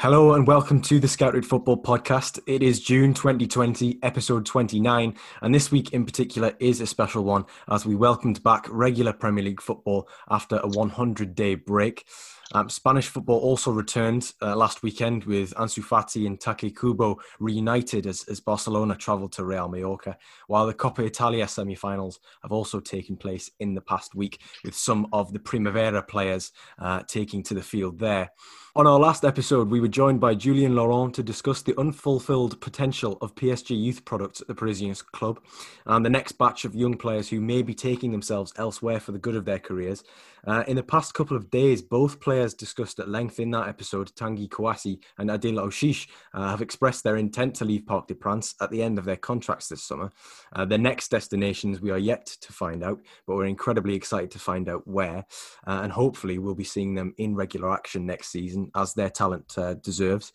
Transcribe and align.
Hello 0.00 0.34
and 0.34 0.46
welcome 0.46 0.80
to 0.82 1.00
the 1.00 1.08
Scouted 1.08 1.44
Football 1.44 1.82
Podcast. 1.82 2.38
It 2.46 2.62
is 2.62 2.78
June 2.78 3.14
2020, 3.14 3.98
episode 4.00 4.46
29, 4.46 5.12
and 5.42 5.52
this 5.52 5.72
week 5.72 5.92
in 5.92 6.06
particular 6.06 6.54
is 6.60 6.80
a 6.80 6.86
special 6.86 7.24
one 7.24 7.46
as 7.68 7.84
we 7.84 7.96
welcomed 7.96 8.40
back 8.44 8.68
regular 8.70 9.12
Premier 9.12 9.42
League 9.42 9.60
football 9.60 10.08
after 10.30 10.58
a 10.58 10.68
100 10.68 11.34
day 11.34 11.56
break. 11.56 12.06
Um, 12.52 12.68
Spanish 12.68 13.08
football 13.08 13.38
also 13.40 13.70
returned 13.70 14.32
uh, 14.40 14.56
last 14.56 14.82
weekend 14.82 15.24
with 15.24 15.54
Ansu 15.54 15.82
Fati 15.84 16.26
and 16.26 16.40
Take 16.40 16.78
Kubo 16.78 17.18
reunited 17.38 18.06
as, 18.06 18.24
as 18.28 18.40
Barcelona 18.40 18.94
travelled 18.96 19.32
to 19.32 19.44
Real 19.44 19.68
Mallorca, 19.68 20.16
while 20.46 20.66
the 20.66 20.74
Coppa 20.74 21.04
Italia 21.04 21.46
semi-finals 21.46 22.20
have 22.42 22.52
also 22.52 22.80
taken 22.80 23.16
place 23.16 23.50
in 23.60 23.74
the 23.74 23.80
past 23.80 24.14
week 24.14 24.40
with 24.64 24.74
some 24.74 25.06
of 25.12 25.32
the 25.32 25.38
Primavera 25.38 26.02
players 26.02 26.52
uh, 26.78 27.02
taking 27.06 27.42
to 27.42 27.54
the 27.54 27.62
field 27.62 27.98
there. 27.98 28.30
On 28.78 28.86
our 28.86 29.00
last 29.00 29.24
episode, 29.24 29.70
we 29.70 29.80
were 29.80 29.88
joined 29.88 30.20
by 30.20 30.36
Julien 30.36 30.76
Laurent 30.76 31.12
to 31.16 31.22
discuss 31.24 31.62
the 31.62 31.76
unfulfilled 31.80 32.60
potential 32.60 33.18
of 33.20 33.34
PSG 33.34 33.70
youth 33.76 34.04
products 34.04 34.40
at 34.40 34.46
the 34.46 34.54
Parisian 34.54 34.94
club 35.10 35.40
and 35.86 36.06
the 36.06 36.10
next 36.10 36.38
batch 36.38 36.64
of 36.64 36.76
young 36.76 36.96
players 36.96 37.28
who 37.28 37.40
may 37.40 37.62
be 37.62 37.74
taking 37.74 38.12
themselves 38.12 38.52
elsewhere 38.56 39.00
for 39.00 39.10
the 39.10 39.18
good 39.18 39.34
of 39.34 39.44
their 39.44 39.58
careers. 39.58 40.04
Uh, 40.46 40.62
in 40.68 40.76
the 40.76 40.82
past 40.84 41.12
couple 41.12 41.36
of 41.36 41.50
days, 41.50 41.82
both 41.82 42.20
players 42.20 42.37
discussed 42.46 42.98
at 42.98 43.08
length 43.08 43.40
in 43.40 43.50
that 43.52 43.68
episode, 43.68 44.12
Tanguy 44.14 44.48
Kouassi 44.48 45.00
and 45.18 45.30
Adil 45.30 45.54
Aouchiche, 45.54 46.08
uh, 46.34 46.50
have 46.50 46.62
expressed 46.62 47.04
their 47.04 47.16
intent 47.16 47.54
to 47.56 47.64
leave 47.64 47.86
Parc 47.86 48.06
des 48.08 48.14
Princes 48.14 48.54
at 48.60 48.70
the 48.70 48.82
end 48.82 48.98
of 48.98 49.04
their 49.04 49.16
contracts 49.16 49.68
this 49.68 49.82
summer. 49.82 50.10
Uh, 50.52 50.64
their 50.64 50.78
next 50.78 51.10
destinations 51.10 51.80
we 51.80 51.90
are 51.90 51.98
yet 51.98 52.26
to 52.26 52.52
find 52.52 52.82
out, 52.82 53.00
but 53.26 53.36
we're 53.36 53.46
incredibly 53.46 53.94
excited 53.94 54.30
to 54.30 54.38
find 54.38 54.68
out 54.68 54.86
where. 54.86 55.24
Uh, 55.66 55.80
and 55.82 55.92
hopefully, 55.92 56.38
we'll 56.38 56.54
be 56.54 56.64
seeing 56.64 56.94
them 56.94 57.14
in 57.18 57.34
regular 57.34 57.72
action 57.72 58.06
next 58.06 58.28
season 58.28 58.70
as 58.74 58.94
their 58.94 59.10
talent 59.10 59.56
uh, 59.56 59.74
deserves. 59.74 60.32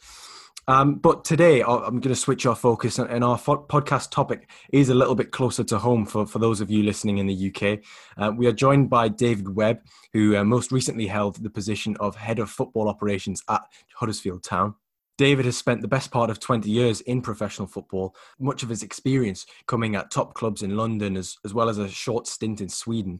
Um, 0.67 0.95
but 0.95 1.25
today, 1.25 1.61
I'm 1.61 1.99
going 1.99 2.01
to 2.01 2.15
switch 2.15 2.45
our 2.45 2.55
focus, 2.55 2.97
and 2.97 3.23
our 3.23 3.37
podcast 3.37 4.11
topic 4.11 4.49
is 4.71 4.87
a 4.89 4.93
little 4.93 5.15
bit 5.15 5.31
closer 5.31 5.63
to 5.65 5.77
home 5.77 6.05
for, 6.05 6.25
for 6.25 6.39
those 6.39 6.61
of 6.61 6.71
you 6.71 6.83
listening 6.83 7.17
in 7.17 7.27
the 7.27 7.53
UK. 7.53 7.79
Uh, 8.17 8.31
we 8.31 8.47
are 8.47 8.53
joined 8.53 8.89
by 8.89 9.09
David 9.09 9.53
Webb, 9.53 9.79
who 10.13 10.37
uh, 10.37 10.43
most 10.45 10.71
recently 10.71 11.07
held 11.07 11.43
the 11.43 11.49
position 11.49 11.97
of 11.99 12.15
Head 12.15 12.39
of 12.39 12.49
Football 12.49 12.87
Operations 12.87 13.43
at 13.49 13.63
Huddersfield 13.95 14.43
Town. 14.43 14.75
David 15.17 15.45
has 15.45 15.57
spent 15.57 15.81
the 15.81 15.87
best 15.87 16.11
part 16.11 16.29
of 16.29 16.39
20 16.39 16.69
years 16.69 17.01
in 17.01 17.21
professional 17.21 17.67
football, 17.67 18.15
much 18.39 18.63
of 18.63 18.69
his 18.69 18.81
experience 18.83 19.45
coming 19.67 19.95
at 19.95 20.11
top 20.11 20.33
clubs 20.33 20.63
in 20.63 20.77
London, 20.77 21.17
as, 21.17 21.37
as 21.45 21.53
well 21.53 21.69
as 21.69 21.77
a 21.77 21.89
short 21.89 22.25
stint 22.25 22.61
in 22.61 22.69
Sweden. 22.69 23.19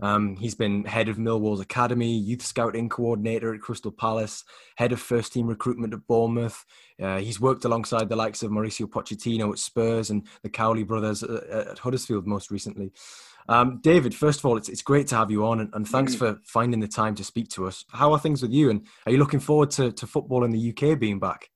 Um, 0.00 0.36
he's 0.36 0.54
been 0.54 0.84
head 0.84 1.08
of 1.08 1.16
Millwall's 1.16 1.60
academy, 1.60 2.16
youth 2.16 2.42
scouting 2.42 2.88
coordinator 2.88 3.54
at 3.54 3.60
Crystal 3.60 3.92
Palace, 3.92 4.44
head 4.76 4.92
of 4.92 5.00
first 5.00 5.32
team 5.32 5.46
recruitment 5.46 5.94
at 5.94 6.06
Bournemouth. 6.06 6.64
Uh, 7.00 7.18
he's 7.18 7.40
worked 7.40 7.64
alongside 7.64 8.08
the 8.08 8.16
likes 8.16 8.42
of 8.42 8.50
Mauricio 8.50 8.86
Pochettino 8.86 9.50
at 9.52 9.58
Spurs 9.58 10.10
and 10.10 10.26
the 10.42 10.50
Cowley 10.50 10.82
brothers 10.82 11.22
at, 11.22 11.30
at 11.30 11.78
Huddersfield 11.78 12.26
most 12.26 12.50
recently. 12.50 12.92
Um, 13.48 13.80
David, 13.82 14.14
first 14.14 14.38
of 14.38 14.46
all, 14.46 14.56
it's, 14.56 14.68
it's 14.68 14.82
great 14.82 15.06
to 15.08 15.16
have 15.16 15.30
you 15.30 15.44
on 15.46 15.60
and, 15.60 15.70
and 15.74 15.86
thanks 15.86 16.14
mm. 16.14 16.18
for 16.18 16.40
finding 16.44 16.80
the 16.80 16.88
time 16.88 17.14
to 17.16 17.24
speak 17.24 17.48
to 17.50 17.66
us. 17.66 17.84
How 17.90 18.12
are 18.12 18.18
things 18.18 18.40
with 18.42 18.52
you 18.52 18.70
and 18.70 18.86
are 19.04 19.12
you 19.12 19.18
looking 19.18 19.40
forward 19.40 19.70
to, 19.72 19.92
to 19.92 20.06
football 20.06 20.44
in 20.44 20.50
the 20.50 20.74
UK 20.74 20.98
being 20.98 21.18
back? 21.18 21.50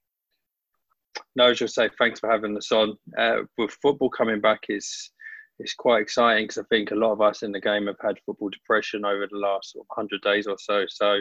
No, 1.34 1.44
I 1.46 1.48
was 1.50 1.58
just 1.58 1.74
say 1.74 1.88
thanks 1.98 2.20
for 2.20 2.30
having 2.30 2.56
us 2.56 2.70
on. 2.72 2.96
Uh, 3.16 3.38
with 3.56 3.76
football 3.82 4.10
coming 4.10 4.40
back, 4.40 4.60
is 4.68 5.10
it's 5.58 5.74
quite 5.74 6.02
exciting 6.02 6.44
because 6.44 6.58
I 6.58 6.66
think 6.68 6.90
a 6.90 6.96
lot 6.96 7.12
of 7.12 7.20
us 7.20 7.42
in 7.42 7.52
the 7.52 7.60
game 7.60 7.86
have 7.86 8.00
had 8.00 8.18
football 8.24 8.48
depression 8.48 9.04
over 9.04 9.26
the 9.30 9.38
last 9.38 9.72
sort 9.72 9.84
of, 9.84 9.88
100 9.96 10.22
days 10.22 10.46
or 10.46 10.56
so. 10.58 10.84
So 10.88 11.20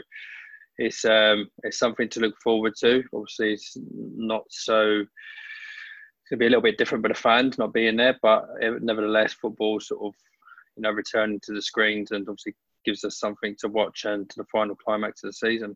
it's 0.77 1.05
um, 1.05 1.49
it's 1.63 1.79
something 1.79 2.09
to 2.09 2.19
look 2.19 2.35
forward 2.41 2.73
to. 2.79 3.03
Obviously, 3.13 3.53
it's 3.53 3.77
not 3.91 4.43
so. 4.49 5.01
It's 5.01 6.29
gonna 6.29 6.39
be 6.39 6.45
a 6.45 6.49
little 6.49 6.61
bit 6.61 6.77
different 6.77 7.03
with 7.03 7.13
the 7.13 7.21
fans 7.21 7.57
not 7.57 7.73
being 7.73 7.95
there, 7.95 8.17
but 8.21 8.45
nevertheless, 8.61 9.33
football 9.33 9.79
sort 9.79 10.05
of 10.05 10.13
you 10.75 10.83
know 10.83 10.91
returning 10.91 11.39
to 11.43 11.53
the 11.53 11.61
screens 11.61 12.11
and 12.11 12.27
obviously 12.29 12.55
gives 12.85 13.03
us 13.03 13.19
something 13.19 13.55
to 13.59 13.67
watch 13.67 14.05
and 14.05 14.29
to 14.29 14.35
the 14.37 14.45
final 14.51 14.75
climax 14.75 15.23
of 15.23 15.29
the 15.29 15.33
season. 15.33 15.75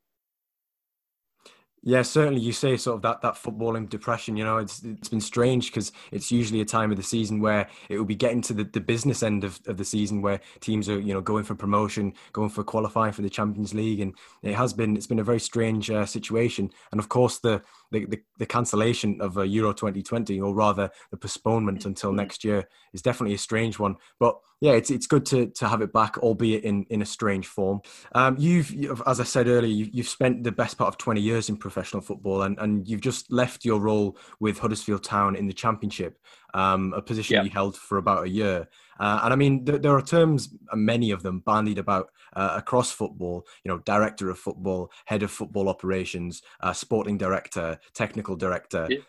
Yeah, 1.83 2.03
certainly. 2.03 2.41
You 2.41 2.51
say 2.51 2.77
sort 2.77 2.97
of 2.97 3.01
that 3.01 3.21
that 3.21 3.33
footballing 3.33 3.89
depression. 3.89 4.37
You 4.37 4.43
know, 4.43 4.57
it's 4.57 4.83
it's 4.83 5.09
been 5.09 5.19
strange 5.19 5.71
because 5.71 5.91
it's 6.11 6.31
usually 6.31 6.61
a 6.61 6.65
time 6.65 6.91
of 6.91 6.97
the 6.97 7.03
season 7.03 7.39
where 7.41 7.67
it 7.89 7.97
will 7.97 8.05
be 8.05 8.13
getting 8.15 8.41
to 8.43 8.53
the, 8.53 8.63
the 8.65 8.79
business 8.79 9.23
end 9.23 9.43
of, 9.43 9.59
of 9.65 9.77
the 9.77 9.85
season 9.85 10.21
where 10.21 10.41
teams 10.59 10.87
are 10.89 10.99
you 10.99 11.11
know 11.11 11.21
going 11.21 11.43
for 11.43 11.55
promotion, 11.55 12.13
going 12.33 12.49
for 12.51 12.63
qualifying 12.63 13.13
for 13.13 13.23
the 13.23 13.31
Champions 13.31 13.73
League, 13.73 13.99
and 13.99 14.13
it 14.43 14.53
has 14.53 14.73
been 14.73 14.95
it's 14.95 15.07
been 15.07 15.19
a 15.19 15.23
very 15.23 15.39
strange 15.39 15.89
uh, 15.89 16.05
situation. 16.05 16.71
And 16.91 16.99
of 16.99 17.09
course, 17.09 17.39
the 17.39 17.63
the, 17.91 18.05
the, 18.05 18.21
the 18.37 18.45
cancellation 18.45 19.19
of 19.21 19.37
uh, 19.37 19.41
Euro 19.41 19.73
2020, 19.73 20.39
or 20.39 20.53
rather 20.53 20.89
the 21.11 21.17
postponement 21.17 21.85
until 21.85 22.11
next 22.11 22.43
year, 22.43 22.67
is 22.93 23.01
definitely 23.01 23.35
a 23.35 23.39
strange 23.39 23.79
one. 23.79 23.95
But 24.19 24.37
yeah, 24.61 24.73
it's 24.73 24.91
it's 24.91 25.07
good 25.07 25.25
to 25.27 25.47
to 25.47 25.67
have 25.67 25.81
it 25.81 25.91
back, 25.91 26.17
albeit 26.19 26.63
in 26.63 26.85
in 26.89 27.01
a 27.01 27.05
strange 27.05 27.47
form. 27.47 27.81
Um, 28.13 28.35
you've, 28.37 29.01
as 29.07 29.19
I 29.19 29.23
said 29.23 29.47
earlier, 29.47 29.73
you, 29.73 29.89
you've 29.91 30.07
spent 30.07 30.43
the 30.43 30.51
best 30.51 30.77
part 30.77 30.87
of 30.87 30.97
20 30.97 31.19
years 31.19 31.49
in 31.49 31.57
professional 31.57 32.01
football, 32.01 32.43
and 32.43 32.57
and 32.59 32.87
you've 32.87 33.01
just 33.01 33.31
left 33.31 33.65
your 33.65 33.79
role 33.79 34.17
with 34.39 34.59
Huddersfield 34.59 35.03
Town 35.03 35.35
in 35.35 35.47
the 35.47 35.53
Championship, 35.53 36.19
um, 36.53 36.93
a 36.93 37.01
position 37.01 37.35
yeah. 37.35 37.43
you 37.43 37.49
held 37.49 37.75
for 37.75 37.97
about 37.97 38.25
a 38.25 38.29
year. 38.29 38.67
Uh, 38.99 39.21
and 39.23 39.33
I 39.33 39.35
mean, 39.35 39.65
th- 39.65 39.81
there 39.81 39.95
are 39.95 40.01
terms, 40.01 40.53
uh, 40.71 40.75
many 40.75 41.11
of 41.11 41.23
them, 41.23 41.39
bandied 41.39 41.79
about 41.79 42.11
uh, 42.35 42.53
across 42.55 42.91
football. 42.91 43.45
You 43.63 43.69
know, 43.69 43.79
director 43.79 44.29
of 44.29 44.37
football, 44.37 44.91
head 45.05 45.23
of 45.23 45.31
football 45.31 45.69
operations, 45.69 46.41
uh, 46.61 46.73
sporting 46.73 47.17
director, 47.17 47.79
technical 47.93 48.35
director. 48.35 48.87
Yeah. 48.89 48.99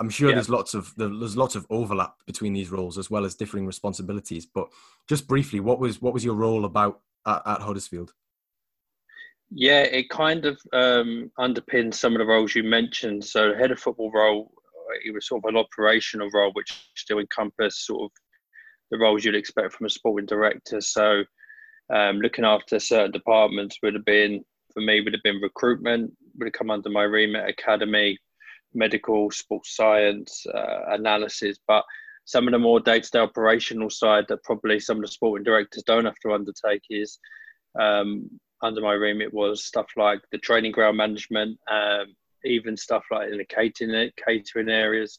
I'm 0.00 0.10
sure 0.10 0.30
yeah. 0.30 0.34
there's 0.34 0.50
lots 0.50 0.74
of 0.74 0.92
there's 0.96 1.36
lots 1.36 1.54
of 1.54 1.66
overlap 1.70 2.16
between 2.26 2.52
these 2.52 2.70
roles 2.70 2.98
as 2.98 3.10
well 3.10 3.24
as 3.24 3.36
differing 3.36 3.66
responsibilities. 3.66 4.44
But 4.44 4.68
just 5.08 5.28
briefly, 5.28 5.60
what 5.60 5.78
was 5.78 6.02
what 6.02 6.12
was 6.12 6.24
your 6.24 6.34
role 6.34 6.64
about 6.64 7.00
at, 7.26 7.42
at 7.46 7.60
Huddersfield? 7.60 8.12
Yeah, 9.50 9.82
it 9.82 10.08
kind 10.10 10.46
of 10.46 10.60
um, 10.72 11.30
underpins 11.38 11.94
some 11.94 12.12
of 12.12 12.18
the 12.18 12.26
roles 12.26 12.54
you 12.54 12.64
mentioned. 12.64 13.24
So, 13.24 13.54
head 13.54 13.70
of 13.70 13.78
football 13.78 14.10
role, 14.10 14.52
it 15.04 15.14
was 15.14 15.26
sort 15.26 15.44
of 15.44 15.48
an 15.48 15.56
operational 15.56 16.30
role, 16.32 16.52
which 16.52 16.88
still 16.96 17.18
encompassed 17.18 17.86
sort 17.86 18.04
of 18.04 18.10
the 18.90 18.98
roles 18.98 19.24
you'd 19.24 19.34
expect 19.34 19.72
from 19.72 19.86
a 19.86 19.90
sporting 19.90 20.26
director. 20.26 20.80
So, 20.80 21.24
um, 21.92 22.20
looking 22.20 22.44
after 22.44 22.78
certain 22.78 23.12
departments 23.12 23.78
would 23.82 23.94
have 23.94 24.04
been 24.04 24.44
for 24.72 24.80
me 24.80 25.00
would 25.00 25.14
have 25.14 25.22
been 25.22 25.40
recruitment 25.40 26.12
would 26.36 26.46
have 26.46 26.52
come 26.52 26.70
under 26.70 26.90
my 26.90 27.04
remit, 27.04 27.48
academy, 27.48 28.18
medical, 28.74 29.30
sports 29.30 29.76
science, 29.76 30.44
uh, 30.52 30.80
analysis, 30.88 31.58
but 31.66 31.84
some 32.24 32.48
of 32.48 32.52
the 32.52 32.58
more 32.58 32.80
day-to-day 32.80 33.20
operational 33.20 33.90
side 33.90 34.24
that 34.28 34.42
probably 34.42 34.80
some 34.80 34.96
of 34.96 35.02
the 35.02 35.08
sporting 35.08 35.44
directors 35.44 35.82
don't 35.84 36.06
have 36.06 36.18
to 36.22 36.32
undertake 36.32 36.82
is 36.90 37.18
um, 37.78 38.28
under 38.62 38.80
my 38.80 38.92
remit 38.92 39.32
was 39.32 39.64
stuff 39.64 39.86
like 39.96 40.20
the 40.32 40.38
training 40.38 40.72
ground 40.72 40.96
management, 40.96 41.58
um, 41.70 42.14
even 42.44 42.76
stuff 42.76 43.04
like 43.10 43.30
in 43.30 43.38
the 43.38 43.44
catering 43.44 44.10
catering 44.24 44.68
areas. 44.68 45.18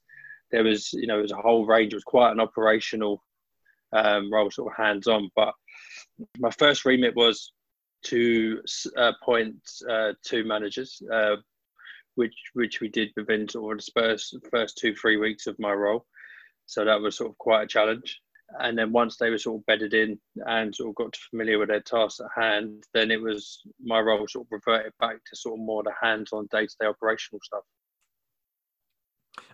There 0.52 0.64
was, 0.64 0.94
you 0.94 1.08
know, 1.08 1.20
it 1.20 1.24
was 1.24 1.32
a 1.32 1.38
whole 1.38 1.66
range. 1.66 1.94
It 1.94 1.98
was 1.98 2.04
quite 2.04 2.32
an 2.32 2.40
operational 2.40 3.24
um, 3.92 4.32
role, 4.32 4.52
sort 4.52 4.72
of 4.72 4.78
hands-on. 4.78 5.30
But 5.36 5.54
my 6.38 6.52
first 6.52 6.86
remit 6.86 7.16
was 7.16 7.52
to 8.06 8.62
appoint 8.96 9.56
uh, 9.90 10.14
two 10.24 10.44
managers, 10.44 11.02
uh, 11.12 11.38
which 12.16 12.36
which 12.54 12.80
we 12.80 12.88
did 12.88 13.10
within 13.18 13.50
sort 13.50 13.80
of 13.80 13.86
the 13.86 13.92
first 14.00 14.38
first 14.52 14.78
two 14.78 14.96
three 14.96 15.18
weeks 15.18 15.48
of 15.48 15.58
my 15.60 15.74
role. 15.74 16.06
So 16.68 16.86
that 16.86 17.02
was 17.02 17.18
sort 17.18 17.32
of 17.32 17.38
quite 17.38 17.64
a 17.64 17.68
challenge. 17.68 18.22
And 18.60 18.78
then 18.78 18.92
once 18.92 19.18
they 19.18 19.30
were 19.30 19.38
sort 19.38 19.60
of 19.60 19.66
bedded 19.66 19.94
in 19.94 20.20
and 20.46 20.74
sort 20.74 20.90
of 20.90 20.96
got 20.96 21.16
familiar 21.30 21.60
with 21.60 21.70
their 21.70 21.82
tasks 21.82 22.22
at 22.22 22.42
hand, 22.42 22.84
then 22.94 23.12
it 23.12 23.22
was 23.22 23.62
my 23.84 24.00
role 24.00 24.28
sort 24.28 24.48
of 24.48 24.52
reverted 24.52 24.94
back 25.00 25.16
to 25.16 25.36
sort 25.36 25.60
of 25.60 25.66
more 25.66 25.84
the 25.84 25.94
hands-on 26.00 26.48
day-to-day 26.52 26.86
operational 26.86 27.40
stuff. 27.44 27.64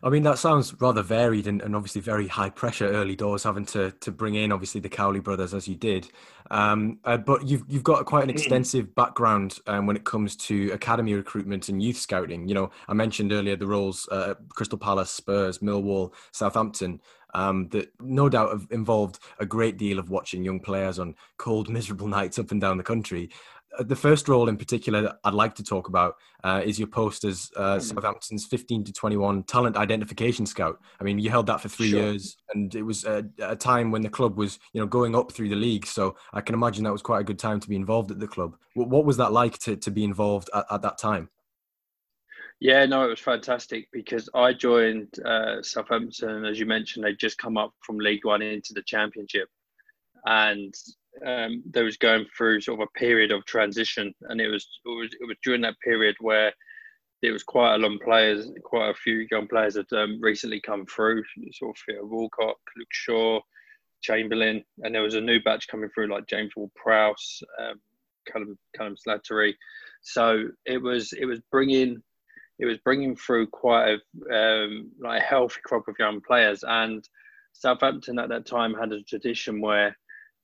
I 0.03 0.09
mean, 0.09 0.23
that 0.23 0.39
sounds 0.39 0.73
rather 0.81 1.03
varied 1.03 1.47
and, 1.47 1.61
and, 1.61 1.75
obviously 1.75 2.01
very 2.01 2.27
high 2.27 2.49
pressure 2.49 2.87
early 2.87 3.15
doors, 3.15 3.43
having 3.43 3.65
to 3.67 3.91
to 3.91 4.11
bring 4.11 4.35
in 4.35 4.51
obviously 4.51 4.81
the 4.81 4.89
Cowley 4.89 5.19
brothers 5.19 5.53
as 5.53 5.67
you 5.67 5.75
did. 5.75 6.09
Um, 6.49 6.99
uh, 7.05 7.17
but 7.17 7.47
you've 7.47 7.63
you've 7.67 7.83
got 7.83 8.05
quite 8.05 8.23
an 8.23 8.29
mm. 8.29 8.33
extensive 8.33 8.95
background 8.95 9.59
um, 9.67 9.85
when 9.85 9.95
it 9.95 10.03
comes 10.03 10.35
to 10.37 10.71
academy 10.71 11.13
recruitment 11.13 11.69
and 11.69 11.81
youth 11.81 11.97
scouting. 11.97 12.47
You 12.47 12.55
know, 12.55 12.71
I 12.87 12.93
mentioned 12.93 13.31
earlier 13.31 13.55
the 13.55 13.67
roles 13.67 14.07
uh, 14.11 14.35
Crystal 14.49 14.77
Palace, 14.77 15.11
Spurs, 15.11 15.59
Millwall, 15.59 16.13
Southampton. 16.31 16.99
Um, 17.33 17.69
that 17.69 17.91
no 17.99 18.29
doubt 18.29 18.51
have 18.51 18.67
involved 18.71 19.19
a 19.39 19.45
great 19.45 19.77
deal 19.77 19.99
of 19.99 20.09
watching 20.09 20.43
young 20.43 20.59
players 20.59 20.99
on 20.99 21.15
cold, 21.37 21.69
miserable 21.81 22.07
nights 22.07 22.39
up 22.39 22.51
and 22.51 22.61
down 22.61 22.77
the 22.77 22.83
country. 22.83 23.29
Uh, 23.77 23.83
the 23.83 23.95
first 23.95 24.27
role 24.27 24.49
in 24.49 24.57
particular 24.57 25.01
that 25.01 25.19
I'd 25.23 25.33
like 25.33 25.55
to 25.55 25.63
talk 25.63 25.87
about 25.87 26.15
uh, 26.43 26.61
is 26.63 26.77
your 26.77 26.87
post 26.87 27.23
as 27.23 27.49
uh, 27.55 27.77
mm. 27.77 27.81
Southampton's 27.81 28.45
15 28.45 28.83
to 28.85 28.93
21 28.93 29.43
talent 29.43 29.77
identification 29.77 30.45
scout. 30.45 30.79
I 30.99 31.03
mean, 31.03 31.19
you 31.19 31.29
held 31.29 31.47
that 31.47 31.61
for 31.61 31.69
three 31.69 31.91
sure. 31.91 32.01
years, 32.01 32.35
and 32.53 32.73
it 32.75 32.83
was 32.83 33.05
a, 33.05 33.23
a, 33.39 33.55
time 33.55 33.91
when 33.91 34.01
the 34.01 34.09
club 34.09 34.37
was, 34.37 34.59
you 34.73 34.81
know, 34.81 34.87
going 34.87 35.15
up 35.15 35.31
through 35.31 35.49
the 35.49 35.55
league. 35.55 35.85
So 35.85 36.15
I 36.33 36.41
can 36.41 36.55
imagine 36.55 36.83
that 36.83 36.91
was 36.91 37.01
quite 37.01 37.21
a 37.21 37.23
good 37.23 37.39
time 37.39 37.59
to 37.59 37.69
be 37.69 37.75
involved 37.75 38.11
at 38.11 38.19
the 38.19 38.27
club. 38.27 38.57
What, 38.73 38.89
what 38.89 39.05
was 39.05 39.17
that 39.17 39.31
like 39.31 39.57
to, 39.59 39.77
to 39.77 39.91
be 39.91 40.03
involved 40.03 40.49
at, 40.53 40.65
at 40.69 40.81
that 40.81 40.97
time? 40.97 41.29
Yeah, 42.61 42.85
no, 42.85 43.03
it 43.03 43.09
was 43.09 43.19
fantastic 43.19 43.89
because 43.91 44.29
I 44.35 44.53
joined 44.53 45.19
uh, 45.25 45.63
Southampton, 45.63 46.45
as 46.45 46.59
you 46.59 46.67
mentioned, 46.67 47.03
they'd 47.03 47.17
just 47.17 47.39
come 47.39 47.57
up 47.57 47.73
from 47.81 47.97
League 47.97 48.23
One 48.23 48.43
into 48.43 48.75
the 48.75 48.83
Championship, 48.83 49.49
and 50.27 50.71
um, 51.25 51.63
they 51.71 51.81
was 51.81 51.97
going 51.97 52.27
through 52.37 52.61
sort 52.61 52.79
of 52.79 52.87
a 52.87 52.99
period 52.99 53.31
of 53.31 53.43
transition, 53.45 54.13
and 54.29 54.39
it 54.39 54.47
was 54.47 54.67
it 54.85 54.89
was 54.89 55.09
it 55.19 55.27
was 55.27 55.37
during 55.43 55.61
that 55.61 55.79
period 55.83 56.15
where 56.19 56.53
it 57.23 57.31
was 57.31 57.41
quite 57.41 57.73
a 57.73 57.83
of 57.83 57.99
players, 58.01 58.47
quite 58.63 58.91
a 58.91 58.93
few 58.93 59.25
young 59.31 59.47
players 59.47 59.75
had 59.75 59.91
um, 59.93 60.19
recently 60.21 60.61
come 60.61 60.85
through, 60.85 61.23
sort 61.53 61.75
of 61.75 61.81
Theo 61.83 62.05
Walcott, 62.05 62.57
Luke 62.77 62.87
Shaw, 62.91 63.39
Chamberlain, 64.01 64.63
and 64.83 64.93
there 64.93 65.01
was 65.01 65.15
a 65.15 65.21
new 65.21 65.41
batch 65.41 65.67
coming 65.67 65.89
through 65.89 66.13
like 66.13 66.27
James 66.27 66.51
Ward-Prowse, 66.55 67.41
um, 67.59 67.81
Callum, 68.31 68.55
Callum 68.77 68.95
Slattery. 68.95 69.55
So 70.03 70.49
it 70.65 70.79
was 70.79 71.11
it 71.13 71.25
was 71.25 71.39
bringing 71.51 72.03
it 72.61 72.65
was 72.65 72.77
bringing 72.77 73.15
through 73.15 73.47
quite 73.47 73.97
a 74.29 74.33
um, 74.33 74.91
like 74.99 75.19
a 75.19 75.25
healthy 75.25 75.59
crop 75.65 75.87
of 75.87 75.95
young 75.97 76.21
players, 76.21 76.63
and 76.65 77.03
Southampton 77.53 78.19
at 78.19 78.29
that 78.29 78.45
time 78.45 78.75
had 78.75 78.93
a 78.93 79.01
tradition 79.01 79.59
where 79.59 79.97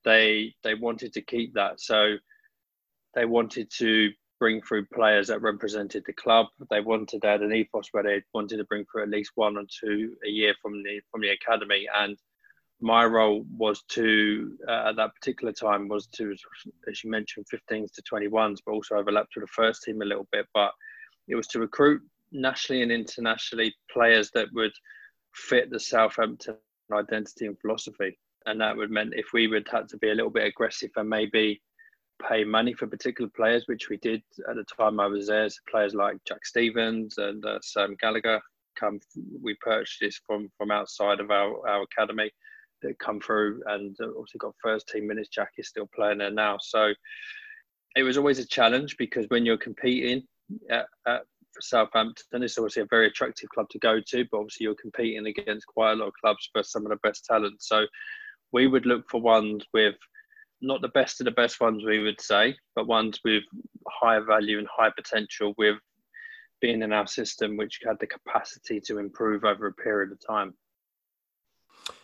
they 0.03 0.55
they 0.63 0.73
wanted 0.73 1.13
to 1.13 1.21
keep 1.21 1.53
that. 1.53 1.79
So 1.79 2.15
they 3.13 3.25
wanted 3.25 3.69
to 3.77 4.09
bring 4.39 4.61
through 4.63 4.87
players 4.87 5.27
that 5.27 5.43
represented 5.43 6.03
the 6.05 6.13
club. 6.13 6.47
They 6.71 6.81
wanted 6.81 7.21
to 7.21 7.27
add 7.27 7.41
an 7.41 7.53
ethos 7.53 7.89
where 7.91 8.03
they 8.03 8.23
wanted 8.33 8.57
to 8.57 8.65
bring 8.65 8.85
through 8.85 9.03
at 9.03 9.09
least 9.09 9.31
one 9.35 9.55
or 9.55 9.63
two 9.79 10.15
a 10.25 10.29
year 10.29 10.55
from 10.59 10.81
the 10.81 10.99
from 11.11 11.21
the 11.21 11.29
academy. 11.29 11.87
And 11.93 12.17
my 12.81 13.05
role 13.05 13.45
was 13.55 13.83
to 13.89 14.57
uh, 14.67 14.89
at 14.89 14.95
that 14.95 15.13
particular 15.13 15.53
time 15.53 15.87
was 15.87 16.07
to, 16.15 16.33
as 16.89 17.03
you 17.03 17.11
mentioned, 17.11 17.45
15s 17.53 17.91
to 17.93 18.01
21s, 18.11 18.57
but 18.65 18.71
also 18.71 18.95
overlapped 18.95 19.35
with 19.35 19.43
the 19.43 19.53
first 19.53 19.83
team 19.83 20.01
a 20.01 20.05
little 20.05 20.27
bit. 20.31 20.47
But 20.55 20.71
it 21.27 21.35
was 21.35 21.47
to 21.47 21.59
recruit 21.59 22.01
nationally 22.31 22.81
and 22.81 22.91
internationally 22.91 23.73
players 23.91 24.31
that 24.31 24.47
would 24.53 24.73
fit 25.33 25.69
the 25.69 25.79
Southampton 25.79 26.55
identity 26.91 27.45
and 27.45 27.59
philosophy. 27.59 28.17
And 28.45 28.61
that 28.61 28.77
would 28.77 28.91
meant 28.91 29.13
if 29.15 29.33
we 29.33 29.47
would 29.47 29.67
have 29.71 29.87
to 29.87 29.97
be 29.97 30.09
a 30.09 30.15
little 30.15 30.31
bit 30.31 30.45
aggressive 30.45 30.91
and 30.95 31.09
maybe 31.09 31.61
pay 32.27 32.43
money 32.43 32.73
for 32.73 32.87
particular 32.87 33.29
players, 33.35 33.67
which 33.67 33.89
we 33.89 33.97
did 33.97 34.21
at 34.49 34.55
the 34.55 34.63
time 34.63 34.99
I 34.99 35.07
was 35.07 35.27
there. 35.27 35.49
So 35.49 35.57
players 35.69 35.93
like 35.93 36.17
Jack 36.25 36.45
Stephens 36.45 37.17
and 37.17 37.43
uh, 37.45 37.59
Sam 37.61 37.95
Gallagher 37.99 38.41
come. 38.79 38.99
We 39.41 39.55
purchased 39.55 39.99
this 39.99 40.19
from 40.25 40.49
from 40.57 40.71
outside 40.71 41.19
of 41.19 41.29
our, 41.29 41.67
our 41.67 41.83
academy 41.83 42.31
that 42.81 42.99
come 42.99 43.19
through, 43.19 43.61
and 43.67 43.95
also 44.15 44.37
got 44.37 44.53
first 44.61 44.87
team 44.87 45.07
minutes. 45.07 45.29
Jack 45.29 45.51
is 45.57 45.67
still 45.67 45.89
playing 45.93 46.19
there 46.19 46.31
now, 46.31 46.57
so 46.61 46.93
it 47.95 48.03
was 48.03 48.17
always 48.17 48.39
a 48.39 48.47
challenge 48.47 48.95
because 48.97 49.25
when 49.29 49.45
you're 49.45 49.57
competing 49.57 50.23
at, 50.69 50.85
at 51.05 51.21
Southampton, 51.59 52.43
it's 52.43 52.57
obviously 52.57 52.83
a 52.83 52.87
very 52.89 53.07
attractive 53.07 53.49
club 53.49 53.69
to 53.69 53.79
go 53.79 53.99
to, 53.99 54.25
but 54.31 54.37
obviously 54.37 54.65
you're 54.65 54.75
competing 54.75 55.25
against 55.27 55.67
quite 55.67 55.93
a 55.93 55.95
lot 55.95 56.07
of 56.07 56.13
clubs 56.21 56.49
for 56.53 56.63
some 56.63 56.85
of 56.85 56.89
the 56.89 56.97
best 56.97 57.25
talent. 57.25 57.61
So 57.61 57.85
we 58.51 58.67
would 58.67 58.85
look 58.85 59.09
for 59.09 59.21
ones 59.21 59.65
with 59.73 59.95
not 60.61 60.81
the 60.81 60.89
best 60.89 61.21
of 61.21 61.25
the 61.25 61.31
best 61.31 61.59
ones 61.59 61.83
we 61.85 61.99
would 61.99 62.19
say, 62.19 62.55
but 62.75 62.87
ones 62.87 63.19
with 63.23 63.43
high 63.87 64.19
value 64.19 64.57
and 64.57 64.67
high 64.71 64.91
potential 64.95 65.53
with 65.57 65.77
being 66.61 66.81
in 66.81 66.93
our 66.93 67.07
system, 67.07 67.57
which 67.57 67.79
had 67.85 67.97
the 67.99 68.07
capacity 68.07 68.79
to 68.81 68.97
improve 68.97 69.43
over 69.43 69.67
a 69.67 69.73
period 69.73 70.11
of 70.11 70.19
time. 70.25 70.53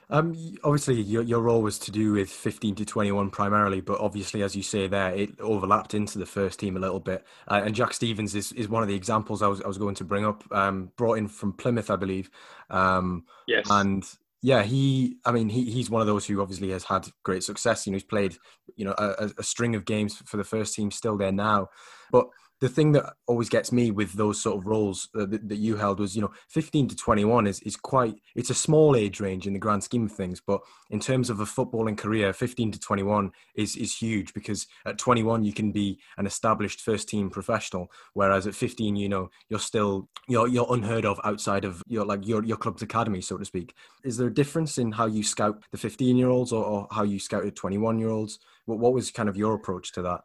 Um, 0.09 0.35
obviously, 0.63 1.01
your, 1.01 1.23
your 1.23 1.41
role 1.41 1.61
was 1.61 1.79
to 1.79 1.91
do 1.91 2.13
with 2.13 2.29
15 2.29 2.75
to 2.75 2.85
21 2.85 3.29
primarily, 3.31 3.81
but 3.81 3.99
obviously, 3.99 4.43
as 4.43 4.55
you 4.55 4.63
say 4.63 4.87
there, 4.87 5.11
it 5.11 5.39
overlapped 5.39 5.93
into 5.93 6.19
the 6.19 6.25
first 6.25 6.59
team 6.59 6.77
a 6.77 6.79
little 6.79 6.99
bit. 6.99 7.25
Uh, 7.47 7.61
and 7.65 7.73
Jack 7.73 7.93
Stephens 7.93 8.35
is, 8.35 8.51
is 8.53 8.67
one 8.67 8.83
of 8.83 8.89
the 8.89 8.95
examples 8.95 9.41
I 9.41 9.47
was, 9.47 9.61
I 9.61 9.67
was 9.67 9.77
going 9.77 9.95
to 9.95 10.03
bring 10.03 10.25
up, 10.25 10.43
um, 10.51 10.91
brought 10.97 11.17
in 11.17 11.27
from 11.27 11.53
Plymouth, 11.53 11.89
I 11.89 11.95
believe. 11.95 12.29
Um, 12.69 13.25
yes. 13.47 13.67
And 13.69 14.05
yeah, 14.41 14.61
he. 14.61 15.17
I 15.25 15.31
mean, 15.31 15.47
he, 15.47 15.71
he's 15.71 15.89
one 15.89 16.01
of 16.01 16.07
those 16.07 16.25
who 16.25 16.41
obviously 16.41 16.69
has 16.71 16.83
had 16.83 17.07
great 17.23 17.43
success. 17.43 17.87
You 17.87 17.93
know, 17.93 17.95
he's 17.95 18.03
played, 18.03 18.35
you 18.75 18.83
know, 18.83 18.93
a, 18.97 19.31
a 19.37 19.43
string 19.43 19.73
of 19.73 19.85
games 19.85 20.17
for 20.25 20.35
the 20.35 20.43
first 20.43 20.75
team, 20.75 20.91
still 20.91 21.17
there 21.17 21.31
now. 21.31 21.69
But 22.11 22.27
the 22.63 22.69
thing 22.69 22.93
that 22.93 23.15
always 23.27 23.49
gets 23.49 23.73
me 23.73 23.91
with 23.91 24.13
those 24.13 24.41
sort 24.41 24.57
of 24.57 24.65
roles 24.65 25.09
that, 25.13 25.49
that, 25.49 25.57
you 25.57 25.75
held 25.75 25.99
was, 25.99 26.15
you 26.15 26.21
know, 26.21 26.31
15 26.47 26.87
to 26.87 26.95
21 26.95 27.45
is, 27.45 27.59
is 27.63 27.75
quite, 27.75 28.15
it's 28.37 28.49
a 28.49 28.53
small 28.53 28.95
age 28.95 29.19
range 29.19 29.45
in 29.45 29.51
the 29.51 29.59
grand 29.59 29.83
scheme 29.83 30.05
of 30.05 30.13
things. 30.13 30.39
But 30.39 30.61
in 30.89 31.01
terms 31.01 31.29
of 31.29 31.41
a 31.41 31.43
footballing 31.43 31.97
career, 31.97 32.31
15 32.31 32.71
to 32.71 32.79
21 32.79 33.33
is, 33.55 33.75
is 33.75 33.97
huge 33.97 34.33
because 34.33 34.65
at 34.85 34.97
21, 34.97 35.43
you 35.43 35.51
can 35.51 35.73
be 35.73 35.99
an 36.15 36.25
established 36.25 36.79
first 36.79 37.09
team 37.09 37.29
professional. 37.29 37.91
Whereas 38.13 38.47
at 38.47 38.55
15, 38.55 38.95
you 38.95 39.09
know, 39.09 39.29
you're 39.49 39.59
still, 39.59 40.07
you're, 40.29 40.47
you're 40.47 40.73
unheard 40.73 41.03
of 41.03 41.19
outside 41.25 41.65
of 41.65 41.83
your, 41.85 42.05
like 42.05 42.25
your, 42.25 42.45
your 42.45 42.55
club's 42.55 42.81
academy, 42.81 43.19
so 43.19 43.35
to 43.37 43.43
speak. 43.43 43.75
Is 44.05 44.15
there 44.15 44.29
a 44.29 44.33
difference 44.33 44.77
in 44.77 44.93
how 44.93 45.07
you 45.07 45.23
scout 45.23 45.61
the 45.71 45.77
15 45.77 46.15
year 46.15 46.29
olds 46.29 46.53
or, 46.53 46.63
or 46.63 46.87
how 46.91 47.03
you 47.03 47.19
scouted 47.19 47.57
21 47.57 47.99
year 47.99 48.09
olds? 48.09 48.39
What, 48.67 48.79
what 48.79 48.93
was 48.93 49.11
kind 49.11 49.27
of 49.27 49.35
your 49.35 49.53
approach 49.53 49.91
to 49.91 50.01
that? 50.03 50.21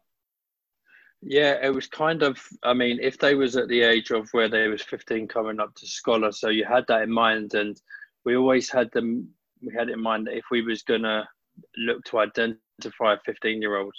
Yeah, 1.22 1.58
it 1.62 1.74
was 1.74 1.88
kind 1.88 2.22
of. 2.22 2.38
I 2.62 2.74
mean, 2.74 2.98
if 3.00 3.18
they 3.18 3.34
was 3.34 3.56
at 3.56 3.68
the 3.68 3.82
age 3.82 4.10
of 4.12 4.28
where 4.32 4.48
they 4.48 4.68
was 4.68 4.82
fifteen, 4.82 5.26
coming 5.26 5.58
up 5.60 5.74
to 5.76 5.86
scholar, 5.86 6.30
so 6.30 6.48
you 6.48 6.64
had 6.64 6.84
that 6.88 7.02
in 7.02 7.10
mind, 7.10 7.54
and 7.54 7.80
we 8.24 8.36
always 8.36 8.70
had 8.70 8.90
them. 8.92 9.28
We 9.60 9.74
had 9.74 9.88
in 9.88 10.00
mind 10.00 10.28
that 10.28 10.36
if 10.36 10.44
we 10.50 10.62
was 10.62 10.82
gonna 10.82 11.28
look 11.76 12.04
to 12.04 12.18
identify 12.20 13.14
a 13.14 13.18
fifteen-year-old, 13.26 13.94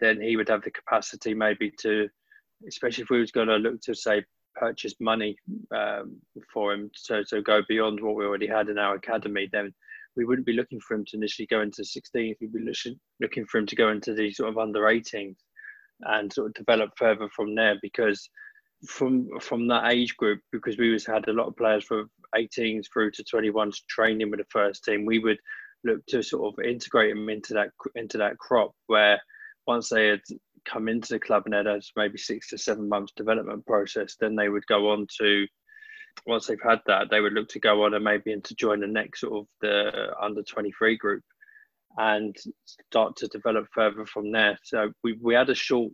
then 0.00 0.20
he 0.20 0.36
would 0.36 0.48
have 0.48 0.62
the 0.62 0.70
capacity 0.70 1.34
maybe 1.34 1.70
to, 1.80 2.08
especially 2.66 3.02
if 3.02 3.10
we 3.10 3.20
was 3.20 3.32
gonna 3.32 3.56
look 3.58 3.80
to 3.82 3.94
say 3.94 4.24
purchase 4.54 4.94
money 4.98 5.36
um, 5.76 6.16
for 6.52 6.72
him, 6.72 6.90
so 6.94 7.22
so 7.22 7.42
go 7.42 7.60
beyond 7.68 8.00
what 8.00 8.16
we 8.16 8.24
already 8.24 8.46
had 8.46 8.70
in 8.70 8.78
our 8.78 8.94
academy, 8.94 9.46
then 9.52 9.74
we 10.16 10.24
wouldn't 10.24 10.46
be 10.46 10.54
looking 10.54 10.80
for 10.80 10.94
him 10.94 11.04
to 11.06 11.16
initially 11.18 11.46
go 11.46 11.60
into 11.60 11.84
16. 11.84 12.34
We'd 12.40 12.52
be 12.52 12.72
looking 13.20 13.46
for 13.46 13.58
him 13.58 13.66
to 13.66 13.76
go 13.76 13.90
into 13.90 14.14
the 14.14 14.30
sort 14.32 14.50
of 14.50 14.58
under 14.58 14.80
18s 14.82 15.36
and 16.04 16.32
sort 16.32 16.48
of 16.48 16.54
develop 16.54 16.90
further 16.96 17.28
from 17.34 17.54
there 17.54 17.78
because 17.82 18.28
from 18.86 19.28
from 19.40 19.68
that 19.68 19.92
age 19.92 20.16
group 20.16 20.40
because 20.50 20.76
we 20.76 20.90
was 20.90 21.06
had 21.06 21.28
a 21.28 21.32
lot 21.32 21.46
of 21.46 21.56
players 21.56 21.84
from 21.84 22.10
18s 22.34 22.86
through 22.92 23.10
to 23.12 23.22
21s 23.22 23.76
training 23.88 24.30
with 24.30 24.40
the 24.40 24.46
first 24.50 24.84
team 24.84 25.04
we 25.04 25.18
would 25.18 25.38
look 25.84 26.04
to 26.06 26.22
sort 26.22 26.52
of 26.52 26.64
integrate 26.64 27.14
them 27.14 27.28
into 27.28 27.54
that 27.54 27.68
into 27.94 28.18
that 28.18 28.38
crop 28.38 28.72
where 28.86 29.20
once 29.66 29.88
they 29.88 30.08
had 30.08 30.20
come 30.64 30.88
into 30.88 31.14
the 31.14 31.20
club 31.20 31.44
and 31.46 31.54
had 31.54 31.80
maybe 31.96 32.18
six 32.18 32.48
to 32.48 32.58
seven 32.58 32.88
months 32.88 33.12
development 33.16 33.64
process 33.66 34.16
then 34.20 34.34
they 34.34 34.48
would 34.48 34.66
go 34.66 34.90
on 34.90 35.06
to 35.18 35.46
once 36.26 36.46
they've 36.46 36.58
had 36.62 36.80
that 36.86 37.08
they 37.10 37.20
would 37.20 37.32
look 37.32 37.48
to 37.48 37.60
go 37.60 37.84
on 37.84 37.94
and 37.94 38.04
maybe 38.04 38.32
into 38.32 38.54
join 38.54 38.80
the 38.80 38.86
next 38.86 39.20
sort 39.20 39.40
of 39.40 39.46
the 39.60 40.12
under 40.20 40.42
23 40.42 40.96
group 40.96 41.22
and 41.98 42.34
start 42.90 43.16
to 43.16 43.28
develop 43.28 43.66
further 43.72 44.06
from 44.06 44.32
there. 44.32 44.58
So 44.62 44.92
we, 45.02 45.18
we 45.20 45.34
had 45.34 45.50
a 45.50 45.54
short, 45.54 45.92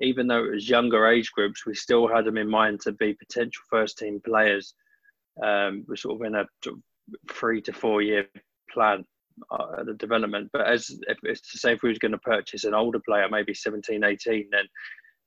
even 0.00 0.26
though 0.26 0.44
it 0.44 0.52
was 0.52 0.68
younger 0.68 1.06
age 1.06 1.30
groups, 1.32 1.66
we 1.66 1.74
still 1.74 2.08
had 2.08 2.24
them 2.24 2.38
in 2.38 2.48
mind 2.48 2.80
to 2.82 2.92
be 2.92 3.14
potential 3.14 3.62
first 3.70 3.98
team 3.98 4.20
players. 4.24 4.74
Um, 5.42 5.84
we're 5.86 5.96
sort 5.96 6.20
of 6.20 6.26
in 6.26 6.34
a 6.34 6.46
three 7.30 7.60
to 7.62 7.72
four 7.72 8.02
year 8.02 8.26
plan 8.72 9.04
uh, 9.50 9.84
the 9.84 9.94
development. 9.94 10.50
But 10.52 10.66
as 10.66 10.90
if 11.08 11.18
it's 11.22 11.52
to 11.52 11.58
say, 11.58 11.72
if 11.72 11.82
we 11.82 11.88
was 11.88 11.98
going 11.98 12.12
to 12.12 12.18
purchase 12.18 12.64
an 12.64 12.74
older 12.74 13.00
player, 13.00 13.28
maybe 13.30 13.54
17, 13.54 14.02
18, 14.02 14.48
then 14.50 14.64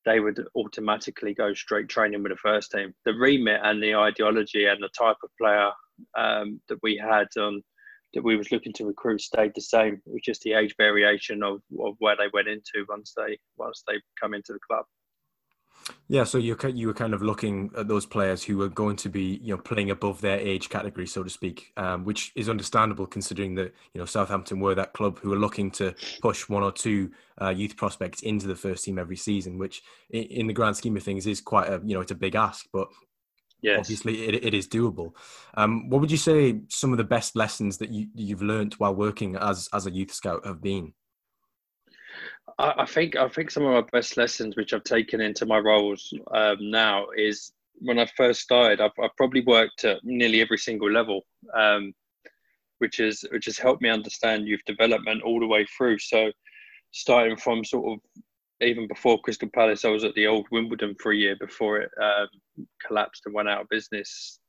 they 0.06 0.20
would 0.20 0.44
automatically 0.56 1.34
go 1.34 1.54
straight 1.54 1.90
training 1.90 2.24
with 2.24 2.32
the 2.32 2.38
first 2.38 2.72
team. 2.72 2.94
The 3.06 3.14
remit 3.14 3.62
and 3.64 3.82
the 3.82 3.96
ideology 3.96 4.66
and 4.66 4.82
the 4.82 4.90
type 4.98 5.18
of 5.24 5.30
player 5.40 5.70
um, 6.18 6.62
that 6.70 6.80
we 6.82 6.98
had 6.98 7.28
on 7.38 7.62
that 8.13 8.24
we 8.24 8.36
was 8.36 8.51
looking 8.51 8.74
to 8.74 8.86
recruit 8.86 9.22
stayed 9.22 9.51
the 9.56 9.62
same. 9.62 10.01
It 10.06 10.13
was 10.13 10.22
just 10.24 10.42
the 10.42 10.54
age 10.54 10.75
variation 10.78 11.44
of, 11.44 11.62
of 11.80 11.96
where 12.00 12.16
they 12.16 12.28
went 12.34 12.48
into 12.48 12.86
once 12.88 13.13
they 13.16 13.38
once 13.58 13.84
they 13.88 13.96
come 14.20 14.34
into 14.34 14.54
the 14.54 14.60
club. 14.68 14.86
Yeah, 16.08 16.24
so 16.24 16.38
you 16.38 16.58
you 16.74 16.88
were 16.88 16.94
kind 16.94 17.13
of 17.13 17.22
looking 17.22 17.72
at 17.78 17.88
those 17.88 18.06
players 18.06 18.44
who 18.44 18.58
were 18.58 18.68
going 18.68 18.96
to 18.98 19.10
be 19.10 19.39
you 19.42 19.56
know 19.56 19.62
playing 19.62 19.92
above 19.92 20.22
their 20.22 20.39
age 20.39 20.70
category, 20.70 21.08
so 21.08 21.24
to 21.24 21.30
speak, 21.30 21.72
um, 21.78 22.04
which 22.04 22.32
is 22.36 22.50
understandable 22.50 23.06
considering 23.06 23.56
that 23.56 23.74
you 23.94 24.00
know 24.00 24.06
Southampton 24.06 24.60
were 24.60 24.75
that 24.75 24.94
club 24.94 25.20
who 25.20 25.30
were 25.30 25.38
looking 25.38 25.72
to 25.72 25.94
push 26.22 26.50
one 26.50 26.63
or 26.63 26.72
two 26.72 27.12
uh, 27.42 27.50
youth 27.50 27.78
prospects 27.78 28.22
into 28.22 28.48
the 28.48 28.56
first 28.56 28.84
team 28.84 28.98
every 29.00 29.16
season, 29.16 29.58
which 29.58 29.82
in, 30.10 30.24
in 30.24 30.48
the 30.48 30.54
grand 30.54 30.75
scheme 30.78 30.98
of 30.98 31.04
things 31.04 31.28
is 31.28 31.42
quite 31.42 31.70
a 31.70 31.82
you 31.86 31.94
know 31.94 32.01
it's 32.01 32.12
a 32.12 32.16
big 32.16 32.36
ask, 32.36 32.68
but 32.74 32.88
yes. 33.62 33.80
obviously 33.80 34.28
it, 34.28 34.44
it 34.44 34.54
is 34.54 34.68
doable. 34.68 35.13
Um, 35.56 35.89
what 35.89 36.01
would 36.01 36.12
you 36.12 36.18
say 36.18 36.62
some 36.70 36.92
of 36.92 36.98
the 36.98 37.04
best 37.04 37.36
lessons 37.36 37.78
that 37.78 37.92
you, 37.92 38.08
you've 38.16 38.42
learned 38.42 38.74
while 38.75 38.96
working 38.96 39.36
as, 39.36 39.70
as 39.74 39.86
a 39.86 39.92
youth 39.92 40.13
scout 40.13 40.46
have 40.46 40.62
been? 40.62 40.94
I, 42.58 42.74
I 42.80 42.86
think 42.86 43.16
I 43.16 43.28
think 43.30 43.51
some 43.51 43.66
of 43.66 43.74
my 43.74 43.89
best 43.92 44.18
lessons, 44.18 44.56
which 44.56 44.74
I've 44.74 44.84
taken 44.84 45.22
into 45.22 45.46
my 45.46 45.58
roles 45.58 46.13
um, 46.34 46.58
now, 46.60 47.08
is 47.16 47.51
when 47.75 48.00
I 48.00 48.08
first 48.18 48.42
started. 48.42 48.82
I've, 48.82 48.92
I've, 49.01 49.16
probably 49.16 49.42
worked 49.42 49.86
at 49.86 50.04
nearly 50.04 50.42
every 50.42 50.58
single 50.58 50.92
level, 50.92 51.22
um, 51.56 51.94
which 52.80 53.00
is 53.00 53.24
which 53.32 53.46
has 53.46 53.58
helped 53.58 53.82
me 53.82 53.89
understand 53.89 54.48
youth 54.48 54.62
development 54.66 55.24
all 55.24 55.39
the 55.39 55.48
way 55.48 55.66
through. 55.78 56.00
So, 56.00 56.32
starting 56.92 57.38
from 57.38 57.63
sort 57.63 57.94
of 57.94 58.24
even 58.62 58.88
before 58.88 59.20
Crystal 59.22 59.50
Palace, 59.54 59.86
I 59.86 59.89
was 59.89 60.04
at 60.04 60.13
the 60.16 60.28
old 60.28 60.48
Wimbledon 60.51 60.96
for 61.00 61.12
a 61.12 61.16
year 61.16 61.36
before 61.39 61.80
it 61.80 61.92
um, 62.01 62.28
collapsed 62.86 63.24
and 63.25 63.34
went 63.34 63.50
out 63.50 63.62
of 63.62 63.70
business. 63.70 64.39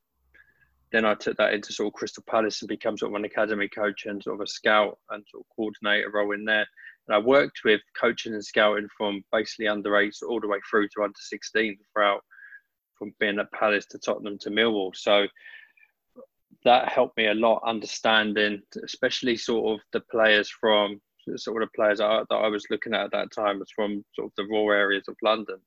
Then 0.93 1.05
I 1.05 1.14
took 1.14 1.37
that 1.37 1.55
into 1.55 1.73
sort 1.73 1.88
of 1.88 1.93
Crystal 1.93 2.25
Palace 2.29 2.62
and 2.62 2.69
become 2.69 2.99
sort 2.99 3.12
of 3.12 3.17
an 3.17 3.25
academy 3.25 3.69
coach 3.69 4.07
and 4.07 4.23
sort 4.23 4.35
of 4.35 4.40
a 4.40 4.47
scout 4.49 4.99
and 5.11 5.25
sort 5.31 5.45
of 5.45 5.57
coordinator 5.57 6.11
role 6.11 6.33
in 6.33 6.45
there. 6.45 6.67
And 7.07 7.14
I 7.14 7.19
worked 7.19 7.61
with 7.64 7.81
coaching 7.97 8.35
and 8.35 8.45
scouting 8.45 8.88
from 8.97 9.23
basically 9.31 9.69
under 9.69 9.97
eight 9.97 10.17
all 10.29 10.40
the 10.40 10.49
way 10.49 10.59
through 10.69 10.88
to 10.88 11.02
under 11.05 11.14
16 11.17 11.79
throughout 11.93 12.25
from 12.99 13.14
being 13.21 13.38
at 13.38 13.52
Palace 13.52 13.87
to 13.87 13.99
Tottenham 13.99 14.38
to 14.40 14.50
Millwall. 14.50 14.95
So 14.95 15.26
that 16.64 16.88
helped 16.88 17.17
me 17.17 17.29
a 17.29 17.35
lot 17.35 17.62
understanding, 17.64 18.62
especially 18.85 19.37
sort 19.37 19.75
of 19.75 19.85
the 19.93 20.00
players 20.00 20.50
from 20.50 21.00
sort 21.39 21.63
of 21.63 21.73
players 21.73 21.99
that 21.99 22.27
I 22.31 22.49
was 22.49 22.67
looking 22.71 22.95
at 22.95 23.05
at 23.05 23.13
that 23.13 23.33
time 23.33 23.59
was 23.59 23.71
from 23.71 24.05
sort 24.15 24.27
of 24.27 24.33
the 24.37 24.53
raw 24.53 24.75
areas 24.75 25.09
of 25.09 25.17
London. 25.23 25.59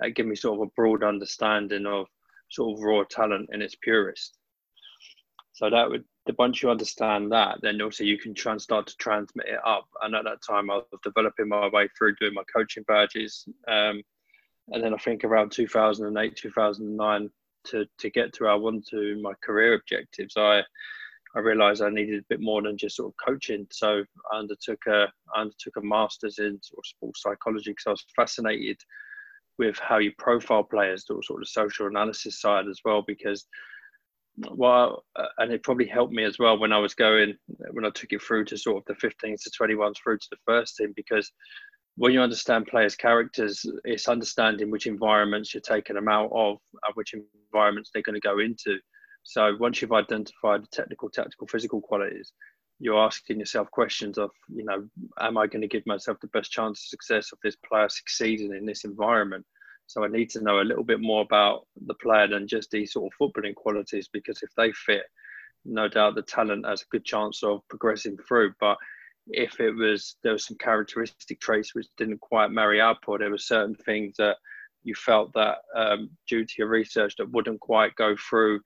That 0.00 0.10
gave 0.10 0.26
me 0.26 0.36
sort 0.36 0.60
of 0.60 0.68
a 0.68 0.72
broad 0.76 1.02
understanding 1.02 1.86
of 1.86 2.06
sort 2.50 2.78
of 2.78 2.84
raw 2.84 3.04
talent 3.04 3.50
in 3.52 3.62
its 3.62 3.74
purest. 3.74 4.38
So 5.52 5.68
that 5.70 5.90
would 5.90 6.04
the 6.28 6.34
once 6.38 6.62
you 6.62 6.70
understand 6.70 7.32
that, 7.32 7.58
then 7.62 7.80
also 7.80 8.04
you 8.04 8.18
can 8.18 8.34
try 8.34 8.52
and 8.52 8.62
start 8.62 8.86
to 8.86 8.96
transmit 8.98 9.48
it 9.48 9.58
up. 9.66 9.88
And 10.02 10.14
at 10.14 10.24
that 10.24 10.42
time, 10.46 10.70
I 10.70 10.76
was 10.76 11.00
developing 11.02 11.48
my 11.48 11.68
way 11.68 11.88
through 11.96 12.16
doing 12.16 12.34
my 12.34 12.44
coaching 12.54 12.84
badges. 12.86 13.48
Um, 13.66 14.02
and 14.68 14.84
then 14.84 14.92
I 14.92 14.98
think 14.98 15.24
around 15.24 15.50
2008, 15.50 16.36
2009, 16.36 17.30
to, 17.64 17.86
to 17.98 18.10
get 18.10 18.34
to 18.34 18.44
where 18.44 18.52
I 18.52 18.56
want 18.56 18.86
to 18.88 19.20
my 19.22 19.32
career 19.42 19.74
objectives, 19.74 20.36
I 20.36 20.62
I 21.36 21.40
realised 21.40 21.82
I 21.82 21.90
needed 21.90 22.20
a 22.20 22.26
bit 22.28 22.40
more 22.40 22.62
than 22.62 22.78
just 22.78 22.96
sort 22.96 23.12
of 23.12 23.24
coaching. 23.24 23.66
So 23.70 24.04
I 24.32 24.38
undertook 24.38 24.86
a 24.86 25.06
I 25.34 25.40
undertook 25.42 25.76
a 25.76 25.82
master's 25.82 26.38
in 26.38 26.58
sort 26.62 26.78
of 26.78 26.86
sports 26.86 27.22
psychology 27.22 27.70
because 27.70 27.86
I 27.86 27.90
was 27.90 28.04
fascinated 28.16 28.78
with 29.58 29.78
how 29.78 29.98
you 29.98 30.12
profile 30.18 30.62
players, 30.62 31.04
the 31.04 31.20
sort 31.24 31.42
of 31.42 31.48
social 31.48 31.86
analysis 31.86 32.40
side 32.40 32.66
as 32.68 32.80
well. 32.84 33.02
Because 33.06 33.46
well, 34.50 35.04
uh, 35.16 35.26
and 35.38 35.52
it 35.52 35.64
probably 35.64 35.86
helped 35.86 36.12
me 36.12 36.24
as 36.24 36.38
well 36.38 36.58
when 36.58 36.72
I 36.72 36.78
was 36.78 36.94
going 36.94 37.34
when 37.70 37.84
I 37.84 37.90
took 37.90 38.12
it 38.12 38.22
through 38.22 38.44
to 38.46 38.56
sort 38.56 38.78
of 38.78 38.84
the 38.86 39.06
15s 39.06 39.42
to 39.42 39.50
21s 39.50 39.96
through 40.02 40.18
to 40.18 40.28
the 40.30 40.36
first 40.46 40.76
team 40.76 40.92
because 40.94 41.30
when 41.96 42.12
you 42.12 42.20
understand 42.20 42.68
players' 42.68 42.94
characters, 42.94 43.66
it's 43.84 44.06
understanding 44.06 44.70
which 44.70 44.86
environments 44.86 45.52
you're 45.52 45.60
taking 45.60 45.96
them 45.96 46.08
out 46.08 46.30
of 46.32 46.58
and 46.72 46.94
which 46.94 47.12
environments 47.52 47.90
they're 47.92 48.02
going 48.02 48.14
to 48.14 48.20
go 48.20 48.38
into. 48.38 48.78
So 49.22 49.56
once 49.58 49.82
you've 49.82 49.92
identified 49.92 50.62
the 50.62 50.68
technical, 50.72 51.10
tactical, 51.10 51.46
physical 51.46 51.80
qualities, 51.80 52.32
you're 52.80 52.98
asking 52.98 53.40
yourself 53.40 53.70
questions 53.70 54.18
of, 54.18 54.30
you 54.48 54.64
know, 54.64 54.88
am 55.20 55.36
I 55.36 55.46
going 55.46 55.62
to 55.62 55.68
give 55.68 55.86
myself 55.86 56.18
the 56.20 56.28
best 56.28 56.50
chance 56.50 56.80
of 56.80 56.88
success 56.88 57.32
of 57.32 57.38
this 57.42 57.56
player 57.56 57.88
succeeding 57.88 58.54
in 58.54 58.64
this 58.64 58.84
environment? 58.84 59.44
So 59.86 60.04
I 60.04 60.08
need 60.08 60.30
to 60.30 60.42
know 60.42 60.60
a 60.60 60.68
little 60.68 60.84
bit 60.84 61.00
more 61.00 61.22
about 61.22 61.66
the 61.86 61.94
player 61.94 62.28
than 62.28 62.46
just 62.46 62.70
these 62.70 62.92
sort 62.92 63.10
of 63.10 63.18
footballing 63.18 63.54
qualities 63.54 64.08
because 64.12 64.42
if 64.42 64.50
they 64.56 64.70
fit, 64.72 65.04
no 65.64 65.88
doubt 65.88 66.14
the 66.14 66.22
talent 66.22 66.66
has 66.66 66.82
a 66.82 66.90
good 66.90 67.04
chance 67.04 67.42
of 67.42 67.66
progressing 67.68 68.16
through. 68.28 68.52
But 68.60 68.76
if 69.28 69.60
it 69.60 69.72
was 69.72 70.16
there 70.22 70.32
was 70.32 70.46
some 70.46 70.56
characteristic 70.58 71.40
traits 71.40 71.74
which 71.74 71.86
didn't 71.96 72.20
quite 72.20 72.50
marry 72.50 72.80
up, 72.80 73.00
or 73.06 73.18
there 73.18 73.30
were 73.30 73.38
certain 73.38 73.74
things 73.74 74.16
that 74.18 74.36
you 74.84 74.94
felt 74.94 75.32
that 75.34 75.58
um, 75.74 76.10
due 76.28 76.44
to 76.44 76.54
your 76.58 76.68
research 76.68 77.14
that 77.16 77.30
wouldn't 77.30 77.60
quite 77.60 77.94
go 77.96 78.14
through, 78.28 78.60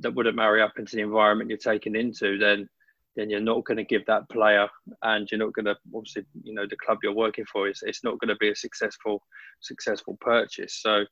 that 0.00 0.14
wouldn't 0.14 0.36
marry 0.36 0.62
up 0.62 0.78
into 0.78 0.96
the 0.96 1.02
environment 1.02 1.50
you're 1.50 1.58
taken 1.58 1.96
into, 1.96 2.38
then 2.38 2.68
then 3.14 3.28
you're 3.28 3.40
not 3.40 3.64
going 3.64 3.76
to 3.76 3.84
give 3.84 4.06
that 4.06 4.28
player, 4.30 4.68
and 5.02 5.30
you're 5.30 5.38
not 5.38 5.52
going 5.52 5.66
to 5.66 5.76
obviously 5.94 6.24
you 6.42 6.54
know 6.54 6.66
the 6.68 6.76
club 6.76 6.98
you're 7.02 7.14
working 7.14 7.44
for 7.44 7.68
is 7.68 7.82
it's 7.82 8.04
not 8.04 8.18
going 8.18 8.28
to 8.28 8.36
be 8.36 8.50
a 8.50 8.56
successful 8.56 9.22
successful 9.60 10.16
purchase. 10.20 10.80
So. 10.80 11.04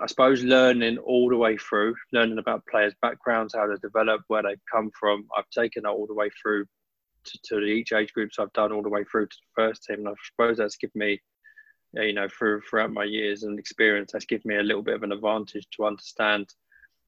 I 0.00 0.06
suppose 0.06 0.42
learning 0.42 0.98
all 0.98 1.28
the 1.28 1.36
way 1.36 1.56
through, 1.56 1.94
learning 2.12 2.38
about 2.38 2.66
players' 2.66 2.96
backgrounds, 3.02 3.54
how 3.54 3.68
they 3.68 3.76
develop, 3.80 4.20
where 4.26 4.42
they've 4.42 4.60
come 4.70 4.90
from. 4.98 5.28
I've 5.38 5.48
taken 5.50 5.84
that 5.84 5.90
all 5.90 6.08
the 6.08 6.12
way 6.12 6.28
through 6.42 6.66
to, 7.26 7.38
to 7.44 7.60
each 7.60 7.92
age 7.92 8.12
groups 8.12 8.38
I've 8.38 8.52
done 8.52 8.72
all 8.72 8.82
the 8.82 8.88
way 8.88 9.04
through 9.04 9.26
to 9.26 9.36
the 9.36 9.62
first 9.62 9.84
team. 9.84 9.98
And 10.00 10.08
I 10.08 10.12
suppose 10.24 10.58
that's 10.58 10.76
given 10.76 10.98
me, 10.98 11.20
you 11.94 12.12
know, 12.12 12.28
through, 12.28 12.62
throughout 12.62 12.92
my 12.92 13.04
years 13.04 13.42
and 13.42 13.58
experience, 13.58 14.12
that's 14.12 14.24
given 14.24 14.48
me 14.48 14.56
a 14.56 14.62
little 14.62 14.82
bit 14.82 14.94
of 14.94 15.02
an 15.02 15.12
advantage 15.12 15.66
to 15.76 15.86
understand 15.86 16.48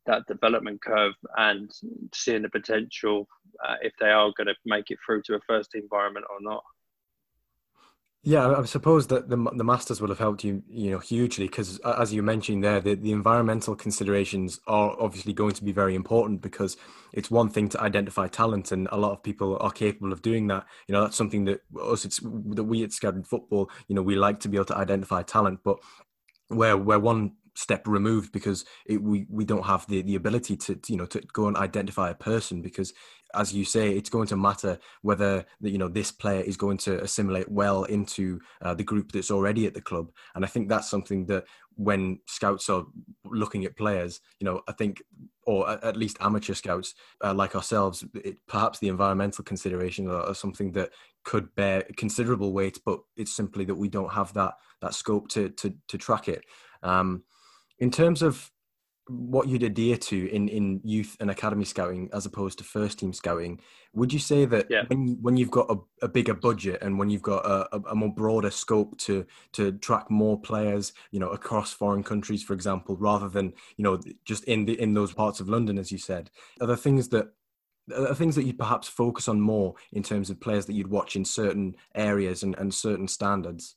that 0.09 0.27
development 0.27 0.83
curve 0.83 1.15
and 1.37 1.71
seeing 2.13 2.43
the 2.43 2.49
potential 2.49 3.29
uh, 3.65 3.77
if 3.83 3.93
they 4.01 4.11
are 4.11 4.33
going 4.37 4.49
to 4.49 4.55
make 4.67 4.91
it 4.91 4.99
through 5.05 5.23
to 5.23 5.35
a 5.35 5.41
first 5.47 5.75
environment 5.75 6.27
or 6.29 6.39
not. 6.41 6.65
Yeah, 8.25 8.59
I 8.59 8.65
suppose 8.65 9.07
that 9.07 9.31
the 9.31 9.37
the 9.55 9.63
masters 9.63 10.01
will 10.01 10.09
have 10.09 10.19
helped 10.19 10.43
you, 10.43 10.63
you 10.69 10.91
know, 10.91 10.99
hugely 10.99 11.47
because, 11.47 11.79
as 11.79 12.13
you 12.13 12.21
mentioned 12.23 12.65
there, 12.65 12.81
the, 12.81 12.97
the 12.97 13.13
environmental 13.13 13.77
considerations 13.77 14.59
are 14.67 14.97
obviously 14.99 15.33
going 15.33 15.55
to 15.55 15.63
be 15.63 15.71
very 15.71 15.95
important 15.95 16.43
because 16.43 16.77
it's 17.13 17.31
one 17.31 17.49
thing 17.49 17.69
to 17.69 17.81
identify 17.81 18.27
talent, 18.27 18.73
and 18.73 18.89
a 18.91 18.97
lot 18.97 19.13
of 19.13 19.23
people 19.23 19.57
are 19.61 19.71
capable 19.71 20.13
of 20.13 20.21
doing 20.21 20.49
that. 20.49 20.67
You 20.89 20.95
know, 20.95 21.03
that's 21.03 21.17
something 21.17 21.45
that 21.45 21.61
us, 21.81 22.05
it's 22.05 22.19
that 22.19 22.65
we 22.65 22.83
at 22.83 22.93
Scouted 22.93 23.27
Football, 23.27 23.71
you 23.87 23.95
know, 23.95 24.03
we 24.03 24.17
like 24.17 24.41
to 24.41 24.49
be 24.49 24.57
able 24.57 24.67
to 24.67 24.77
identify 24.77 25.23
talent, 25.23 25.61
but 25.63 25.79
where 26.49 26.77
where 26.77 26.99
one 26.99 27.37
step 27.59 27.89
removed 27.89 28.31
because 28.33 28.65
it, 28.87 29.03
we 29.03 29.27
we 29.29 29.45
don't 29.45 29.67
have 29.67 29.85
the 29.89 30.01
the 30.03 30.15
ability 30.15 30.57
to 30.57 30.79
you 30.87 30.97
know 30.97 31.07
to 31.07 31.21
go 31.33 31.49
and 31.49 31.57
identify 31.57 32.09
a 32.11 32.15
person 32.15 32.63
because 32.63 32.93
as 33.35 33.53
you 33.53 33.65
say, 33.65 33.91
it's 33.91 34.09
going 34.09 34.29
to 34.29 34.37
matter 34.37 34.79
whether 35.03 35.45
you 35.61 35.77
know 35.79 35.89
this 35.89 36.11
player 36.11 36.41
is 36.41 36.57
going 36.57 36.79
to 36.79 37.03
assimilate 37.03 37.51
well 37.51 37.85
into 37.85 38.41
uh, 38.63 38.75
the 38.75 38.85
group 38.85 39.13
that's 39.13 39.31
already 39.31 39.67
at 39.67 39.75
the 39.75 39.81
club. 39.81 40.11
And 40.35 40.45
I 40.45 40.49
think 40.49 40.69
that's 40.69 40.89
something 40.89 41.27
that 41.27 41.45
when 41.75 42.21
scouts 42.27 42.71
are 42.71 42.87
looking 43.25 43.65
at 43.65 43.77
players, 43.77 44.21
you 44.41 44.47
know, 44.47 44.63
I 44.67 44.73
think, 44.73 45.03
or 45.47 45.69
at 45.69 45.97
least 45.97 46.17
amateur 46.21 46.55
scouts 46.55 46.95
uh, 47.23 47.35
like 47.35 47.55
ourselves, 47.55 48.05
it, 48.15 48.39
perhaps 48.47 48.79
the 48.79 48.89
environmental 48.89 49.45
considerations 49.45 50.09
are, 50.09 50.23
are, 50.23 50.35
something 50.35 50.73
that 50.73 50.91
could 51.23 51.55
bear 51.55 51.85
considerable 51.97 52.53
weight, 52.53 52.81
but 52.85 53.01
it's 53.17 53.33
simply 53.33 53.65
that 53.67 53.75
we 53.75 53.89
don't 53.89 54.13
have 54.13 54.33
that 54.35 54.55
that 54.81 54.95
scope 54.95 55.29
to 55.29 55.51
to, 55.51 55.75
to 55.89 55.99
track 55.99 56.29
it. 56.29 56.45
Um, 56.83 57.25
in 57.79 57.91
terms 57.91 58.23
of 58.23 58.51
what 59.09 59.49
you'd 59.49 59.63
adhere 59.63 59.97
to 59.97 60.31
in, 60.31 60.49
in 60.49 60.81
youth 60.85 61.17
and 61.21 61.31
academy 61.31 61.65
scouting 61.65 62.11
as 62.13 62.27
opposed 62.27 62.59
to 62.59 62.65
first 62.65 62.99
team 62.99 63.13
scouting 63.13 63.59
would 63.95 64.13
you 64.13 64.19
say 64.19 64.45
that 64.45 64.67
yeah. 64.69 64.83
when, 64.89 65.17
when 65.23 65.37
you've 65.37 65.51
got 65.51 65.71
a, 65.71 65.77
a, 66.05 66.09
bigger 66.09 66.35
budget 66.35 66.79
and 66.83 66.99
when 66.99 67.09
you've 67.09 67.23
got 67.23 67.45
a, 67.47 67.81
a, 67.89 67.95
more 67.95 68.13
broader 68.13 68.51
scope 68.51 68.97
to 68.99 69.25
to 69.53 69.73
track 69.73 70.11
more 70.11 70.39
players 70.39 70.93
you 71.11 71.19
know 71.19 71.31
across 71.31 71.73
foreign 71.73 72.03
countries 72.03 72.43
for 72.43 72.53
example 72.53 72.97
rather 72.99 73.29
than 73.29 73.53
you 73.77 73.83
know 73.83 73.99
just 74.25 74.45
in 74.45 74.67
the 74.67 74.79
in 74.81 74.93
those 74.93 75.13
parts 75.13 75.41
of 75.41 75.49
london 75.49 75.79
as 75.79 75.91
you 75.91 75.99
said 75.99 76.31
are 76.61 76.67
there 76.67 76.77
things 76.77 77.09
that 77.09 77.33
are 77.97 78.15
things 78.15 78.35
that 78.35 78.45
you'd 78.45 78.59
perhaps 78.59 78.89
focus 78.89 79.29
on 79.29 79.41
more 79.41 79.75
in 79.93 80.03
terms 80.03 80.29
of 80.29 80.39
players 80.41 80.67
that 80.67 80.75
you'd 80.75 80.91
watch 80.91 81.17
in 81.17 81.25
certain 81.25 81.75
areas 81.95 82.43
and, 82.43 82.55
and 82.59 82.75
certain 82.75 83.09
standards 83.09 83.77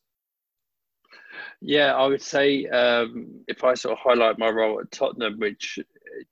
yeah, 1.62 1.94
I 1.96 2.08
would 2.08 2.22
say 2.22 2.66
um, 2.68 3.44
if 3.48 3.64
I 3.64 3.74
sort 3.74 3.94
of 3.94 4.00
highlight 4.00 4.40
my 4.40 4.50
role 4.50 4.80
at 4.80 4.92
Tottenham, 4.92 5.40
which 5.40 5.80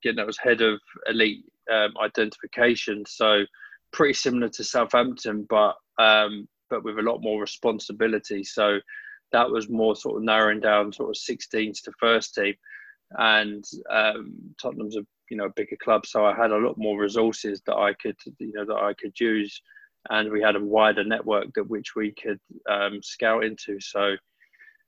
again 0.02 0.16
that 0.16 0.26
was 0.26 0.38
head 0.38 0.60
of 0.60 0.80
elite 1.08 1.44
um, 1.72 1.94
identification, 2.02 3.04
so 3.06 3.44
pretty 3.92 4.14
similar 4.14 4.48
to 4.48 4.64
Southampton, 4.64 5.46
but 5.48 5.76
um, 5.98 6.48
but 6.68 6.84
with 6.84 6.98
a 6.98 7.02
lot 7.02 7.20
more 7.20 7.40
responsibility. 7.40 8.44
So 8.44 8.78
that 9.32 9.50
was 9.50 9.68
more 9.68 9.96
sort 9.96 10.16
of 10.16 10.22
narrowing 10.22 10.60
down 10.60 10.92
sort 10.92 11.10
of 11.10 11.16
16s 11.16 11.82
to 11.82 11.92
first 11.98 12.34
team, 12.34 12.54
and 13.18 13.64
um, 13.90 14.34
Tottenham's 14.60 14.96
a 14.96 15.06
you 15.30 15.36
know 15.36 15.48
bigger 15.54 15.76
club, 15.82 16.06
so 16.06 16.24
I 16.24 16.34
had 16.34 16.50
a 16.50 16.58
lot 16.58 16.76
more 16.78 17.00
resources 17.00 17.62
that 17.66 17.76
I 17.76 17.94
could 17.94 18.16
you 18.38 18.52
know 18.52 18.64
that 18.64 18.82
I 18.82 18.94
could 18.94 19.18
use, 19.18 19.60
and 20.08 20.30
we 20.30 20.42
had 20.42 20.56
a 20.56 20.64
wider 20.64 21.04
network 21.04 21.46
that 21.54 21.68
which 21.68 21.94
we 21.94 22.12
could 22.12 22.40
um, 22.68 23.00
scout 23.02 23.44
into. 23.44 23.78
So 23.80 24.16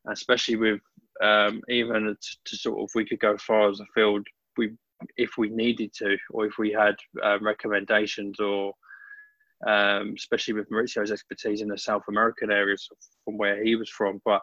especially 0.08 0.56
with 0.56 0.80
um, 1.22 1.62
even 1.68 2.04
to, 2.04 2.36
to, 2.44 2.56
sort 2.56 2.80
of 2.80 2.90
we 2.94 3.04
could 3.04 3.20
go 3.20 3.36
far 3.36 3.68
as 3.68 3.80
a 3.80 3.86
field 3.94 4.26
we 4.56 4.72
if 5.16 5.36
we 5.38 5.48
needed 5.48 5.92
to 5.94 6.16
or 6.30 6.46
if 6.46 6.54
we 6.58 6.72
had 6.72 6.94
um, 7.22 7.44
recommendations 7.44 8.40
or 8.40 8.72
um, 9.66 10.14
especially 10.16 10.54
with 10.54 10.70
Mauricio's 10.70 11.12
expertise 11.12 11.60
in 11.60 11.68
the 11.68 11.78
South 11.78 12.02
American 12.08 12.50
areas 12.50 12.88
from 13.24 13.38
where 13.38 13.62
he 13.62 13.76
was 13.76 13.88
from. 13.88 14.20
But 14.24 14.42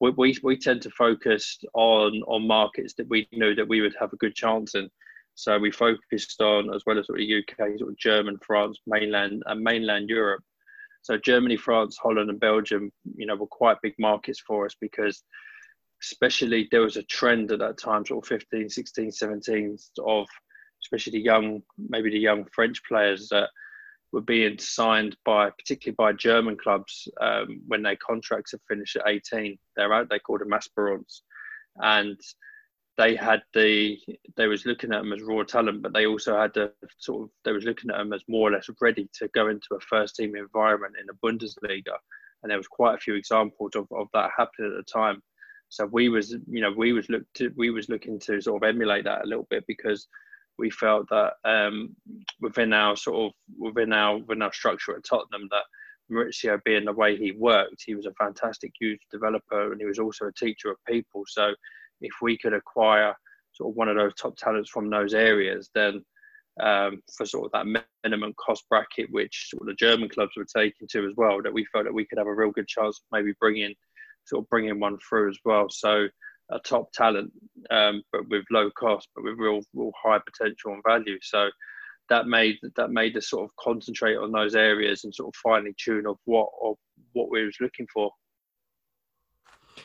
we, 0.00 0.10
we, 0.10 0.38
we 0.42 0.56
tend 0.56 0.82
to 0.82 0.90
focus 0.90 1.58
on 1.74 2.22
on 2.26 2.46
markets 2.46 2.94
that 2.94 3.08
we 3.08 3.28
knew 3.32 3.54
that 3.54 3.68
we 3.68 3.80
would 3.80 3.96
have 3.98 4.12
a 4.12 4.16
good 4.18 4.34
chance 4.34 4.74
in. 4.74 4.88
So 5.34 5.58
we 5.58 5.70
focused 5.70 6.40
on 6.40 6.72
as 6.74 6.82
well 6.86 6.98
as 6.98 7.06
sort 7.06 7.20
of 7.20 7.26
UK 7.26 7.78
sort 7.78 7.90
of 7.90 7.98
German 7.98 8.38
France 8.46 8.78
mainland 8.86 9.42
and 9.46 9.60
mainland 9.60 10.08
Europe 10.08 10.44
so 11.02 11.18
Germany, 11.18 11.56
France, 11.56 11.98
Holland, 12.00 12.30
and 12.30 12.40
Belgium, 12.40 12.90
you 13.16 13.26
know, 13.26 13.36
were 13.36 13.46
quite 13.46 13.76
big 13.82 13.94
markets 13.98 14.40
for 14.40 14.64
us 14.66 14.74
because 14.80 15.22
especially 16.02 16.68
there 16.70 16.80
was 16.80 16.96
a 16.96 17.02
trend 17.04 17.52
at 17.52 17.58
that 17.60 17.78
time, 17.78 18.04
sort 18.06 18.24
of 18.24 18.28
15, 18.28 18.68
16, 18.68 19.12
17 19.12 19.76
of 20.04 20.26
especially 20.82 21.12
the 21.12 21.24
young, 21.24 21.62
maybe 21.78 22.10
the 22.10 22.18
young 22.18 22.44
French 22.52 22.82
players 22.84 23.28
that 23.28 23.50
were 24.12 24.20
being 24.20 24.58
signed 24.58 25.16
by, 25.24 25.50
particularly 25.50 25.94
by 25.96 26.12
German 26.12 26.56
clubs, 26.56 27.08
um, 27.20 27.62
when 27.66 27.82
their 27.82 27.96
contracts 27.96 28.52
have 28.52 28.60
finished 28.68 28.96
at 28.96 29.08
18. 29.08 29.58
They're 29.76 29.92
out. 29.92 30.08
They 30.10 30.18
called 30.18 30.40
them 30.40 30.52
aspirants, 30.52 31.22
and 31.76 32.18
they 33.02 33.16
had 33.16 33.42
the. 33.52 33.98
They 34.36 34.46
was 34.46 34.64
looking 34.64 34.92
at 34.92 35.02
them 35.02 35.12
as 35.12 35.22
raw 35.22 35.42
talent, 35.42 35.82
but 35.82 35.92
they 35.92 36.06
also 36.06 36.38
had 36.38 36.54
the 36.54 36.72
sort 36.98 37.24
of. 37.24 37.30
They 37.44 37.52
was 37.52 37.64
looking 37.64 37.90
at 37.90 37.96
them 37.96 38.12
as 38.12 38.22
more 38.28 38.48
or 38.48 38.52
less 38.52 38.68
ready 38.80 39.08
to 39.14 39.28
go 39.28 39.48
into 39.48 39.74
a 39.74 39.80
first 39.80 40.16
team 40.16 40.36
environment 40.36 40.94
in 41.00 41.06
the 41.06 41.14
Bundesliga, 41.14 41.96
and 42.42 42.50
there 42.50 42.58
was 42.58 42.68
quite 42.68 42.94
a 42.94 43.00
few 43.00 43.14
examples 43.14 43.72
of, 43.74 43.86
of 43.90 44.06
that 44.14 44.30
happening 44.36 44.72
at 44.72 44.76
the 44.76 44.92
time. 44.92 45.20
So 45.68 45.86
we 45.86 46.10
was, 46.10 46.36
you 46.48 46.60
know, 46.60 46.72
we 46.76 46.92
was 46.92 47.08
look 47.08 47.24
to, 47.34 47.52
we 47.56 47.70
was 47.70 47.88
looking 47.88 48.20
to 48.20 48.40
sort 48.40 48.62
of 48.62 48.68
emulate 48.68 49.04
that 49.04 49.24
a 49.24 49.28
little 49.28 49.46
bit 49.50 49.64
because 49.66 50.06
we 50.58 50.70
felt 50.70 51.08
that 51.08 51.32
um, 51.44 51.96
within 52.40 52.72
our 52.72 52.96
sort 52.96 53.16
of 53.26 53.32
within 53.58 53.92
our 53.92 54.18
within 54.18 54.42
our 54.42 54.52
structure 54.52 54.94
at 54.94 55.04
Tottenham 55.04 55.48
that 55.50 55.64
Mauricio 56.10 56.62
being 56.64 56.84
the 56.84 56.92
way 56.92 57.16
he 57.16 57.32
worked, 57.32 57.82
he 57.84 57.94
was 57.94 58.06
a 58.06 58.12
fantastic 58.12 58.72
youth 58.80 59.00
developer 59.10 59.72
and 59.72 59.80
he 59.80 59.86
was 59.86 59.98
also 59.98 60.26
a 60.26 60.32
teacher 60.32 60.70
of 60.70 60.76
people. 60.86 61.24
So 61.26 61.54
if 62.02 62.12
we 62.20 62.38
could 62.38 62.52
acquire 62.52 63.14
sort 63.52 63.70
of 63.70 63.76
one 63.76 63.88
of 63.88 63.96
those 63.96 64.14
top 64.14 64.36
talents 64.36 64.70
from 64.70 64.90
those 64.90 65.14
areas, 65.14 65.70
then 65.74 66.04
um, 66.60 67.02
for 67.16 67.24
sort 67.24 67.46
of 67.46 67.52
that 67.52 67.84
minimum 68.04 68.34
cost 68.34 68.64
bracket, 68.68 69.10
which 69.10 69.48
sort 69.50 69.62
of 69.62 69.68
the 69.68 69.74
German 69.74 70.08
clubs 70.08 70.32
were 70.36 70.44
taking 70.44 70.88
to 70.88 71.06
as 71.06 71.14
well, 71.16 71.40
that 71.42 71.52
we 71.52 71.66
felt 71.72 71.84
that 71.84 71.94
we 71.94 72.04
could 72.04 72.18
have 72.18 72.26
a 72.26 72.34
real 72.34 72.50
good 72.50 72.68
chance 72.68 72.98
of 72.98 73.04
maybe 73.16 73.34
bringing 73.40 73.74
sort 74.24 74.44
of 74.44 74.50
bringing 74.50 74.78
one 74.78 74.98
through 74.98 75.30
as 75.30 75.38
well. 75.44 75.68
So 75.70 76.08
a 76.50 76.58
top 76.60 76.92
talent, 76.92 77.32
um, 77.70 78.02
but 78.12 78.28
with 78.28 78.44
low 78.50 78.70
cost, 78.78 79.08
but 79.14 79.24
with 79.24 79.38
real, 79.38 79.60
real 79.74 79.92
high 80.02 80.20
potential 80.24 80.74
and 80.74 80.82
value. 80.86 81.18
So 81.22 81.48
that 82.08 82.26
made 82.26 82.58
that 82.76 82.90
made 82.90 83.16
us 83.16 83.30
sort 83.30 83.44
of 83.44 83.50
concentrate 83.56 84.16
on 84.16 84.32
those 84.32 84.54
areas 84.54 85.04
and 85.04 85.14
sort 85.14 85.28
of 85.28 85.40
finely 85.42 85.74
tune 85.82 86.06
of 86.06 86.16
what 86.24 86.48
of 86.62 86.76
what 87.12 87.30
we 87.30 87.44
was 87.44 87.56
looking 87.60 87.86
for. 87.92 88.10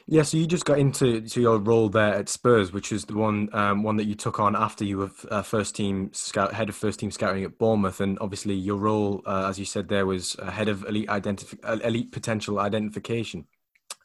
Yeah, 0.06 0.22
so 0.22 0.38
you 0.38 0.48
just 0.48 0.66
got 0.66 0.80
into 0.80 1.22
to 1.22 1.42
your 1.42 1.58
role 1.58 1.90
there 1.90 2.14
at 2.14 2.30
Spurs, 2.30 2.72
which 2.72 2.92
is 2.92 3.06
the 3.06 3.16
one 3.16 3.50
um, 3.54 3.84
one 3.84 3.98
that 3.98 4.06
you 4.06 4.16
took 4.16 4.40
on 4.40 4.56
after 4.56 4.86
you 4.86 4.98
were 4.98 5.12
uh, 5.30 5.42
first 5.42 5.76
team 5.76 6.12
scout, 6.14 6.54
head 6.54 6.70
of 6.70 6.76
first 6.76 7.00
team 7.00 7.12
scouting 7.12 7.44
at 7.44 7.58
Bournemouth, 7.58 8.00
and 8.00 8.18
obviously 8.20 8.54
your 8.54 8.78
role, 8.78 9.22
uh, 9.26 9.48
as 9.50 9.60
you 9.60 9.66
said, 9.66 9.90
there 9.90 10.06
was 10.06 10.36
head 10.50 10.70
of 10.70 10.84
elite 10.86 11.10
identif- 11.10 11.84
elite 11.84 12.12
potential 12.12 12.60
identification, 12.60 13.46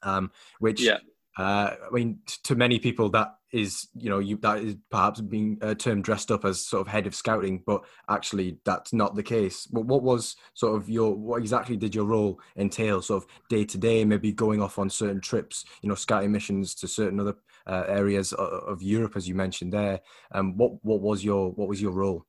um, 0.02 0.30
which 0.58 0.82
yeah. 0.82 0.98
Uh, 1.38 1.74
I 1.86 1.90
mean, 1.92 2.18
to 2.44 2.54
many 2.54 2.78
people, 2.78 3.08
that 3.10 3.36
is, 3.52 3.88
you 3.94 4.10
know, 4.10 4.18
you 4.18 4.36
that 4.38 4.58
is 4.58 4.76
perhaps 4.90 5.20
being 5.20 5.58
a 5.60 5.74
term 5.74 6.02
dressed 6.02 6.30
up 6.30 6.44
as 6.44 6.64
sort 6.64 6.82
of 6.82 6.88
head 6.88 7.06
of 7.06 7.14
scouting, 7.14 7.62
but 7.66 7.84
actually 8.08 8.58
that's 8.64 8.92
not 8.92 9.14
the 9.14 9.22
case. 9.22 9.66
But 9.66 9.86
what 9.86 10.02
was 10.02 10.36
sort 10.54 10.76
of 10.76 10.88
your, 10.88 11.14
what 11.14 11.40
exactly 11.40 11.76
did 11.76 11.94
your 11.94 12.04
role 12.04 12.40
entail, 12.56 13.00
sort 13.02 13.24
of 13.24 13.30
day 13.48 13.64
to 13.64 13.78
day, 13.78 14.04
maybe 14.04 14.32
going 14.32 14.60
off 14.60 14.78
on 14.78 14.90
certain 14.90 15.20
trips, 15.20 15.64
you 15.80 15.88
know, 15.88 15.94
scouting 15.94 16.32
missions 16.32 16.74
to 16.76 16.88
certain 16.88 17.20
other 17.20 17.36
uh, 17.66 17.84
areas 17.88 18.32
of 18.32 18.82
Europe, 18.82 19.16
as 19.16 19.28
you 19.28 19.34
mentioned 19.34 19.72
there. 19.72 20.00
Um, 20.32 20.56
what 20.56 20.72
what 20.84 21.00
was 21.00 21.24
your 21.24 21.52
what 21.52 21.68
was 21.68 21.80
your 21.80 21.92
role? 21.92 22.26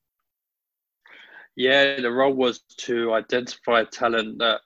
Yeah, 1.56 2.00
the 2.02 2.12
role 2.12 2.34
was 2.34 2.62
to 2.78 3.14
identify 3.14 3.84
talent 3.84 4.40
that 4.40 4.62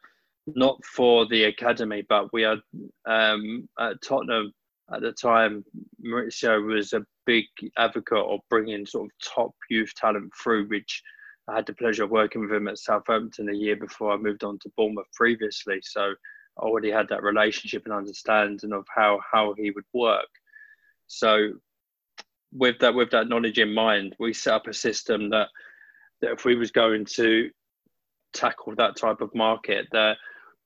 not 0.55 0.83
for 0.85 1.25
the 1.27 1.45
academy, 1.45 2.05
but 2.07 2.31
we 2.33 2.43
had 2.43 2.59
um, 3.05 3.67
at 3.79 4.01
Tottenham 4.01 4.53
at 4.93 5.01
the 5.01 5.11
time. 5.11 5.65
Mauricio 6.03 6.65
was 6.65 6.93
a 6.93 7.05
big 7.25 7.45
advocate 7.77 8.17
of 8.17 8.39
bringing 8.49 8.85
sort 8.85 9.05
of 9.05 9.33
top 9.35 9.51
youth 9.69 9.93
talent 9.95 10.31
through, 10.41 10.67
which 10.67 11.01
I 11.47 11.55
had 11.55 11.65
the 11.65 11.73
pleasure 11.73 12.03
of 12.03 12.11
working 12.11 12.41
with 12.41 12.51
him 12.51 12.67
at 12.67 12.77
Southampton 12.77 13.49
a 13.49 13.53
year 13.53 13.75
before 13.75 14.11
I 14.13 14.17
moved 14.17 14.43
on 14.43 14.59
to 14.59 14.71
Bournemouth 14.75 15.11
previously. 15.13 15.79
So 15.81 16.13
I 16.57 16.61
already 16.61 16.91
had 16.91 17.07
that 17.09 17.23
relationship 17.23 17.83
and 17.85 17.93
understanding 17.93 18.73
of 18.73 18.85
how 18.93 19.19
how 19.31 19.53
he 19.57 19.71
would 19.71 19.85
work. 19.93 20.27
So 21.07 21.53
with 22.53 22.79
that 22.79 22.93
with 22.93 23.11
that 23.11 23.27
knowledge 23.27 23.59
in 23.59 23.73
mind, 23.73 24.15
we 24.19 24.33
set 24.33 24.53
up 24.53 24.67
a 24.67 24.73
system 24.73 25.29
that 25.29 25.49
that 26.21 26.31
if 26.31 26.45
we 26.45 26.55
was 26.55 26.71
going 26.71 27.05
to 27.05 27.49
tackle 28.33 28.75
that 28.75 28.95
type 28.95 29.21
of 29.21 29.33
market, 29.35 29.87
that 29.91 30.17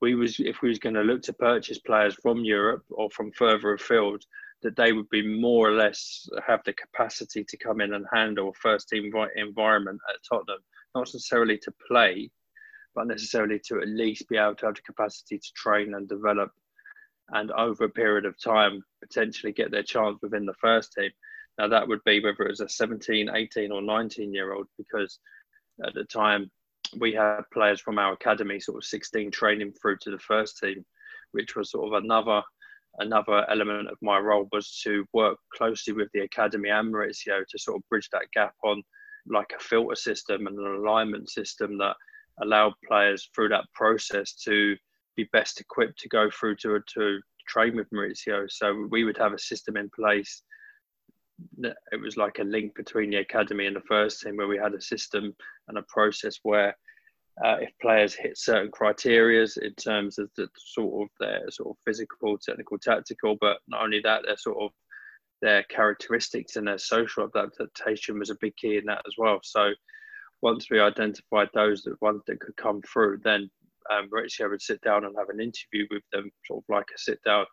we 0.02 0.16
was 0.16 0.40
if 0.40 0.60
we 0.60 0.68
was 0.68 0.80
going 0.80 0.96
to 0.96 1.02
look 1.02 1.22
to 1.22 1.32
purchase 1.32 1.78
players 1.78 2.16
from 2.20 2.44
Europe 2.44 2.84
or 2.90 3.08
from 3.10 3.30
further 3.30 3.72
afield, 3.72 4.24
that 4.62 4.76
they 4.76 4.92
would 4.92 5.08
be 5.10 5.26
more 5.26 5.68
or 5.68 5.72
less 5.72 6.28
have 6.44 6.60
the 6.64 6.72
capacity 6.72 7.44
to 7.44 7.56
come 7.56 7.80
in 7.80 7.94
and 7.94 8.04
handle 8.12 8.52
first 8.60 8.88
team 8.88 9.10
environment 9.36 10.00
at 10.10 10.20
Tottenham, 10.28 10.58
not 10.94 11.06
necessarily 11.06 11.56
to 11.58 11.72
play, 11.88 12.28
but 12.96 13.06
necessarily 13.06 13.60
to 13.66 13.80
at 13.80 13.88
least 13.88 14.28
be 14.28 14.36
able 14.36 14.56
to 14.56 14.66
have 14.66 14.74
the 14.74 14.82
capacity 14.82 15.38
to 15.38 15.52
train 15.54 15.94
and 15.94 16.08
develop, 16.08 16.50
and 17.28 17.52
over 17.52 17.84
a 17.84 17.88
period 17.88 18.24
of 18.24 18.34
time 18.42 18.82
potentially 19.00 19.52
get 19.52 19.70
their 19.70 19.84
chance 19.84 20.18
within 20.20 20.44
the 20.44 20.54
first 20.60 20.92
team. 20.94 21.12
Now 21.58 21.68
that 21.68 21.86
would 21.86 22.02
be 22.04 22.20
whether 22.20 22.42
it 22.42 22.50
was 22.50 22.60
a 22.60 22.68
17, 22.68 23.30
18, 23.32 23.70
or 23.70 23.80
19 23.80 24.34
year 24.34 24.52
old, 24.52 24.66
because 24.76 25.20
at 25.86 25.94
the 25.94 26.04
time 26.04 26.50
we 26.98 27.12
had 27.12 27.42
players 27.52 27.80
from 27.80 27.98
our 27.98 28.12
academy, 28.12 28.60
sort 28.60 28.78
of 28.78 28.84
16, 28.84 29.30
training 29.30 29.72
through 29.72 29.98
to 30.02 30.10
the 30.10 30.18
first 30.18 30.58
team, 30.58 30.84
which 31.32 31.56
was 31.56 31.70
sort 31.70 31.86
of 31.86 32.04
another 32.04 32.42
another 32.98 33.48
element 33.50 33.88
of 33.88 33.96
my 34.02 34.18
role 34.18 34.46
was 34.52 34.78
to 34.84 35.02
work 35.14 35.38
closely 35.54 35.94
with 35.94 36.08
the 36.12 36.20
academy 36.20 36.68
and 36.68 36.92
Mauricio 36.92 37.42
to 37.48 37.58
sort 37.58 37.78
of 37.78 37.88
bridge 37.88 38.06
that 38.12 38.30
gap 38.34 38.52
on 38.62 38.82
like 39.26 39.50
a 39.58 39.62
filter 39.62 39.94
system 39.94 40.46
and 40.46 40.58
an 40.58 40.74
alignment 40.74 41.30
system 41.30 41.78
that 41.78 41.96
allowed 42.42 42.74
players 42.86 43.30
through 43.34 43.48
that 43.48 43.64
process 43.74 44.34
to 44.34 44.76
be 45.16 45.26
best 45.32 45.58
equipped 45.58 45.98
to 46.00 46.08
go 46.08 46.28
through 46.30 46.56
to 46.56 46.80
to 46.94 47.20
train 47.48 47.76
with 47.76 47.90
Mauricio. 47.90 48.50
So 48.50 48.86
we 48.90 49.04
would 49.04 49.16
have 49.18 49.32
a 49.32 49.38
system 49.38 49.76
in 49.76 49.90
place 49.94 50.42
it 51.58 52.00
was 52.00 52.16
like 52.16 52.38
a 52.38 52.44
link 52.44 52.74
between 52.74 53.10
the 53.10 53.16
academy 53.16 53.66
and 53.66 53.76
the 53.76 53.82
first 53.82 54.20
team 54.20 54.36
where 54.36 54.48
we 54.48 54.58
had 54.58 54.74
a 54.74 54.80
system 54.80 55.34
and 55.68 55.78
a 55.78 55.82
process 55.88 56.38
where 56.42 56.76
uh, 57.44 57.56
if 57.60 57.70
players 57.80 58.14
hit 58.14 58.36
certain 58.36 58.70
criterias 58.70 59.56
in 59.56 59.74
terms 59.74 60.18
of 60.18 60.28
the 60.36 60.48
sort 60.56 61.02
of 61.02 61.08
their 61.18 61.50
sort 61.50 61.70
of 61.70 61.76
physical, 61.86 62.36
technical, 62.38 62.78
tactical, 62.78 63.36
but 63.40 63.58
not 63.68 63.82
only 63.82 64.00
that, 64.00 64.22
their 64.24 64.36
sort 64.36 64.58
of 64.60 64.70
their 65.40 65.62
characteristics 65.64 66.56
and 66.56 66.66
their 66.66 66.78
social 66.78 67.28
adaptation 67.34 68.18
was 68.18 68.30
a 68.30 68.36
big 68.40 68.54
key 68.56 68.76
in 68.76 68.84
that 68.84 69.02
as 69.06 69.14
well. 69.16 69.40
So 69.42 69.72
once 70.42 70.70
we 70.70 70.78
identified 70.80 71.48
those 71.54 71.82
that 71.82 72.00
ones 72.02 72.22
that 72.26 72.40
could 72.40 72.56
come 72.56 72.82
through, 72.82 73.20
then 73.24 73.50
um, 73.90 74.08
Mauricio 74.10 74.50
would 74.50 74.62
sit 74.62 74.80
down 74.82 75.04
and 75.04 75.14
have 75.18 75.30
an 75.30 75.40
interview 75.40 75.86
with 75.90 76.02
them, 76.12 76.30
sort 76.46 76.62
of 76.62 76.74
like 76.74 76.86
a 76.94 76.98
sit 76.98 77.22
down, 77.24 77.46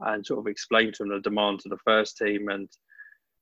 and 0.00 0.24
sort 0.24 0.40
of 0.40 0.46
explain 0.46 0.92
to 0.92 1.04
them 1.04 1.10
the 1.10 1.20
demands 1.20 1.64
of 1.66 1.70
the 1.70 1.78
first 1.84 2.16
team 2.16 2.48
and 2.48 2.68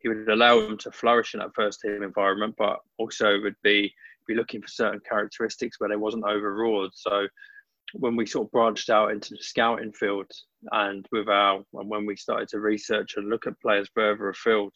he 0.05 0.11
would 0.11 0.29
allow 0.29 0.61
them 0.61 0.77
to 0.77 0.93
flourish 0.93 1.33
in 1.33 1.41
that 1.41 1.55
first 1.55 1.81
team 1.81 2.03
environment, 2.03 2.55
but 2.59 2.79
also 2.99 3.41
would 3.41 3.57
be 3.65 3.93
be 4.27 4.35
looking 4.35 4.61
for 4.61 4.69
certain 4.69 5.01
characteristics 5.09 5.81
where 5.81 5.89
they 5.89 5.97
wasn't 5.97 6.25
overawed. 6.25 6.91
So 6.95 7.27
when 7.95 8.15
we 8.17 8.27
sort 8.27 8.47
of 8.47 8.53
branched 8.53 8.91
out 8.91 9.11
into 9.11 9.31
the 9.31 9.43
scouting 9.43 9.93
field 9.93 10.31
and 10.73 11.07
with 11.11 11.29
our 11.29 11.63
and 11.75 11.89
when 11.89 12.05
we 12.05 12.17
started 12.17 12.49
to 12.49 12.61
research 12.61 13.15
and 13.17 13.29
look 13.29 13.47
at 13.47 13.61
players 13.61 13.89
further 13.95 14.29
afield, 14.29 14.73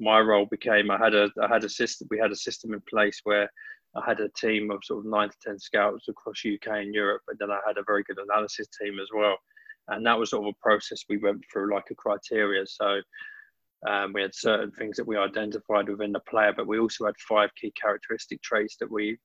my 0.00 0.20
role 0.20 0.46
became 0.46 0.90
I 0.90 0.96
had 0.96 1.14
a 1.14 1.30
I 1.42 1.48
had 1.48 1.64
a 1.64 1.68
system 1.68 2.08
we 2.10 2.18
had 2.18 2.32
a 2.32 2.36
system 2.36 2.72
in 2.72 2.82
place 2.88 3.20
where 3.24 3.50
I 3.94 4.02
had 4.06 4.20
a 4.20 4.30
team 4.30 4.70
of 4.70 4.84
sort 4.84 5.04
of 5.04 5.10
nine 5.10 5.28
to 5.28 5.36
ten 5.44 5.58
scouts 5.58 6.08
across 6.08 6.46
UK 6.46 6.78
and 6.78 6.94
Europe, 6.94 7.22
and 7.28 7.38
then 7.38 7.50
I 7.50 7.58
had 7.66 7.76
a 7.76 7.84
very 7.86 8.04
good 8.04 8.18
analysis 8.18 8.68
team 8.80 8.98
as 8.98 9.08
well. 9.14 9.36
And 9.88 10.06
that 10.06 10.18
was 10.18 10.30
sort 10.30 10.46
of 10.46 10.54
a 10.54 10.62
process 10.62 11.04
we 11.10 11.18
went 11.18 11.42
through 11.52 11.74
like 11.74 11.90
a 11.90 11.94
criteria. 11.94 12.66
So 12.66 13.02
um, 13.88 14.12
we 14.12 14.22
had 14.22 14.34
certain 14.34 14.70
things 14.72 14.96
that 14.96 15.06
we 15.06 15.16
identified 15.16 15.88
within 15.88 16.12
the 16.12 16.20
player, 16.20 16.52
but 16.56 16.66
we 16.66 16.78
also 16.78 17.06
had 17.06 17.14
five 17.28 17.50
key 17.60 17.72
characteristic 17.80 18.40
traits 18.42 18.76
that 18.80 18.90
we 18.90 19.18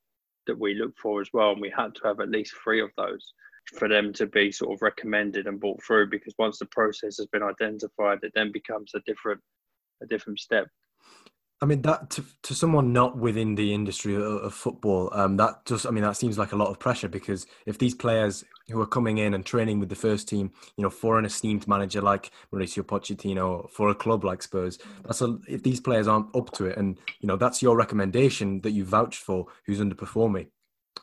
that 0.46 0.58
we 0.58 0.74
looked 0.74 0.98
for 0.98 1.20
as 1.20 1.28
well, 1.32 1.52
and 1.52 1.60
we 1.60 1.72
had 1.76 1.94
to 1.94 2.00
have 2.04 2.20
at 2.20 2.30
least 2.30 2.54
three 2.64 2.80
of 2.80 2.90
those 2.96 3.34
for 3.76 3.86
them 3.86 4.14
to 4.14 4.26
be 4.26 4.50
sort 4.50 4.72
of 4.72 4.80
recommended 4.80 5.46
and 5.46 5.60
brought 5.60 5.82
through. 5.84 6.08
Because 6.08 6.34
once 6.38 6.58
the 6.58 6.66
process 6.66 7.18
has 7.18 7.26
been 7.26 7.42
identified, 7.42 8.18
it 8.22 8.32
then 8.34 8.50
becomes 8.50 8.92
a 8.94 9.00
different 9.06 9.40
a 10.02 10.06
different 10.06 10.38
step. 10.38 10.66
I 11.60 11.66
mean 11.66 11.82
that 11.82 12.10
to, 12.10 12.24
to 12.44 12.54
someone 12.54 12.92
not 12.92 13.18
within 13.18 13.56
the 13.56 13.74
industry 13.74 14.14
of, 14.14 14.22
of 14.22 14.54
football, 14.54 15.10
um, 15.12 15.36
that 15.38 15.64
just 15.64 15.86
I 15.86 15.90
mean 15.90 16.04
that 16.04 16.16
seems 16.16 16.38
like 16.38 16.52
a 16.52 16.56
lot 16.56 16.68
of 16.68 16.78
pressure 16.78 17.08
because 17.08 17.46
if 17.66 17.78
these 17.78 17.94
players 17.94 18.44
who 18.68 18.80
are 18.80 18.86
coming 18.86 19.18
in 19.18 19.34
and 19.34 19.44
training 19.44 19.80
with 19.80 19.88
the 19.88 19.96
first 19.96 20.28
team, 20.28 20.52
you 20.76 20.82
know, 20.84 20.90
for 20.90 21.18
an 21.18 21.24
esteemed 21.24 21.66
manager 21.66 22.00
like 22.00 22.30
Mauricio 22.52 22.84
Pochettino, 22.84 23.68
for 23.70 23.88
a 23.88 23.94
club 23.94 24.24
like 24.24 24.42
Spurs, 24.42 24.78
that's 25.04 25.20
a, 25.20 25.36
if 25.48 25.64
these 25.64 25.80
players 25.80 26.06
aren't 26.06 26.34
up 26.36 26.52
to 26.52 26.66
it, 26.66 26.78
and 26.78 26.98
you 27.20 27.26
know 27.26 27.36
that's 27.36 27.60
your 27.60 27.76
recommendation 27.76 28.60
that 28.60 28.70
you 28.70 28.84
vouched 28.84 29.22
for, 29.22 29.46
who's 29.66 29.80
underperforming. 29.80 30.46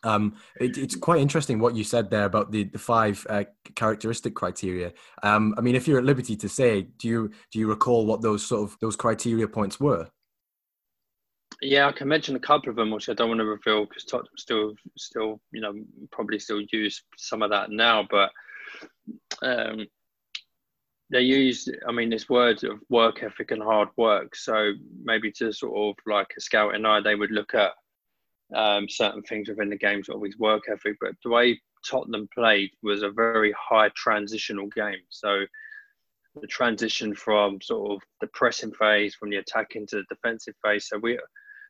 Um, 0.04 0.36
it, 0.60 0.78
it's 0.78 0.96
quite 0.96 1.20
interesting 1.20 1.60
what 1.60 1.76
you 1.76 1.84
said 1.84 2.10
there 2.10 2.26
about 2.26 2.52
the 2.52 2.64
the 2.64 2.80
five 2.80 3.28
uh, 3.30 3.44
characteristic 3.76 4.36
criteria. 4.36 4.94
Um, 5.22 5.54
I 5.58 5.62
mean, 5.62 5.76
if 5.76 5.86
you're 5.86 5.98
at 5.98 6.06
liberty 6.06 6.38
to 6.38 6.48
say, 6.48 6.84
do 6.84 7.10
you 7.10 7.32
do 7.52 7.60
you 7.60 7.68
recall 7.68 8.06
what 8.06 8.22
those 8.22 8.46
sort 8.46 8.64
of 8.64 8.78
those 8.80 8.96
criteria 8.96 9.50
points 9.50 9.82
were? 9.82 10.08
Yeah, 11.66 11.88
I 11.88 11.92
can 11.94 12.08
mention 12.08 12.36
a 12.36 12.40
couple 12.40 12.70
of 12.70 12.76
them, 12.76 12.92
which 12.92 13.10
I 13.10 13.14
don't 13.14 13.30
want 13.30 13.40
to 13.40 13.46
reveal 13.46 13.86
because 13.86 14.04
Tottenham 14.04 14.38
still, 14.38 14.76
still, 14.98 15.42
you 15.52 15.62
know, 15.62 15.74
probably 16.12 16.38
still 16.38 16.62
use 16.72 17.02
some 17.18 17.42
of 17.42 17.50
that 17.50 17.72
now. 17.72 18.08
But 18.08 18.30
um, 19.42 19.88
they 21.10 21.22
use, 21.22 21.68
I 21.88 21.92
mean, 21.92 22.12
this 22.12 22.30
word 22.30 22.64
of 22.64 22.80
work 22.90 23.24
ethic 23.24 23.50
and 23.50 23.64
hard 23.64 23.90
work. 23.98 24.36
So 24.36 24.74
maybe 25.04 25.32
to 25.34 25.52
sort 25.52 25.76
of 25.76 25.96
like 26.06 26.28
a 26.38 26.42
scout 26.42 26.76
and 26.76 26.86
I, 26.86 27.02
they 27.02 27.16
would 27.16 27.32
look 27.32 27.56
at 27.56 27.72
um, 28.54 28.88
certain 28.88 29.24
things 29.24 29.50
within 29.50 29.72
the 29.72 29.78
game, 29.78 30.04
sort 30.04 30.18
of 30.18 30.24
his 30.24 30.38
work 30.38 30.66
ethic. 30.72 30.98
But 31.02 31.14
the 31.24 31.32
way 31.32 31.60
Tottenham 31.90 32.30
played 32.32 32.70
was 32.84 33.02
a 33.02 33.10
very 33.10 33.56
high 33.58 33.90
transitional 33.96 34.68
game. 34.68 35.02
So 35.10 35.46
the 36.40 36.48
transition 36.48 37.16
from 37.16 37.60
sort 37.60 37.92
of 37.92 38.08
the 38.22 38.28
pressing 38.28 38.74
phase, 38.74 39.16
from 39.16 39.32
the 39.32 39.38
attacking 39.38 39.88
to 39.88 39.96
the 39.96 40.16
defensive 40.16 40.54
phase. 40.64 40.88
So 40.90 41.00
we, 41.00 41.18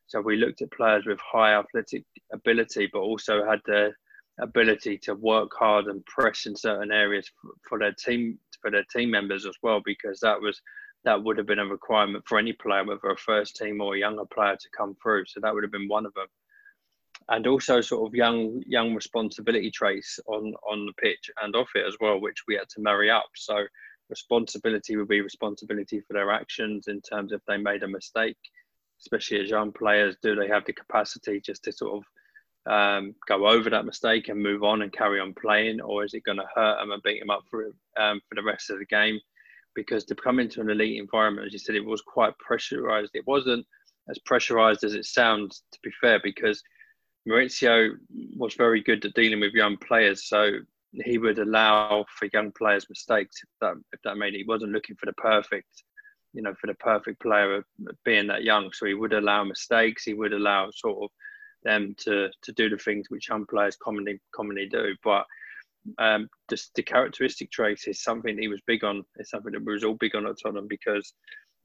so 0.08 0.22
we 0.22 0.38
looked 0.38 0.62
at 0.62 0.72
players 0.72 1.06
with 1.06 1.20
high 1.20 1.54
athletic 1.58 2.04
ability, 2.34 2.90
but 2.92 3.00
also 3.00 3.46
had 3.46 3.60
the 3.66 3.92
ability 4.40 4.98
to 4.98 5.16
work 5.16 5.52
hard 5.58 5.86
and 5.86 6.06
press 6.06 6.46
in 6.46 6.56
certain 6.56 6.92
areas 6.92 7.30
for, 7.68 7.80
their 7.80 7.94
team 7.94 8.38
for 8.62 8.70
their 8.70 8.86
team 8.92 9.12
members 9.12 9.46
as 9.46 9.56
well, 9.64 9.82
because 9.84 10.20
that 10.20 10.40
was 10.40 10.62
that 11.04 11.24
would 11.24 11.38
have 11.38 11.46
been 11.46 11.60
a 11.60 11.66
requirement 11.66 12.24
for 12.28 12.40
any 12.40 12.52
player, 12.54 12.84
whether 12.84 13.12
a 13.12 13.18
first 13.18 13.56
team 13.56 13.80
or 13.80 13.96
a 13.96 14.00
younger 14.00 14.26
player, 14.26 14.56
to 14.56 14.70
come 14.76 14.96
through. 15.02 15.24
So 15.28 15.40
that 15.40 15.54
would 15.54 15.64
have 15.64 15.72
been 15.72 15.88
one 15.88 16.06
of 16.06 16.14
them 16.16 16.26
and 17.30 17.48
also 17.48 17.82
sort 17.82 18.08
of 18.08 18.14
young 18.14 18.62
young 18.68 18.94
responsibility 18.94 19.72
traits 19.72 20.20
on 20.28 20.54
on 20.70 20.86
the 20.86 20.94
pitch 20.94 21.30
and 21.42 21.56
off 21.56 21.70
it 21.76 21.86
as 21.88 21.96
well, 22.00 22.20
which 22.20 22.44
we 22.48 22.56
had 22.56 22.70
to 22.70 22.82
marry 22.82 23.10
up. 23.10 23.30
So 23.36 23.66
responsibility 24.10 24.96
would 24.98 25.08
be 25.08 25.22
responsibility 25.22 26.02
for 26.02 26.14
their 26.14 26.32
actions 26.32 26.88
in 26.88 27.02
terms 27.02 27.32
of 27.32 27.42
they 27.48 27.58
made 27.58 27.84
a 27.84 27.88
mistake, 27.88 28.38
especially 29.06 29.40
as 29.40 29.50
young 29.50 29.72
players. 29.72 30.16
Do 30.22 30.36
they 30.36 30.48
have 30.48 30.66
the 30.66 30.74
capacity 30.74 31.40
just 31.40 31.64
to 31.64 31.72
sort 31.72 31.98
of 31.98 32.04
um, 32.68 33.14
go 33.28 33.48
over 33.48 33.70
that 33.70 33.86
mistake 33.86 34.28
and 34.28 34.42
move 34.42 34.64
on 34.64 34.82
and 34.82 34.92
carry 34.92 35.20
on 35.20 35.34
playing, 35.34 35.82
or 35.82 36.04
is 36.04 36.14
it 36.14 36.24
going 36.24 36.40
to 36.40 36.50
hurt 36.56 36.80
them 36.80 36.92
and 36.92 37.04
beat 37.04 37.20
them 37.20 37.30
up 37.30 37.44
for 37.50 37.66
um, 37.98 38.20
for 38.28 38.36
the 38.36 38.44
rest 38.44 38.70
of 38.70 38.80
the 38.80 38.86
game? 38.86 39.20
Because 39.76 40.06
to 40.06 40.16
come 40.16 40.40
into 40.40 40.62
an 40.62 40.70
elite 40.70 41.00
environment, 41.00 41.46
as 41.46 41.54
you 41.54 41.60
said, 41.60 41.76
it 41.76 41.86
was 41.86 42.02
quite 42.02 42.38
pressurized. 42.40 43.12
It 43.14 43.28
wasn't 43.28 43.66
as 44.10 44.18
pressurized 44.20 44.84
as 44.84 44.94
it 44.94 45.06
sounds, 45.06 45.64
to 45.74 45.80
be 45.84 45.92
fair, 46.02 46.20
because 46.24 46.64
Mauricio 47.28 47.92
was 48.38 48.54
very 48.56 48.82
good 48.82 49.04
at 49.06 49.14
dealing 49.14 49.42
with 49.42 49.54
young 49.54 49.78
players, 49.78 50.28
so 50.28 50.52
he 51.04 51.18
would 51.18 51.40
allow 51.40 52.06
for 52.18 52.30
young 52.34 52.52
players' 52.52 52.90
mistakes 52.90 53.42
if 53.44 53.50
that 53.62 53.76
if 53.94 54.00
that 54.04 54.18
made 54.18 54.34
it. 54.34 54.40
He 54.40 54.46
wasn't 54.48 54.72
looking 54.72 54.96
for 54.96 55.06
the 55.06 55.14
perfect, 55.14 55.84
you 56.36 56.42
know, 56.42 56.54
for 56.60 56.68
the 56.68 56.76
perfect 56.76 57.22
player 57.22 57.66
being 58.04 58.28
that 58.28 58.44
young. 58.44 58.72
So 58.74 58.86
he 58.86 58.94
would 58.94 59.14
allow 59.14 59.44
mistakes. 59.44 60.04
He 60.04 60.14
would 60.14 60.34
allow 60.34 60.70
sort 60.72 61.04
of 61.04 61.10
them 61.64 61.96
to 62.00 62.30
to 62.44 62.52
do 62.54 62.70
the 62.70 62.78
things 62.78 63.10
which 63.10 63.30
young 63.30 63.46
players 63.46 63.78
commonly 63.78 64.20
commonly 64.36 64.68
do. 64.68 64.96
But 65.04 65.26
um, 65.98 66.30
just 66.50 66.74
the 66.76 66.84
characteristic 66.84 67.52
traits 67.52 67.88
is 67.88 68.04
something 68.04 68.38
he 68.38 68.48
was 68.48 68.62
big 68.68 68.84
on. 68.84 69.04
It's 69.16 69.32
something 69.32 69.54
that 69.54 69.66
we 69.66 69.74
was 69.74 69.84
all 69.84 69.96
big 69.96 70.16
on 70.16 70.28
at 70.28 70.36
Tottenham 70.42 70.68
because 70.68 71.14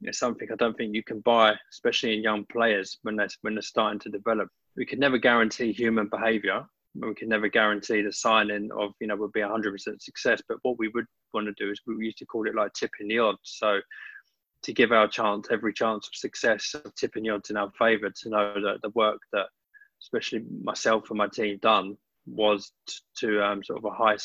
it's 0.02 0.18
something 0.18 0.48
I 0.50 0.56
don't 0.56 0.76
think 0.76 0.94
you 0.94 1.02
can 1.02 1.20
buy, 1.20 1.54
especially 1.70 2.14
in 2.14 2.22
young 2.22 2.46
players 2.46 2.98
when 3.02 3.16
they're 3.16 3.28
when 3.42 3.54
they're 3.54 3.62
starting 3.62 4.00
to 4.00 4.09
develop 4.09 4.48
we 4.76 4.87
could 4.87 4.98
never 4.98 5.18
guarantee 5.18 5.72
human 5.72 6.09
behavior. 6.09 6.64
We 6.94 7.14
can 7.14 7.28
never 7.28 7.48
guarantee 7.48 8.02
the 8.02 8.12
signing 8.12 8.70
of, 8.76 8.92
you 9.00 9.06
know, 9.06 9.16
would 9.16 9.33
be 9.33 9.40
100% 9.40 10.00
success. 10.00 10.42
But 10.48 10.59
what 10.62 10.78
we 10.78 10.88
would 10.88 11.06
want 11.33 11.46
to 11.46 11.64
do 11.64 11.70
is 11.70 11.80
we 11.87 12.04
used 12.04 12.18
to 12.18 12.26
call 12.26 12.48
it 12.48 12.54
like 12.54 12.72
tipping 12.72 13.09
the 13.09 13.18
odds. 13.18 13.38
So 13.44 13.80
to 14.62 14.73
give 14.73 14.92
our 14.92 15.09
chance, 15.09 15.49
every 15.51 15.73
chance 15.73 16.07
of 16.07 16.14
success, 16.14 16.75
of 16.75 16.94
tipping 16.94 17.31
odds 17.31 17.51
in 17.51 17.57
our 17.57 17.70
favour, 17.79 18.11
to 18.11 18.29
know 18.29 18.55
that 18.55 18.83
the 18.83 18.90
work 18.90 19.20
that 19.33 19.46
especially 20.03 20.44
myself 20.62 21.11
and 21.11 21.18
my 21.18 21.29
team 21.29 21.59
done 21.62 21.96
was 22.27 22.73
to 23.18 23.42
um, 23.42 23.62
sort 23.64 23.79
of 23.79 23.85
a 23.85 23.90
high, 23.90 24.16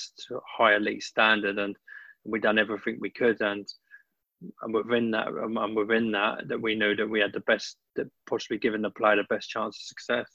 high 0.57 0.75
elite 0.75 1.03
standard, 1.03 1.57
and 1.57 1.75
we 2.23 2.39
done 2.39 2.59
everything 2.59 2.97
we 2.99 3.09
could. 3.09 3.41
And 3.41 3.67
and 4.61 4.73
within 4.73 5.11
that, 5.11 5.27
and 5.27 5.75
within 5.75 6.11
that, 6.11 6.47
that 6.47 6.61
we 6.61 6.75
knew 6.75 6.95
that 6.95 7.09
we 7.09 7.19
had 7.19 7.33
the 7.33 7.39
best, 7.41 7.77
that 7.95 8.07
possibly 8.29 8.57
given 8.57 8.81
the 8.81 8.89
player 8.89 9.15
the 9.15 9.23
best 9.23 9.49
chance 9.49 9.77
of 9.77 9.81
success. 9.81 10.27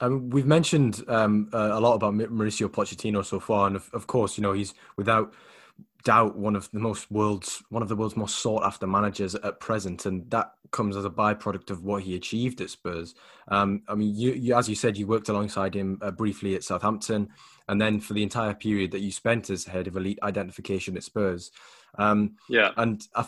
Um, 0.00 0.28
we've 0.28 0.46
mentioned 0.46 1.02
um, 1.08 1.48
a 1.52 1.80
lot 1.80 1.94
about 1.94 2.14
Mauricio 2.14 2.68
Pochettino 2.68 3.24
so 3.24 3.40
far, 3.40 3.66
and 3.66 3.76
of, 3.76 3.88
of, 3.94 4.06
course, 4.06 4.36
you 4.36 4.42
know 4.42 4.52
he's 4.52 4.74
without 4.96 5.32
doubt 6.04 6.36
one 6.36 6.54
of 6.54 6.70
the 6.70 6.78
most 6.78 7.10
world's 7.10 7.64
one 7.68 7.82
of 7.82 7.88
the 7.88 7.96
world's 7.96 8.16
most 8.16 8.38
sought 8.38 8.62
after 8.64 8.86
managers 8.86 9.34
at 9.34 9.58
present, 9.58 10.06
and 10.06 10.30
that 10.30 10.52
comes 10.70 10.96
as 10.96 11.04
a 11.04 11.10
byproduct 11.10 11.70
of 11.70 11.82
what 11.82 12.02
he 12.02 12.14
achieved 12.14 12.60
at 12.60 12.70
Spurs. 12.70 13.14
Um, 13.48 13.82
I 13.88 13.94
mean, 13.94 14.14
you, 14.14 14.32
you, 14.32 14.54
as 14.54 14.68
you 14.68 14.74
said, 14.74 14.96
you 14.96 15.06
worked 15.06 15.28
alongside 15.28 15.74
him 15.74 15.98
uh, 16.02 16.10
briefly 16.12 16.54
at 16.54 16.62
Southampton, 16.62 17.28
and 17.68 17.80
then 17.80 17.98
for 18.00 18.14
the 18.14 18.22
entire 18.22 18.54
period 18.54 18.92
that 18.92 19.00
you 19.00 19.10
spent 19.10 19.50
as 19.50 19.64
head 19.64 19.88
of 19.88 19.96
elite 19.96 20.18
identification 20.22 20.96
at 20.96 21.02
Spurs. 21.02 21.50
Um, 21.98 22.36
yeah, 22.48 22.72
and 22.76 23.02
I, 23.14 23.26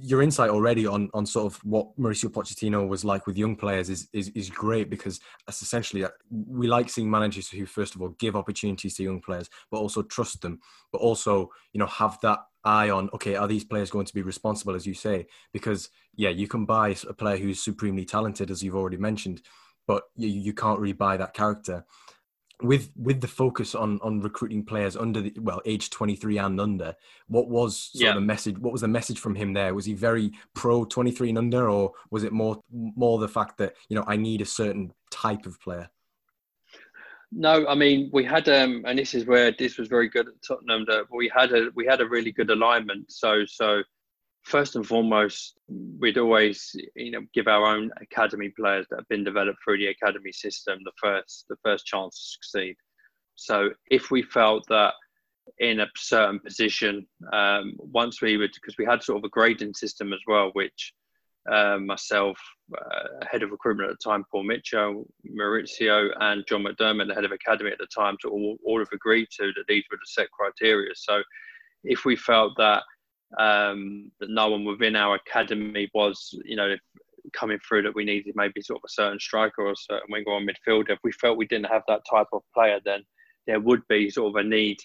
your 0.00 0.22
insight 0.22 0.50
already 0.50 0.86
on 0.86 1.10
on 1.14 1.26
sort 1.26 1.46
of 1.46 1.58
what 1.64 1.98
Mauricio 1.98 2.30
Pochettino 2.30 2.86
was 2.88 3.04
like 3.04 3.26
with 3.26 3.36
young 3.36 3.56
players 3.56 3.90
is 3.90 4.08
is, 4.12 4.28
is 4.30 4.50
great 4.50 4.90
because 4.90 5.20
that's 5.46 5.62
essentially 5.62 6.04
uh, 6.04 6.10
we 6.30 6.66
like 6.68 6.88
seeing 6.88 7.10
managers 7.10 7.48
who 7.48 7.66
first 7.66 7.94
of 7.94 8.02
all 8.02 8.10
give 8.18 8.36
opportunities 8.36 8.96
to 8.96 9.02
young 9.02 9.20
players, 9.20 9.48
but 9.70 9.78
also 9.78 10.02
trust 10.02 10.42
them, 10.42 10.60
but 10.92 11.00
also 11.00 11.50
you 11.72 11.78
know 11.78 11.86
have 11.86 12.18
that 12.22 12.40
eye 12.64 12.90
on 12.90 13.08
okay 13.14 13.36
are 13.36 13.48
these 13.48 13.64
players 13.64 13.90
going 13.90 14.06
to 14.06 14.14
be 14.14 14.22
responsible 14.22 14.74
as 14.74 14.86
you 14.86 14.94
say? 14.94 15.26
Because 15.52 15.90
yeah 16.16 16.30
you 16.30 16.48
can 16.48 16.64
buy 16.64 16.94
a 17.08 17.14
player 17.14 17.36
who's 17.36 17.62
supremely 17.62 18.04
talented 18.04 18.50
as 18.50 18.62
you've 18.62 18.76
already 18.76 18.96
mentioned 18.96 19.42
but 19.86 20.02
you, 20.16 20.28
you 20.28 20.52
can't 20.52 20.78
really 20.78 20.92
buy 20.92 21.16
that 21.16 21.32
character 21.32 21.84
with 22.62 22.90
with 22.96 23.20
the 23.20 23.28
focus 23.28 23.74
on 23.74 24.00
on 24.02 24.20
recruiting 24.20 24.64
players 24.64 24.96
under 24.96 25.20
the 25.20 25.32
well 25.40 25.62
age 25.64 25.90
23 25.90 26.38
and 26.38 26.60
under 26.60 26.94
what 27.28 27.48
was 27.48 27.90
sort 27.92 28.02
yeah. 28.02 28.08
of 28.10 28.14
the 28.16 28.20
message 28.20 28.58
what 28.58 28.72
was 28.72 28.80
the 28.80 28.88
message 28.88 29.18
from 29.18 29.34
him 29.34 29.52
there? 29.52 29.74
Was 29.74 29.84
he 29.84 29.94
very 29.94 30.32
pro 30.54 30.84
23 30.84 31.30
and 31.30 31.38
under 31.38 31.70
or 31.70 31.92
was 32.10 32.24
it 32.24 32.32
more 32.32 32.60
more 32.70 33.18
the 33.18 33.28
fact 33.28 33.58
that 33.58 33.74
you 33.88 33.96
know 33.96 34.04
i 34.06 34.16
need 34.16 34.40
a 34.40 34.46
certain 34.46 34.92
type 35.10 35.46
of 35.46 35.60
player? 35.60 35.88
No 37.30 37.66
i 37.68 37.74
mean 37.74 38.10
we 38.12 38.24
had 38.24 38.48
um 38.48 38.82
and 38.86 38.98
this 38.98 39.14
is 39.14 39.24
where 39.26 39.52
this 39.52 39.78
was 39.78 39.86
very 39.86 40.08
good 40.08 40.26
at 40.26 40.42
tottenham 40.46 40.84
that 40.88 41.04
we 41.12 41.30
had 41.34 41.52
a 41.52 41.68
we 41.76 41.86
had 41.86 42.00
a 42.00 42.08
really 42.08 42.32
good 42.32 42.50
alignment. 42.50 43.12
So 43.12 43.44
so 43.46 43.82
first 44.48 44.76
and 44.76 44.86
foremost, 44.86 45.58
we'd 46.00 46.18
always, 46.18 46.74
you 46.96 47.10
know, 47.12 47.20
give 47.34 47.48
our 47.48 47.66
own 47.66 47.90
academy 48.00 48.50
players 48.58 48.86
that 48.88 48.96
have 48.96 49.08
been 49.08 49.24
developed 49.24 49.58
through 49.62 49.78
the 49.78 49.88
academy 49.88 50.32
system 50.32 50.78
the 50.84 50.92
first 50.96 51.44
the 51.48 51.56
first 51.64 51.86
chance 51.86 52.14
to 52.16 52.32
succeed. 52.36 52.76
So 53.36 53.70
if 53.90 54.10
we 54.10 54.22
felt 54.22 54.64
that 54.68 54.94
in 55.58 55.80
a 55.80 55.86
certain 55.96 56.40
position, 56.40 57.06
um, 57.32 57.74
once 57.78 58.20
we 58.20 58.36
would, 58.36 58.50
because 58.54 58.76
we 58.78 58.84
had 58.84 59.02
sort 59.02 59.18
of 59.18 59.24
a 59.24 59.28
grading 59.28 59.74
system 59.74 60.12
as 60.12 60.20
well, 60.26 60.50
which 60.52 60.92
uh, 61.50 61.78
myself, 61.78 62.38
uh, 62.76 63.24
head 63.30 63.42
of 63.42 63.50
recruitment 63.50 63.90
at 63.90 63.96
the 63.98 64.10
time, 64.10 64.24
Paul 64.30 64.42
Mitchell, 64.42 65.06
Mauricio, 65.26 66.10
and 66.20 66.44
John 66.46 66.64
McDermott, 66.64 67.08
the 67.08 67.14
head 67.14 67.24
of 67.24 67.32
academy 67.32 67.70
at 67.70 67.78
the 67.78 67.86
time, 67.86 68.16
to 68.20 68.28
all, 68.28 68.56
all 68.66 68.78
have 68.80 68.92
agreed 68.92 69.28
to 69.38 69.46
that 69.56 69.64
these 69.68 69.84
were 69.90 69.96
the 69.96 70.06
set 70.06 70.30
criteria. 70.30 70.92
So 70.94 71.22
if 71.84 72.04
we 72.04 72.16
felt 72.16 72.52
that 72.58 72.82
um, 73.36 74.10
that 74.20 74.30
no 74.30 74.48
one 74.48 74.64
within 74.64 74.96
our 74.96 75.16
academy 75.16 75.90
was, 75.94 76.34
you 76.44 76.56
know, 76.56 76.74
coming 77.32 77.58
through 77.66 77.82
that 77.82 77.94
we 77.94 78.04
needed 78.04 78.34
maybe 78.36 78.62
sort 78.62 78.78
of 78.78 78.84
a 78.86 78.92
certain 78.92 79.20
striker 79.20 79.66
or 79.66 79.72
a 79.72 79.76
certain 79.76 80.08
winger 80.10 80.30
or 80.30 80.40
midfielder. 80.40 80.90
If 80.90 81.00
we 81.04 81.12
felt 81.12 81.36
we 81.36 81.46
didn't 81.46 81.70
have 81.70 81.82
that 81.88 82.02
type 82.08 82.28
of 82.32 82.42
player, 82.54 82.80
then 82.84 83.02
there 83.46 83.60
would 83.60 83.82
be 83.88 84.10
sort 84.10 84.28
of 84.28 84.44
a 84.44 84.48
need 84.48 84.78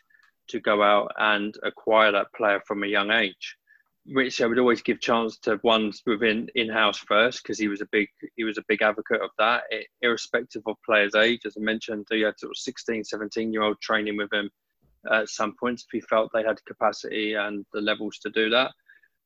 to 0.50 0.60
go 0.60 0.84
out 0.84 1.12
and 1.18 1.56
acquire 1.64 2.12
that 2.12 2.34
player 2.36 2.62
from 2.68 2.84
a 2.84 2.88
young 2.88 3.12
age. 3.12 3.58
Which 4.06 4.42
I 4.42 4.48
would 4.48 4.60
always 4.60 4.82
give 4.82 5.00
chance 5.00 5.38
to 5.40 5.62
ones 5.64 6.02
within 6.06 6.50
in-house 6.56 6.98
first 6.98 7.42
because 7.42 7.58
he 7.58 7.70
was 7.70 7.80
a 7.80 7.88
big 7.90 8.10
he 8.36 8.44
was 8.44 8.58
a 8.58 8.64
big 8.68 8.82
advocate 8.82 9.22
of 9.22 9.30
that, 9.38 9.64
irrespective 10.02 10.62
of 10.66 10.76
players' 10.86 11.16
age. 11.16 11.46
As 11.46 11.56
I 11.58 11.62
mentioned, 11.62 12.06
he 12.12 12.20
had 12.20 12.38
sort 12.38 12.52
of 12.52 12.58
16, 12.58 13.06
17 13.06 13.54
year 13.54 13.62
old 13.62 13.80
training 13.80 14.18
with 14.18 14.34
him 14.34 14.50
at 15.12 15.30
some 15.30 15.56
points 15.60 15.84
if 15.84 15.92
he 15.92 16.02
felt 16.02 16.32
they 16.34 16.44
had 16.44 16.64
capacity 16.66 17.34
and 17.34 17.66
the 17.74 17.82
levels 17.82 18.20
to 18.20 18.30
do 18.30 18.50
that. 18.50 18.72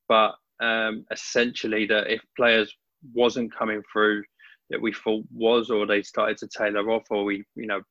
But 0.08 0.36
um, 0.60 1.06
essentially, 1.12 1.86
that 1.88 2.12
if 2.12 2.22
players 2.36 2.74
wasn't 3.14 3.56
coming 3.56 3.82
through 3.92 4.24
that 4.70 4.82
we 4.82 4.92
thought 4.92 5.24
was, 5.34 5.70
or 5.70 5.86
they 5.86 6.02
started 6.02 6.38
to 6.38 6.48
tailor 6.48 6.90
off, 6.92 7.04
or 7.10 7.24
we, 7.24 7.44
you 7.56 7.68
know, 7.68 7.82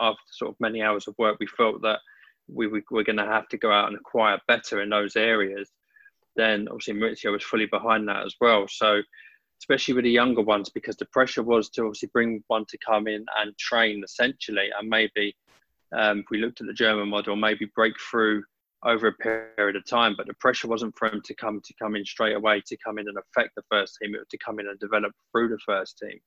after 0.00 0.20
sort 0.30 0.50
of 0.50 0.60
many 0.60 0.82
hours 0.82 1.08
of 1.08 1.14
work, 1.18 1.38
we 1.40 1.46
felt 1.46 1.80
that 1.82 2.00
we, 2.48 2.66
we 2.66 2.82
were 2.90 3.04
going 3.04 3.16
to 3.16 3.24
have 3.24 3.48
to 3.48 3.58
go 3.58 3.72
out 3.72 3.88
and 3.88 3.96
acquire 3.96 4.38
better 4.46 4.82
in 4.82 4.90
those 4.90 5.16
areas. 5.16 5.70
Then 6.36 6.68
obviously 6.68 6.94
Mauricio 6.94 7.32
was 7.32 7.42
fully 7.42 7.66
behind 7.66 8.08
that 8.08 8.24
as 8.24 8.34
well. 8.40 8.66
So 8.68 9.00
especially 9.60 9.94
with 9.94 10.04
the 10.04 10.10
younger 10.10 10.42
ones, 10.42 10.68
because 10.68 10.96
the 10.96 11.06
pressure 11.06 11.42
was 11.42 11.68
to 11.70 11.82
obviously 11.82 12.10
bring 12.12 12.42
one 12.48 12.64
to 12.68 12.78
come 12.78 13.08
in 13.08 13.24
and 13.38 13.56
train 13.58 14.02
essentially, 14.04 14.68
and 14.78 14.88
maybe 14.88 15.34
um, 15.96 16.20
if 16.20 16.26
we 16.30 16.38
looked 16.38 16.60
at 16.60 16.66
the 16.66 16.72
German 16.72 17.08
model, 17.08 17.36
maybe 17.36 17.70
break 17.74 17.94
through 18.10 18.42
over 18.84 19.08
a 19.08 19.12
period 19.12 19.76
of 19.76 19.86
time. 19.86 20.14
But 20.16 20.26
the 20.26 20.34
pressure 20.34 20.68
wasn't 20.68 20.96
for 20.96 21.08
him 21.08 21.20
to 21.24 21.34
come 21.34 21.60
to 21.64 21.74
come 21.80 21.96
in 21.96 22.04
straight 22.04 22.36
away 22.36 22.62
to 22.66 22.76
come 22.84 22.98
in 22.98 23.08
and 23.08 23.18
affect 23.18 23.54
the 23.56 23.62
first 23.70 23.98
team. 24.00 24.14
It 24.14 24.18
was 24.18 24.28
to 24.30 24.38
come 24.38 24.60
in 24.60 24.68
and 24.68 24.78
develop 24.78 25.12
through 25.32 25.48
the 25.48 25.58
first 25.64 25.98
team. 25.98 26.18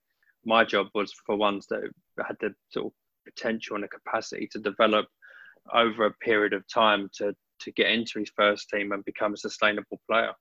My 0.46 0.64
job 0.64 0.88
was 0.96 1.14
for 1.26 1.36
ones 1.36 1.68
that 1.70 1.82
had 2.26 2.36
the 2.40 2.54
sort 2.72 2.88
of 2.88 2.92
potential 3.26 3.76
and 3.76 3.84
the 3.84 3.88
capacity 3.88 4.50
to 4.52 4.60
develop 4.60 5.06
over 5.74 6.06
a 6.06 6.14
period 6.14 6.54
of 6.54 6.64
time 6.68 7.10
to 7.18 7.36
to 7.60 7.72
get 7.74 7.92
into 7.92 8.18
his 8.18 8.32
first 8.36 8.70
team 8.70 8.92
and 8.92 9.06
become 9.06 9.36
a 9.36 9.38
sustainable 9.38 10.02
player. 10.10 10.34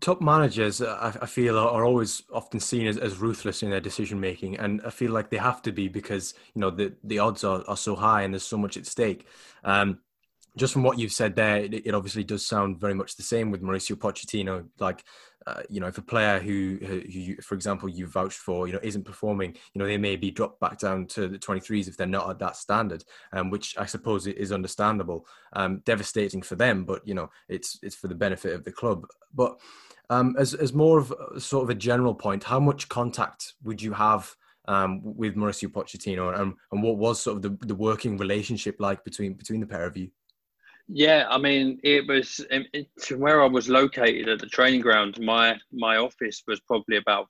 Top 0.00 0.20
managers, 0.20 0.82
I, 0.82 1.26
feel, 1.26 1.56
are 1.56 1.84
always 1.84 2.22
often 2.32 2.58
seen 2.58 2.88
as, 2.88 2.98
as 2.98 3.18
ruthless 3.18 3.62
in 3.62 3.70
their 3.70 3.80
decision 3.80 4.18
making, 4.18 4.56
and 4.58 4.82
I 4.84 4.90
feel 4.90 5.12
like 5.12 5.30
they 5.30 5.36
have 5.36 5.62
to 5.62 5.72
be 5.72 5.86
because 5.86 6.34
you 6.54 6.60
know 6.60 6.70
the 6.70 6.94
the 7.04 7.20
odds 7.20 7.44
are, 7.44 7.62
are 7.68 7.76
so 7.76 7.94
high 7.94 8.22
and 8.22 8.34
there's 8.34 8.42
so 8.42 8.58
much 8.58 8.76
at 8.76 8.86
stake. 8.86 9.26
Um, 9.62 10.00
just 10.56 10.72
from 10.72 10.82
what 10.82 10.98
you've 10.98 11.12
said 11.12 11.36
there, 11.36 11.58
it, 11.58 11.74
it, 11.86 11.94
obviously 11.94 12.24
does 12.24 12.44
sound 12.44 12.80
very 12.80 12.94
much 12.94 13.16
the 13.16 13.22
same 13.22 13.50
with 13.50 13.62
Mauricio 13.62 13.96
Pochettino. 13.96 14.66
Like, 14.80 15.04
uh, 15.48 15.62
you 15.70 15.80
know, 15.80 15.86
if 15.86 15.96
a 15.96 16.02
player 16.02 16.38
who, 16.38 16.78
who, 16.84 17.02
you, 17.06 17.36
for 17.36 17.54
example, 17.54 17.88
you 17.88 18.06
vouched 18.06 18.38
for, 18.38 18.66
you 18.66 18.74
know, 18.74 18.80
isn't 18.82 19.04
performing, 19.04 19.56
you 19.72 19.78
know, 19.78 19.86
they 19.86 19.96
may 19.96 20.14
be 20.14 20.30
dropped 20.30 20.60
back 20.60 20.78
down 20.78 21.06
to 21.06 21.26
the 21.26 21.38
23s 21.38 21.88
if 21.88 21.96
they're 21.96 22.06
not 22.06 22.28
at 22.28 22.38
that 22.38 22.56
standard, 22.56 23.02
um, 23.32 23.48
which 23.48 23.74
I 23.78 23.86
suppose 23.86 24.26
is 24.26 24.52
understandable. 24.52 25.26
Um, 25.54 25.80
devastating 25.86 26.42
for 26.42 26.54
them, 26.54 26.84
but 26.84 27.06
you 27.08 27.14
know, 27.14 27.30
it's 27.48 27.78
it's 27.82 27.96
for 27.96 28.08
the 28.08 28.14
benefit 28.14 28.52
of 28.52 28.64
the 28.64 28.72
club. 28.72 29.06
But 29.34 29.58
um, 30.10 30.36
as 30.38 30.52
as 30.52 30.74
more 30.74 30.98
of 30.98 31.14
a, 31.34 31.40
sort 31.40 31.64
of 31.64 31.70
a 31.70 31.74
general 31.74 32.14
point, 32.14 32.44
how 32.44 32.60
much 32.60 32.88
contact 32.88 33.54
would 33.62 33.80
you 33.80 33.92
have? 33.94 34.34
Um, 34.66 35.00
with 35.02 35.34
Mauricio 35.34 35.70
Pochettino, 35.70 36.38
and, 36.38 36.52
and 36.72 36.82
what 36.82 36.98
was 36.98 37.22
sort 37.22 37.36
of 37.36 37.42
the, 37.42 37.66
the 37.66 37.74
working 37.74 38.18
relationship 38.18 38.76
like 38.78 39.02
between 39.02 39.32
between 39.32 39.60
the 39.60 39.66
pair 39.66 39.86
of 39.86 39.96
you? 39.96 40.10
Yeah, 40.88 41.26
I 41.28 41.36
mean, 41.36 41.80
it 41.84 42.06
was 42.08 42.40
it, 42.50 42.88
where 43.16 43.42
I 43.42 43.46
was 43.46 43.68
located 43.68 44.28
at 44.28 44.38
the 44.40 44.46
training 44.46 44.80
ground. 44.80 45.18
My 45.20 45.58
my 45.70 45.96
office 45.96 46.42
was 46.46 46.60
probably 46.60 46.96
about 46.96 47.28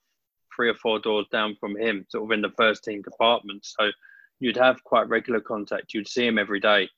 three 0.55 0.69
or 0.69 0.75
four 0.75 0.99
doors 0.99 1.25
down 1.31 1.57
from 1.59 1.77
him, 1.77 2.05
sort 2.09 2.23
of 2.23 2.31
in 2.31 2.41
the 2.41 2.53
first 2.57 2.85
team 2.85 3.01
department. 3.01 3.65
So 3.65 3.91
you'd 4.39 4.55
have 4.57 4.83
quite 4.85 5.09
regular 5.09 5.41
contact. 5.41 5.93
You'd 5.93 6.07
see 6.07 6.25
him 6.25 6.39
every 6.39 6.61
day. 6.61 6.89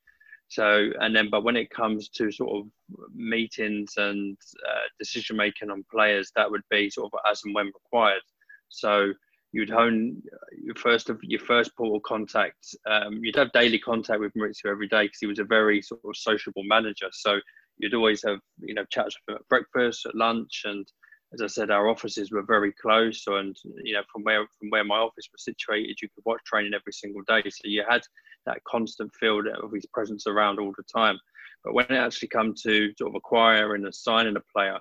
So 0.49 0.91
and 0.99 1.15
then, 1.15 1.29
but 1.31 1.43
when 1.43 1.57
it 1.57 1.71
comes 1.71 2.09
to 2.09 2.31
sort 2.31 2.51
of 2.55 2.67
meetings 3.15 3.93
and 3.97 4.37
uh, 4.69 4.87
decision 4.99 5.37
making 5.37 5.71
on 5.71 5.83
players, 5.91 6.31
that 6.35 6.49
would 6.51 6.63
be 6.69 6.91
sort 6.91 7.11
of 7.11 7.19
as 7.29 7.41
and 7.43 7.55
when 7.55 7.67
required. 7.67 8.21
So 8.69 9.13
you'd 9.51 9.69
hone 9.69 10.21
your 10.63 10.75
first 10.75 11.09
of 11.09 11.19
your 11.21 11.39
first 11.39 11.75
port 11.75 11.95
of 11.95 12.03
contact. 12.03 12.75
Um, 12.85 13.19
you'd 13.23 13.35
have 13.35 13.51
daily 13.51 13.79
contact 13.79 14.19
with 14.19 14.33
Mauricio 14.33 14.71
every 14.71 14.87
day 14.87 15.03
because 15.03 15.19
he 15.19 15.27
was 15.27 15.39
a 15.39 15.43
very 15.43 15.81
sort 15.81 16.01
of 16.05 16.15
sociable 16.15 16.63
manager. 16.63 17.07
So 17.11 17.39
you'd 17.77 17.93
always 17.93 18.23
have 18.23 18.39
you 18.59 18.73
know 18.73 18.85
chats 18.89 19.15
with 19.15 19.35
him 19.35 19.39
at 19.41 19.47
breakfast, 19.49 20.05
at 20.05 20.15
lunch, 20.15 20.61
and 20.65 20.87
as 21.33 21.41
I 21.41 21.47
said, 21.47 21.71
our 21.71 21.87
offices 21.89 22.31
were 22.31 22.43
very 22.43 22.73
close. 22.73 23.23
So, 23.23 23.37
and 23.37 23.55
you 23.83 23.93
know 23.93 24.03
from 24.11 24.23
where 24.23 24.45
from 24.59 24.69
where 24.69 24.83
my 24.83 24.97
office 24.97 25.27
was 25.31 25.43
situated, 25.43 25.97
you 26.01 26.09
could 26.15 26.25
watch 26.25 26.41
training 26.45 26.73
every 26.73 26.93
single 26.93 27.21
day. 27.27 27.43
So 27.49 27.61
you 27.65 27.83
had 27.87 28.01
that 28.45 28.63
constant 28.63 29.13
feel 29.19 29.41
of 29.61 29.71
his 29.71 29.85
presence 29.87 30.27
around 30.27 30.59
all 30.59 30.73
the 30.75 30.83
time. 30.83 31.19
But 31.63 31.73
when 31.73 31.85
it 31.89 31.97
actually 31.97 32.29
come 32.29 32.55
to 32.63 32.91
sort 32.97 33.11
of 33.11 33.15
acquiring 33.15 33.85
and 33.85 33.93
signing 33.93 34.35
a 34.35 34.41
player, 34.53 34.79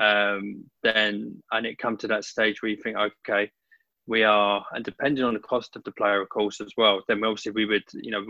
um, 0.00 0.64
then 0.82 1.42
and 1.52 1.66
it 1.66 1.78
come 1.78 1.96
to 1.98 2.08
that 2.08 2.24
stage 2.24 2.62
where 2.62 2.70
you 2.70 2.76
think, 2.76 2.96
okay, 2.96 3.50
we 4.06 4.22
are, 4.22 4.64
and 4.72 4.84
depending 4.84 5.24
on 5.24 5.34
the 5.34 5.40
cost 5.40 5.76
of 5.76 5.84
the 5.84 5.92
player, 5.92 6.20
of 6.20 6.28
course, 6.28 6.60
as 6.60 6.72
well, 6.76 7.02
then 7.08 7.24
obviously 7.24 7.52
we 7.52 7.66
would, 7.66 7.84
you 7.92 8.10
know, 8.10 8.24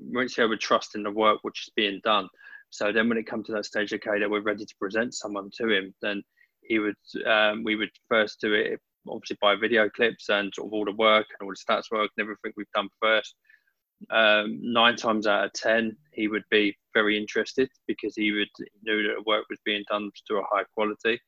Mauricio 0.00 0.48
would 0.48 0.60
trust 0.60 0.94
in 0.94 1.02
the 1.02 1.10
work 1.10 1.38
which 1.42 1.62
is 1.62 1.72
being 1.74 2.00
done. 2.04 2.28
So 2.70 2.92
then 2.92 3.08
when 3.08 3.18
it 3.18 3.26
comes 3.26 3.46
to 3.46 3.52
that 3.52 3.64
stage, 3.64 3.92
okay, 3.92 4.18
that 4.18 4.30
we're 4.30 4.40
ready 4.40 4.64
to 4.64 4.74
present 4.80 5.14
someone 5.14 5.50
to 5.54 5.68
him, 5.68 5.94
then 6.02 6.22
he 6.62 6.78
would, 6.78 6.96
um, 7.26 7.64
we 7.64 7.76
would 7.76 7.90
first 8.08 8.40
do 8.40 8.52
it 8.54 8.80
obviously 9.08 9.38
by 9.40 9.54
video 9.54 9.88
clips 9.88 10.28
and 10.28 10.52
sort 10.54 10.68
of 10.68 10.72
all 10.72 10.84
the 10.84 10.92
work 10.92 11.26
and 11.40 11.46
all 11.46 11.52
the 11.52 11.74
stats 11.74 11.90
work 11.90 12.10
and 12.16 12.24
everything 12.24 12.52
we've 12.56 12.66
done 12.74 12.88
first. 13.00 13.34
Um, 14.10 14.60
nine 14.62 14.96
times 14.96 15.26
out 15.26 15.44
of 15.44 15.52
ten, 15.54 15.96
he 16.12 16.28
would 16.28 16.44
be 16.50 16.76
very 16.94 17.18
interested 17.18 17.68
because 17.86 18.14
he 18.14 18.30
would 18.32 18.48
knew 18.82 19.02
that 19.02 19.14
the 19.16 19.22
work 19.26 19.44
was 19.50 19.58
being 19.64 19.84
done 19.88 20.10
to 20.28 20.36
a 20.36 20.44
high 20.50 20.64
quality, 20.74 21.20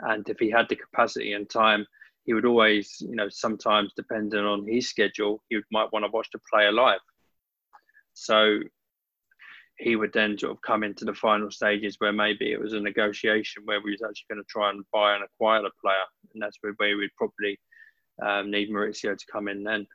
and 0.00 0.28
if 0.28 0.38
he 0.38 0.50
had 0.50 0.68
the 0.68 0.76
capacity 0.76 1.34
and 1.34 1.48
time 1.48 1.86
he 2.26 2.34
would 2.34 2.44
always, 2.44 2.96
you 3.00 3.14
know, 3.14 3.28
sometimes 3.28 3.92
depending 3.96 4.44
on 4.44 4.66
his 4.66 4.88
schedule, 4.88 5.42
he 5.48 5.60
might 5.70 5.92
want 5.92 6.04
to 6.04 6.10
watch 6.10 6.28
the 6.32 6.40
player 6.50 6.72
live. 6.72 7.00
So 8.14 8.58
he 9.78 9.94
would 9.94 10.12
then 10.12 10.36
sort 10.36 10.52
of 10.52 10.60
come 10.62 10.82
into 10.82 11.04
the 11.04 11.14
final 11.14 11.50
stages 11.50 11.96
where 11.98 12.12
maybe 12.12 12.50
it 12.50 12.60
was 12.60 12.72
a 12.72 12.80
negotiation 12.80 13.62
where 13.64 13.80
we 13.80 13.92
was 13.92 14.02
actually 14.02 14.26
going 14.34 14.42
to 14.42 14.48
try 14.48 14.70
and 14.70 14.84
buy 14.92 15.14
and 15.14 15.22
acquire 15.24 15.62
the 15.62 15.70
player, 15.80 15.94
and 16.34 16.42
that's 16.42 16.58
where, 16.62 16.74
we'd 16.78 17.10
probably 17.16 17.58
um, 18.22 18.50
need 18.50 18.70
Mauricio 18.70 19.16
to 19.16 19.24
come 19.30 19.48
in 19.48 19.62
then. 19.62 19.86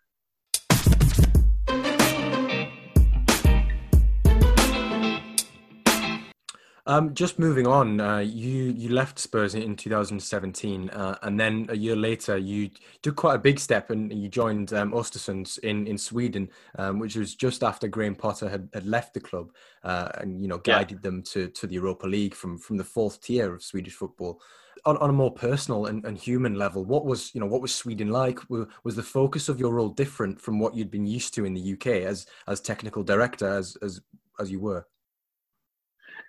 Um, 6.92 7.14
just 7.14 7.40
moving 7.40 7.68
on, 7.68 8.02
uh, 8.02 8.18
you 8.18 8.64
you 8.64 8.90
left 8.90 9.18
Spurs 9.18 9.56
in 9.56 9.78
2017, 9.78 10.90
uh, 10.90 11.18
and 11.22 11.40
then 11.40 11.66
a 11.70 11.78
year 11.78 11.96
later 11.96 12.38
you 12.38 12.70
took 13.02 13.16
quite 13.16 13.36
a 13.36 13.40
big 13.40 13.62
step 13.62 13.92
and 13.92 14.12
you 14.12 14.28
joined 14.28 14.74
um, 14.74 14.92
Östersunds 14.92 15.58
in 15.60 15.88
in 15.88 15.98
Sweden, 15.98 16.50
um, 16.78 17.00
which 17.00 17.16
was 17.16 17.34
just 17.34 17.64
after 17.64 17.88
Graham 17.88 18.14
Potter 18.14 18.50
had, 18.50 18.68
had 18.74 18.86
left 18.86 19.14
the 19.14 19.22
club 19.22 19.54
uh, 19.86 20.10
and 20.18 20.42
you 20.42 20.50
know 20.50 20.58
guided 20.58 20.98
yeah. 20.98 21.10
them 21.10 21.24
to 21.32 21.48
to 21.48 21.66
the 21.66 21.76
Europa 21.76 22.06
League 22.08 22.36
from 22.36 22.58
from 22.58 22.76
the 22.76 22.84
fourth 22.84 23.22
tier 23.22 23.54
of 23.54 23.64
Swedish 23.64 23.94
football. 23.94 24.42
On, 24.84 24.98
on 24.98 25.12
a 25.12 25.14
more 25.14 25.32
personal 25.32 25.86
and, 25.86 26.04
and 26.06 26.18
human 26.18 26.56
level, 26.56 26.84
what 26.84 27.06
was 27.06 27.34
you 27.34 27.40
know 27.40 27.48
what 27.48 27.62
was 27.62 27.74
Sweden 27.74 28.10
like? 28.10 28.40
Was 28.50 28.98
the 28.98 29.04
focus 29.04 29.48
of 29.48 29.62
your 29.62 29.74
role 29.74 29.90
different 29.90 30.42
from 30.42 30.60
what 30.60 30.76
you'd 30.76 30.92
been 30.92 31.06
used 31.06 31.34
to 31.36 31.46
in 31.46 31.54
the 31.54 31.74
UK 31.74 31.88
as 32.12 32.26
as 32.50 32.60
technical 32.60 33.02
director 33.02 33.48
as 33.48 33.78
as 33.82 34.02
as 34.42 34.52
you 34.52 34.60
were? 34.60 34.86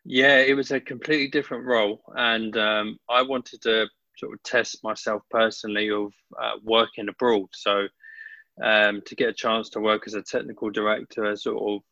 Yeah, 0.04 0.38
it 0.38 0.54
was 0.54 0.72
a 0.72 0.80
completely 0.80 1.28
different 1.28 1.64
role, 1.64 2.02
and 2.16 2.56
um, 2.56 2.98
I 3.08 3.22
wanted 3.22 3.62
to 3.62 3.86
sort 4.18 4.34
of 4.34 4.42
test 4.42 4.82
myself 4.82 5.22
personally 5.30 5.90
of 5.90 6.12
uh, 6.40 6.54
working 6.64 7.08
abroad. 7.08 7.48
So 7.52 7.86
um, 8.62 9.00
to 9.06 9.14
get 9.14 9.28
a 9.28 9.34
chance 9.34 9.70
to 9.70 9.80
work 9.80 10.02
as 10.06 10.14
a 10.14 10.22
technical 10.22 10.70
director, 10.70 11.34
sort 11.36 11.82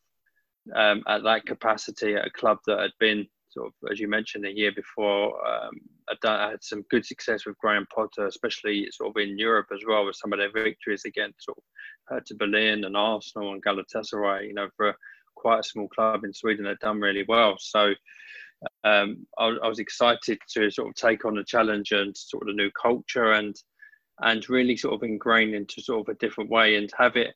of 0.70 0.77
um, 0.77 1.03
at 1.07 1.23
that 1.23 1.46
capacity 1.46 2.16
at 2.16 2.27
a 2.27 2.31
club 2.31 2.59
that 2.66 2.81
had 2.81 2.90
been 2.99 3.27
sort 3.49 3.68
of, 3.68 3.90
as 3.90 4.01
you 4.01 4.09
mentioned, 4.09 4.44
a 4.44 4.57
year 4.57 4.73
before, 4.75 5.35
um, 5.46 5.73
done, 6.20 6.40
I 6.40 6.51
had 6.51 6.64
some 6.64 6.83
good 6.90 7.07
success 7.07 7.46
with 7.46 7.59
Graham 7.59 7.87
Potter, 7.94 8.27
especially 8.27 8.88
sort 8.92 9.11
of 9.11 9.23
in 9.23 9.38
Europe 9.38 9.68
as 9.73 9.81
well, 9.87 10.05
with 10.05 10.16
some 10.16 10.33
of 10.33 10.38
their 10.38 10.53
victories 10.53 11.05
against 11.05 11.44
sort 11.44 11.59
of 11.59 11.64
Hertha 12.09 12.35
Berlin 12.35 12.85
and 12.85 12.96
Arsenal 12.96 13.53
and 13.53 13.64
Galatasaray. 13.64 14.49
You 14.49 14.55
know, 14.55 14.68
for 14.77 14.94
quite 15.40 15.61
a 15.61 15.68
small 15.68 15.88
club 15.88 16.24
in 16.24 16.33
Sweden 16.33 16.64
that 16.64 16.81
done 16.81 17.00
really 17.00 17.24
well. 17.26 17.57
So 17.59 17.94
um, 18.85 19.26
I, 19.38 19.57
I, 19.62 19.68
was 19.68 19.79
excited 19.79 20.38
to 20.53 20.70
sort 20.70 20.88
of 20.88 20.94
take 20.94 21.24
on 21.24 21.35
the 21.35 21.44
challenge 21.44 21.92
and 21.92 22.14
sort 22.14 22.42
of 22.42 22.48
the 22.48 22.62
new 22.62 22.70
culture 22.70 23.33
and 23.33 23.57
and 24.22 24.50
really 24.50 24.76
sort 24.76 24.94
of 24.94 25.03
ingrain 25.03 25.55
into 25.55 25.81
sort 25.81 26.07
of 26.07 26.14
a 26.14 26.18
different 26.18 26.50
way 26.50 26.76
and 26.76 26.90
have 26.98 27.16
it 27.16 27.35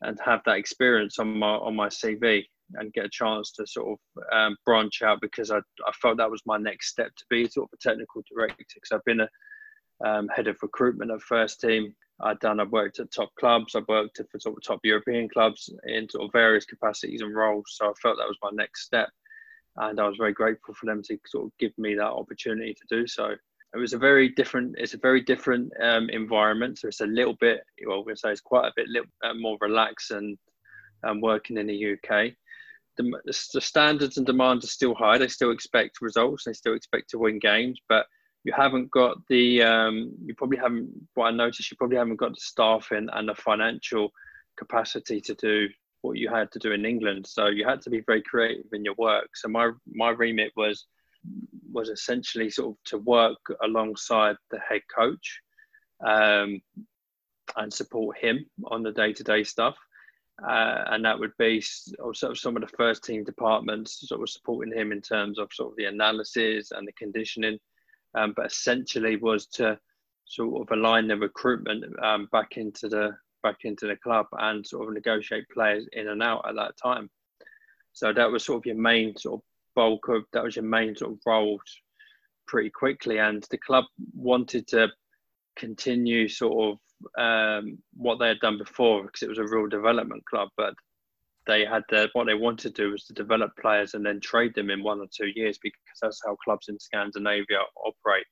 and 0.00 0.18
have 0.24 0.40
that 0.46 0.56
experience 0.56 1.18
on 1.18 1.38
my 1.38 1.46
on 1.46 1.76
my 1.76 1.88
CV 1.88 2.44
and 2.74 2.92
get 2.94 3.04
a 3.04 3.10
chance 3.10 3.52
to 3.52 3.66
sort 3.66 3.92
of 3.92 4.22
um, 4.32 4.56
branch 4.64 5.02
out 5.02 5.20
because 5.20 5.50
I, 5.50 5.58
I 5.58 5.92
felt 6.00 6.16
that 6.16 6.30
was 6.30 6.40
my 6.46 6.56
next 6.56 6.88
step 6.88 7.10
to 7.14 7.24
be 7.28 7.46
sort 7.48 7.68
of 7.70 7.78
a 7.78 7.88
technical 7.88 8.22
director 8.34 8.64
because 8.74 8.92
I've 8.92 9.04
been 9.04 9.20
a 9.20 10.08
um, 10.08 10.28
head 10.28 10.48
of 10.48 10.56
recruitment 10.62 11.10
at 11.10 11.20
first 11.20 11.60
team 11.60 11.94
I'd 12.22 12.38
done. 12.40 12.60
I've 12.60 12.72
worked 12.72 13.00
at 13.00 13.12
top 13.12 13.34
clubs. 13.38 13.74
I've 13.74 13.88
worked 13.88 14.20
for 14.30 14.40
sort 14.40 14.56
of 14.56 14.62
top 14.62 14.80
European 14.84 15.28
clubs 15.28 15.70
in 15.86 16.08
sort 16.08 16.24
of 16.24 16.32
various 16.32 16.64
capacities 16.64 17.20
and 17.20 17.34
roles. 17.34 17.74
So 17.76 17.86
I 17.86 17.92
felt 18.00 18.18
that 18.18 18.28
was 18.28 18.38
my 18.42 18.50
next 18.52 18.84
step, 18.84 19.10
and 19.76 19.98
I 20.00 20.06
was 20.06 20.16
very 20.16 20.32
grateful 20.32 20.74
for 20.74 20.86
them 20.86 21.02
to 21.04 21.18
sort 21.26 21.46
of 21.46 21.52
give 21.58 21.76
me 21.78 21.94
that 21.94 22.04
opportunity 22.04 22.74
to 22.74 22.96
do 22.96 23.06
so. 23.06 23.34
It 23.74 23.78
was 23.78 23.92
a 23.92 23.98
very 23.98 24.28
different. 24.28 24.76
It's 24.78 24.94
a 24.94 24.98
very 24.98 25.20
different 25.20 25.72
um, 25.80 26.10
environment. 26.10 26.78
So 26.78 26.88
it's 26.88 27.00
a 27.00 27.06
little 27.06 27.36
bit. 27.40 27.62
Well, 27.86 28.04
to 28.04 28.16
say 28.16 28.30
it's 28.30 28.40
quite 28.40 28.68
a 28.68 28.72
bit 28.76 28.88
uh, 29.24 29.34
more 29.34 29.56
relaxed 29.60 30.10
and 30.10 30.38
um, 31.04 31.20
working 31.20 31.56
in 31.56 31.66
the 31.66 31.92
UK. 31.92 32.32
The, 32.98 33.10
the 33.24 33.60
standards 33.60 34.18
and 34.18 34.26
demands 34.26 34.66
are 34.66 34.68
still 34.68 34.94
high. 34.94 35.16
They 35.16 35.28
still 35.28 35.50
expect 35.50 36.02
results. 36.02 36.44
They 36.44 36.52
still 36.52 36.74
expect 36.74 37.08
to 37.10 37.18
win 37.18 37.38
games, 37.38 37.80
but 37.88 38.06
you 38.44 38.52
haven't 38.52 38.90
got 38.90 39.16
the 39.28 39.62
um, 39.62 40.12
you 40.24 40.34
probably 40.34 40.58
haven't 40.58 40.90
what 41.14 41.26
I 41.26 41.30
noticed 41.30 41.70
you 41.70 41.76
probably 41.76 41.98
haven't 41.98 42.16
got 42.16 42.30
the 42.30 42.40
staffing 42.40 43.08
and 43.12 43.28
the 43.28 43.34
financial 43.34 44.10
capacity 44.56 45.20
to 45.20 45.34
do 45.34 45.68
what 46.02 46.18
you 46.18 46.28
had 46.28 46.50
to 46.52 46.58
do 46.58 46.72
in 46.72 46.84
England. 46.84 47.26
So 47.26 47.46
you 47.46 47.64
had 47.66 47.80
to 47.82 47.90
be 47.90 48.00
very 48.06 48.22
creative 48.22 48.66
in 48.72 48.84
your 48.84 48.96
work. 48.98 49.28
So 49.36 49.48
my 49.48 49.70
my 49.86 50.10
remit 50.10 50.52
was 50.56 50.86
was 51.72 51.88
essentially 51.88 52.50
sort 52.50 52.70
of 52.70 52.84
to 52.84 52.98
work 52.98 53.38
alongside 53.62 54.36
the 54.50 54.58
head 54.58 54.82
coach 54.94 55.40
um, 56.04 56.60
and 57.56 57.72
support 57.72 58.18
him 58.18 58.44
on 58.64 58.82
the 58.82 58.92
day 58.92 59.12
to 59.12 59.22
day 59.22 59.44
stuff. 59.44 59.76
uh, 60.46 60.84
and 60.90 61.04
that 61.04 61.18
would 61.18 61.36
be 61.38 61.60
sort 61.60 62.22
of 62.22 62.38
some 62.38 62.56
of 62.56 62.62
the 62.62 62.76
first 62.76 63.04
team 63.04 63.22
departments 63.24 64.08
sort 64.08 64.20
of 64.22 64.28
supporting 64.28 64.76
him 64.76 64.90
in 64.90 65.00
terms 65.00 65.38
of 65.38 65.48
sort 65.52 65.70
of 65.70 65.76
the 65.76 65.84
analysis 65.84 66.72
and 66.72 66.86
the 66.86 66.92
conditioning, 66.92 67.58
um, 68.14 68.32
but 68.36 68.46
essentially 68.46 69.16
was 69.16 69.46
to 69.46 69.78
sort 70.24 70.62
of 70.62 70.76
align 70.76 71.08
the 71.08 71.16
recruitment 71.16 71.84
um, 72.02 72.28
back 72.32 72.56
into 72.56 72.88
the 72.88 73.16
back 73.42 73.58
into 73.64 73.88
the 73.88 73.96
club 73.96 74.26
and 74.38 74.64
sort 74.66 74.86
of 74.86 74.94
negotiate 74.94 75.48
players 75.52 75.86
in 75.92 76.08
and 76.08 76.22
out 76.22 76.48
at 76.48 76.54
that 76.54 76.76
time. 76.76 77.10
So 77.92 78.12
that 78.12 78.30
was 78.30 78.44
sort 78.44 78.58
of 78.58 78.66
your 78.66 78.76
main 78.76 79.16
sort 79.16 79.40
of 79.40 79.44
bulk 79.74 80.08
of 80.08 80.24
that 80.32 80.44
was 80.44 80.56
your 80.56 80.64
main 80.64 80.94
sort 80.94 81.12
of 81.12 81.18
role 81.26 81.60
pretty 82.46 82.70
quickly, 82.70 83.18
and 83.18 83.44
the 83.50 83.58
club 83.58 83.84
wanted 84.14 84.66
to 84.68 84.88
continue 85.56 86.28
sort 86.28 86.78
of 86.78 87.22
um, 87.22 87.78
what 87.94 88.18
they 88.18 88.28
had 88.28 88.40
done 88.40 88.58
before 88.58 89.02
because 89.02 89.22
it 89.22 89.28
was 89.28 89.38
a 89.38 89.46
real 89.46 89.66
development 89.66 90.24
club, 90.24 90.48
but 90.56 90.74
they 91.46 91.64
had 91.64 91.82
the, 91.90 92.08
what 92.12 92.26
they 92.26 92.34
wanted 92.34 92.74
to 92.74 92.82
do 92.82 92.92
was 92.92 93.04
to 93.04 93.12
develop 93.12 93.50
players 93.60 93.94
and 93.94 94.04
then 94.06 94.20
trade 94.20 94.54
them 94.54 94.70
in 94.70 94.82
one 94.82 95.00
or 95.00 95.06
two 95.14 95.30
years 95.34 95.58
because 95.62 95.80
that's 96.00 96.22
how 96.24 96.36
clubs 96.36 96.68
in 96.68 96.78
Scandinavia 96.78 97.58
operate. 97.84 98.26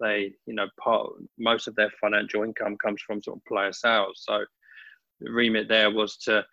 They, 0.00 0.32
you 0.46 0.54
know, 0.54 0.66
part 0.82 1.10
most 1.38 1.68
of 1.68 1.76
their 1.76 1.90
financial 2.00 2.42
income 2.42 2.76
comes 2.82 3.02
from 3.02 3.22
sort 3.22 3.38
of 3.38 3.44
player 3.44 3.72
sales. 3.72 4.22
So 4.26 4.44
the 5.20 5.30
remit 5.30 5.68
there 5.68 5.90
was 5.90 6.16
to 6.18 6.44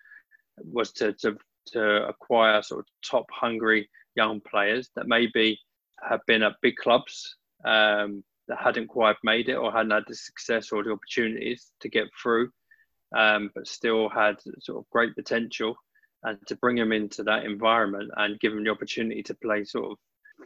was 0.57 0.91
to 0.93 1.13
to, 1.13 1.37
to 1.67 2.07
acquire 2.07 2.61
sort 2.61 2.81
of 2.81 2.85
top 3.03 3.25
hungry 3.31 3.89
young 4.15 4.41
players 4.41 4.89
that 4.95 5.07
maybe 5.07 5.59
have 6.07 6.21
been 6.27 6.43
at 6.43 6.53
big 6.61 6.75
clubs 6.75 7.35
um, 7.65 8.23
that 8.47 8.59
hadn't 8.59 8.87
quite 8.87 9.15
made 9.23 9.49
it 9.49 9.55
or 9.55 9.71
hadn't 9.71 9.91
had 9.91 10.03
the 10.07 10.15
success 10.15 10.71
or 10.71 10.83
the 10.83 10.91
opportunities 10.91 11.71
to 11.79 11.89
get 11.89 12.07
through, 12.21 12.49
um, 13.15 13.49
but 13.55 13.67
still 13.67 14.09
had 14.09 14.35
sort 14.59 14.79
of 14.79 14.89
great 14.91 15.15
potential. 15.15 15.75
And 16.23 16.37
to 16.47 16.55
bring 16.55 16.75
them 16.75 16.91
into 16.91 17.23
that 17.23 17.45
environment 17.45 18.11
and 18.17 18.39
give 18.39 18.53
them 18.53 18.63
the 18.63 18.69
opportunity 18.69 19.23
to 19.23 19.33
play 19.35 19.63
sort 19.63 19.91
of 19.91 19.97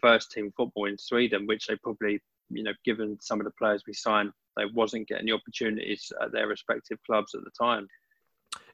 first 0.02 0.32
team 0.32 0.52
football 0.56 0.86
in 0.86 0.98
Sweden, 0.98 1.48
which 1.48 1.68
they 1.68 1.76
probably, 1.78 2.22
you 2.50 2.64
know, 2.64 2.74
given 2.86 3.18
some 3.22 3.40
of 3.40 3.46
the 3.46 3.54
players 3.58 3.84
we 3.86 3.94
signed, 3.94 4.32
they 4.56 4.66
wasn't 4.74 5.08
getting 5.08 5.26
the 5.26 5.34
opportunities 5.34 6.12
at 6.22 6.32
their 6.32 6.48
respective 6.48 6.98
clubs 7.06 7.36
at 7.36 7.44
the 7.44 7.52
time. 7.60 7.88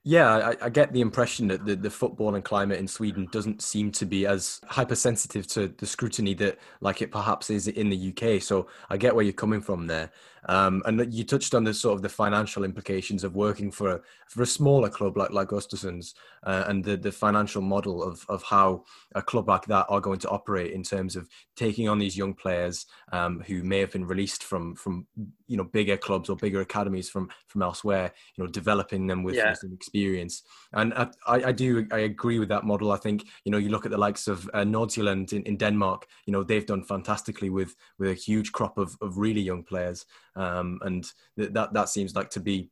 Yeah, 0.04 0.56
I, 0.60 0.66
I, 0.66 0.70
get 0.70 0.92
the 0.94 1.02
impression 1.02 1.48
that 1.50 1.64
the, 1.64 1.76
the 1.76 1.90
footballing 1.90 2.44
climate 2.44 2.80
in 2.80 2.88
Sweden 2.88 3.28
doesn't 3.32 3.62
seem 3.62 3.92
to 3.92 4.06
be 4.08 4.26
as 4.26 4.60
hypersensitive 4.66 5.46
to 5.50 5.68
the 5.78 5.86
scrutiny 5.86 6.34
that, 6.36 6.58
like 6.80 7.04
it 7.04 7.12
perhaps 7.12 7.52
is 7.52 7.68
in 7.68 7.92
the 7.92 8.10
UK. 8.10 8.42
So 8.42 8.68
I 8.90 8.98
get 8.98 9.14
where 9.14 9.24
you're 9.24 9.32
coming 9.32 9.62
from 9.62 9.86
there. 9.86 10.12
Um, 10.50 10.82
and 10.86 11.14
you 11.14 11.24
touched 11.24 11.54
on 11.54 11.64
the 11.64 11.74
sort 11.74 11.96
of 11.96 12.02
the 12.02 12.10
financial 12.10 12.64
implications 12.64 13.24
of 13.24 13.36
working 13.36 13.70
for 13.70 13.92
a, 13.92 14.02
for 14.28 14.42
a 14.42 14.48
smaller 14.48 14.90
club 14.90 15.16
like 15.18 15.30
like 15.30 15.50
Östersunds 15.50 16.16
uh, 16.44 16.64
and 16.68 16.84
the, 16.84 16.98
the 16.98 17.12
financial 17.12 17.62
model 17.62 18.02
of 18.02 18.26
of 18.28 18.42
how 18.42 18.84
a 19.14 19.22
club 19.22 19.48
like 19.48 19.66
that 19.68 19.86
are 19.88 20.02
going 20.02 20.18
to 20.18 20.30
operate 20.30 20.72
in 20.72 20.82
terms 20.82 21.16
of 21.16 21.30
taking 21.56 21.88
on 21.88 22.00
these 22.00 22.18
young 22.18 22.34
players 22.34 22.88
um, 23.12 23.42
who 23.46 23.62
may 23.62 23.80
have 23.80 23.92
been 23.92 24.06
released 24.06 24.44
from 24.44 24.74
from 24.74 25.06
you 25.52 25.58
know 25.58 25.66
bigger 25.66 25.98
clubs 25.98 26.30
or 26.30 26.36
bigger 26.36 26.62
academies 26.62 27.10
from 27.10 27.30
from 27.48 27.62
elsewhere. 27.62 28.12
You 28.36 28.44
know, 28.44 28.50
developing 28.50 29.08
them 29.08 29.24
with, 29.24 29.36
yeah. 29.36 29.54
some 29.54 29.74
experience. 29.74 30.44
And 30.74 30.94
I, 30.94 31.08
I, 31.28 31.52
do 31.52 31.86
I 31.92 32.00
agree 32.00 32.40
with 32.40 32.50
that 32.50 32.64
model. 32.64 32.92
I 32.92 32.98
think 32.98 33.26
you 33.44 33.52
know 33.52 33.58
you 33.58 33.70
look 33.70 33.86
at 33.86 33.92
the 33.92 33.98
likes 33.98 34.28
of 34.28 34.50
uh, 34.54 34.64
Nordsjælland 34.64 35.34
in, 35.34 35.44
in 35.44 35.58
Denmark. 35.58 36.08
You 36.26 36.34
know 36.34 36.44
they've 36.44 36.66
done 36.66 36.84
fantastically 36.84 37.50
with 37.50 37.76
with 38.00 38.10
a 38.10 38.14
huge 38.14 38.52
crop 38.52 38.78
of 38.78 38.96
of 39.02 39.18
really 39.18 39.42
young 39.42 39.64
players 39.64 40.06
um, 40.36 40.80
and 40.84 41.12
th- 41.38 41.52
that 41.54 41.74
that 41.74 41.90
seems 41.90 42.16
like 42.16 42.30
to 42.32 42.40
be 42.40 42.70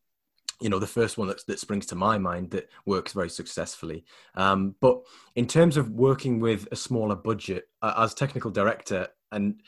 you 0.61 0.69
know 0.69 0.79
the 0.79 0.87
first 0.87 1.17
one 1.17 1.27
that, 1.27 1.45
that 1.47 1.59
springs 1.59 1.85
to 1.87 1.95
my 1.95 2.17
mind 2.17 2.51
that 2.51 2.69
works 2.85 3.13
very 3.13 3.29
successfully 3.29 4.03
um, 4.35 4.75
but 4.81 5.01
in 5.35 5.47
terms 5.47 5.77
of 5.77 5.89
working 5.91 6.39
with 6.39 6.67
a 6.71 6.75
smaller 6.75 7.15
budget 7.15 7.69
uh, 7.81 7.93
as 7.97 8.13
technical 8.13 8.51
director 8.51 9.07
and 9.31 9.61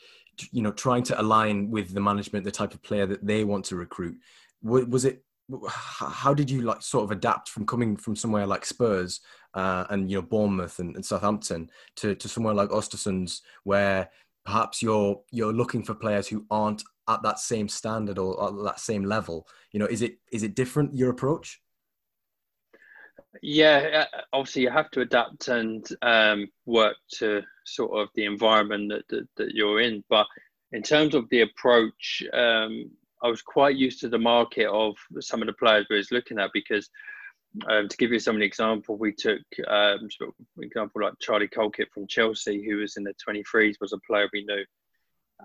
you 0.50 0.62
know 0.62 0.72
trying 0.72 1.02
to 1.04 1.20
align 1.20 1.70
with 1.70 1.92
the 1.92 2.00
management 2.00 2.44
the 2.44 2.50
type 2.50 2.74
of 2.74 2.82
player 2.82 3.06
that 3.06 3.26
they 3.26 3.44
want 3.44 3.64
to 3.66 3.76
recruit. 3.76 4.16
Was 4.62 5.04
it 5.04 5.24
how 5.68 6.32
did 6.32 6.50
you 6.50 6.62
like 6.62 6.82
sort 6.82 7.04
of 7.04 7.10
adapt 7.10 7.48
from 7.48 7.66
coming 7.66 7.96
from 7.96 8.16
somewhere 8.16 8.46
like 8.46 8.64
Spurs 8.64 9.20
uh, 9.54 9.84
and 9.90 10.10
you 10.10 10.16
know 10.16 10.22
Bournemouth 10.22 10.78
and, 10.78 10.94
and, 10.96 11.04
Southampton 11.04 11.70
to, 11.96 12.14
to 12.14 12.28
somewhere 12.28 12.54
like 12.54 12.70
Östersunds 12.70 13.40
where 13.64 14.08
perhaps 14.44 14.82
you're 14.82 15.20
you're 15.30 15.52
looking 15.52 15.82
for 15.82 15.94
players 15.94 16.26
who 16.28 16.46
aren't 16.50 16.82
at 17.08 17.22
that 17.22 17.38
same 17.38 17.68
standard 17.68 18.18
or 18.18 18.48
at 18.48 18.64
that 18.64 18.80
same 18.80 19.04
level? 19.04 19.46
You 19.72 19.80
know 19.80 19.86
is 19.86 20.02
it 20.02 20.18
is 20.30 20.42
it 20.42 20.54
different 20.54 20.96
your 20.96 21.10
approach? 21.10 21.60
Yeah 23.42 24.06
uh, 24.12 24.18
obviously 24.32 24.62
you 24.62 24.70
have 24.70 24.90
to 24.92 25.00
adapt 25.00 25.48
and 25.48 25.86
um, 26.02 26.48
work 26.66 26.96
to 27.18 27.42
sort 27.64 27.98
of 27.98 28.08
the 28.14 28.24
environment 28.24 28.90
that, 28.90 29.06
that, 29.08 29.28
that, 29.36 29.54
you're 29.54 29.80
in 29.80 30.02
but 30.08 30.26
in 30.72 30.82
terms 30.82 31.14
of 31.14 31.28
the 31.30 31.42
approach 31.42 32.22
um, 32.32 32.90
i 33.22 33.28
was 33.28 33.42
quite 33.42 33.76
used 33.76 34.00
to 34.00 34.08
the 34.08 34.18
market 34.18 34.66
of 34.66 34.94
some 35.20 35.40
of 35.40 35.46
the 35.46 35.52
players 35.54 35.86
we 35.88 35.96
was 35.96 36.12
looking 36.12 36.38
at 36.38 36.50
because 36.52 36.88
um, 37.68 37.88
to 37.88 37.96
give 37.96 38.12
you 38.12 38.18
some 38.18 38.40
example, 38.40 38.96
we 38.96 39.12
took 39.12 39.40
um, 39.68 40.08
example 40.60 41.02
like 41.02 41.14
Charlie 41.20 41.48
Colkett 41.48 41.92
from 41.92 42.06
Chelsea, 42.06 42.64
who 42.66 42.76
was 42.76 42.96
in 42.96 43.04
the 43.04 43.14
23s, 43.28 43.74
was 43.80 43.92
a 43.92 43.98
player 44.06 44.28
we 44.32 44.44
knew, 44.44 44.64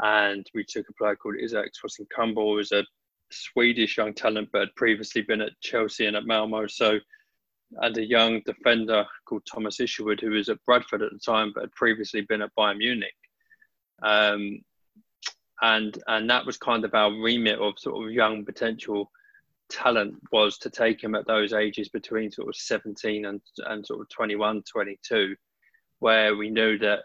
and 0.02 0.46
we 0.54 0.64
took 0.64 0.88
a 0.90 0.94
player 0.94 1.16
called 1.16 1.36
Isaac 1.44 1.72
Swasson 1.74 2.08
who 2.18 2.56
was 2.56 2.72
a 2.72 2.86
Swedish 3.30 3.98
young 3.98 4.14
talent, 4.14 4.50
but 4.54 4.60
had 4.60 4.76
previously 4.76 5.22
been 5.22 5.42
at 5.42 5.60
Chelsea 5.62 6.06
and 6.06 6.16
at 6.16 6.26
Malmo. 6.26 6.68
So, 6.68 7.00
and 7.82 7.98
a 7.98 8.06
young 8.06 8.42
defender 8.46 9.06
called 9.26 9.44
Thomas 9.46 9.80
Isherwood, 9.80 10.22
who 10.22 10.32
was 10.32 10.50
at 10.50 10.64
Bradford 10.66 11.02
at 11.02 11.12
the 11.12 11.20
time, 11.20 11.52
but 11.54 11.64
had 11.64 11.72
previously 11.74 12.22
been 12.22 12.42
at 12.42 12.56
Bayern 12.58 12.78
Munich. 12.78 13.14
Um, 14.02 14.62
and 15.62 16.02
and 16.08 16.30
that 16.30 16.46
was 16.46 16.58
kind 16.58 16.86
of 16.86 16.94
our 16.94 17.12
remit 17.12 17.60
of 17.60 17.80
sort 17.80 18.06
of 18.06 18.14
young 18.14 18.46
potential 18.46 19.12
talent 19.70 20.16
was 20.32 20.58
to 20.60 20.70
take 20.70 21.04
him 21.04 21.16
at 21.16 21.28
those 21.28 21.54
ages 21.54 21.90
between 21.90 22.32
sort 22.32 22.48
of 22.48 22.56
17 22.56 23.26
and, 23.26 23.42
and 23.66 23.86
sort 23.86 24.02
of 24.02 24.10
21, 24.10 24.64
22, 24.64 25.36
where 26.00 26.36
we 26.36 26.50
knew 26.50 26.78
that 26.78 27.00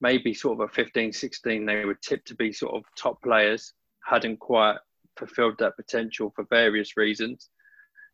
maybe 0.00 0.34
sort 0.34 0.60
of 0.60 0.68
a 0.68 0.72
15, 0.72 1.12
16, 1.12 1.66
they 1.66 1.84
were 1.84 1.98
tipped 2.02 2.28
to 2.28 2.34
be 2.34 2.52
sort 2.52 2.74
of 2.74 2.84
top 2.96 3.20
players, 3.22 3.72
hadn't 4.04 4.38
quite 4.38 4.76
fulfilled 5.16 5.54
that 5.58 5.76
potential 5.76 6.32
for 6.34 6.44
various 6.50 6.96
reasons. 6.96 7.50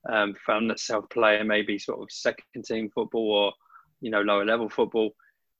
Um, 0.08 0.34
found 0.46 0.70
themselves 0.70 1.08
playing 1.10 1.46
maybe 1.46 1.78
sort 1.78 2.00
of 2.00 2.10
second 2.10 2.64
team 2.64 2.90
football 2.94 3.30
or, 3.30 3.52
you 4.00 4.10
know, 4.10 4.22
lower 4.22 4.44
level 4.44 4.68
football. 4.68 5.10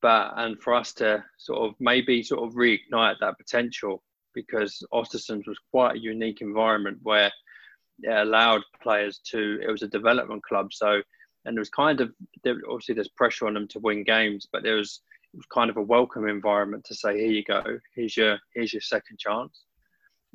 But, 0.01 0.33
and 0.37 0.59
for 0.63 0.75
us 0.75 0.95
to 0.95 1.23
sort 1.37 1.69
of 1.69 1.75
maybe 1.79 2.23
sort 2.23 2.49
of 2.49 2.55
reignite 2.55 3.17
that 3.21 3.37
potential 3.37 4.03
because 4.35 4.83
Östersunds 4.93 5.47
was 5.47 5.59
quite 5.71 5.97
a 5.97 6.01
unique 6.01 6.41
environment 6.41 6.99
where 7.03 7.31
it 8.03 8.11
allowed 8.11 8.63
players 8.83 9.21
to. 9.31 9.61
It 9.63 9.71
was 9.71 9.83
a 9.83 9.89
development 9.89 10.43
club, 10.43 10.73
so 10.73 11.03
and 11.45 11.57
there 11.57 11.61
was 11.61 11.71
kind 11.71 12.01
of 12.01 12.13
obviously 12.47 12.95
there's 12.95 13.09
pressure 13.09 13.47
on 13.47 13.55
them 13.55 13.69
to 13.69 13.79
win 13.81 14.05
games, 14.05 14.47
but 14.53 14.63
there 14.63 14.77
was 14.77 15.01
it 15.33 15.37
was 15.37 15.47
kind 15.53 15.71
of 15.71 15.77
a 15.77 15.83
welcome 15.83 16.29
environment 16.29 16.85
to 16.85 16.95
say, 16.95 17.17
here 17.19 17.31
you 17.31 17.45
go, 17.45 17.63
here's 17.95 18.17
your 18.17 18.39
here's 18.55 18.73
your 18.73 18.83
second 18.83 19.19
chance, 19.19 19.65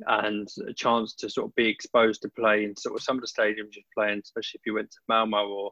and 0.07 0.47
a 0.67 0.73
chance 0.73 1.13
to 1.15 1.29
sort 1.29 1.47
of 1.47 1.55
be 1.55 1.67
exposed 1.67 2.21
to 2.21 2.29
play 2.29 2.65
in 2.65 2.75
sort 2.75 2.95
of 2.95 3.03
some 3.03 3.17
of 3.17 3.21
the 3.21 3.27
stadiums 3.27 3.75
you're 3.75 3.83
playing, 3.93 4.21
especially 4.23 4.59
if 4.59 4.65
you 4.65 4.73
went 4.73 4.91
to 4.91 4.97
Malmo 5.07 5.47
or 5.47 5.71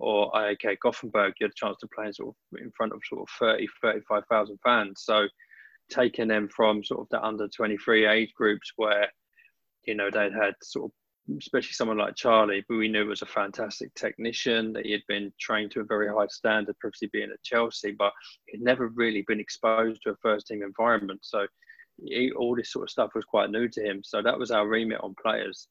or 0.00 0.30
AIK 0.34 0.80
Gothenburg, 0.82 1.34
you 1.38 1.44
had 1.44 1.50
a 1.50 1.54
chance 1.54 1.76
to 1.80 1.88
play 1.94 2.06
in 2.06 2.12
sort 2.12 2.30
of 2.30 2.60
in 2.60 2.72
front 2.76 2.92
of 2.92 3.00
sort 3.08 3.20
of 3.20 3.28
30, 3.38 3.68
35,000 3.82 4.58
fans. 4.64 5.02
So 5.04 5.28
taking 5.90 6.28
them 6.28 6.48
from 6.48 6.82
sort 6.82 7.00
of 7.00 7.08
the 7.10 7.22
under 7.22 7.48
23 7.48 8.06
age 8.06 8.32
groups 8.34 8.72
where, 8.76 9.08
you 9.84 9.94
know, 9.94 10.10
they'd 10.10 10.32
had 10.32 10.54
sort 10.62 10.86
of 10.86 10.92
especially 11.38 11.72
someone 11.72 11.98
like 11.98 12.16
Charlie, 12.16 12.64
who 12.68 12.78
we 12.78 12.88
knew 12.88 13.06
was 13.06 13.22
a 13.22 13.26
fantastic 13.26 13.94
technician, 13.94 14.72
that 14.72 14.86
he 14.86 14.90
had 14.90 15.02
been 15.06 15.32
trained 15.38 15.70
to 15.72 15.80
a 15.80 15.84
very 15.84 16.08
high 16.08 16.26
standard, 16.28 16.76
previously 16.80 17.08
being 17.12 17.30
at 17.30 17.42
Chelsea, 17.44 17.94
but 17.96 18.12
he'd 18.46 18.62
never 18.62 18.88
really 18.88 19.22
been 19.28 19.38
exposed 19.38 20.00
to 20.02 20.10
a 20.10 20.16
first 20.22 20.48
team 20.48 20.62
environment. 20.62 21.20
So 21.22 21.46
he, 22.04 22.32
all 22.32 22.56
this 22.56 22.72
sort 22.72 22.84
of 22.84 22.90
stuff 22.90 23.10
was 23.14 23.24
quite 23.24 23.50
new 23.50 23.68
to 23.68 23.82
him. 23.82 24.02
So 24.04 24.22
that 24.22 24.38
was 24.38 24.50
our 24.50 24.66
remit 24.66 25.00
on 25.02 25.14
players. 25.22 25.68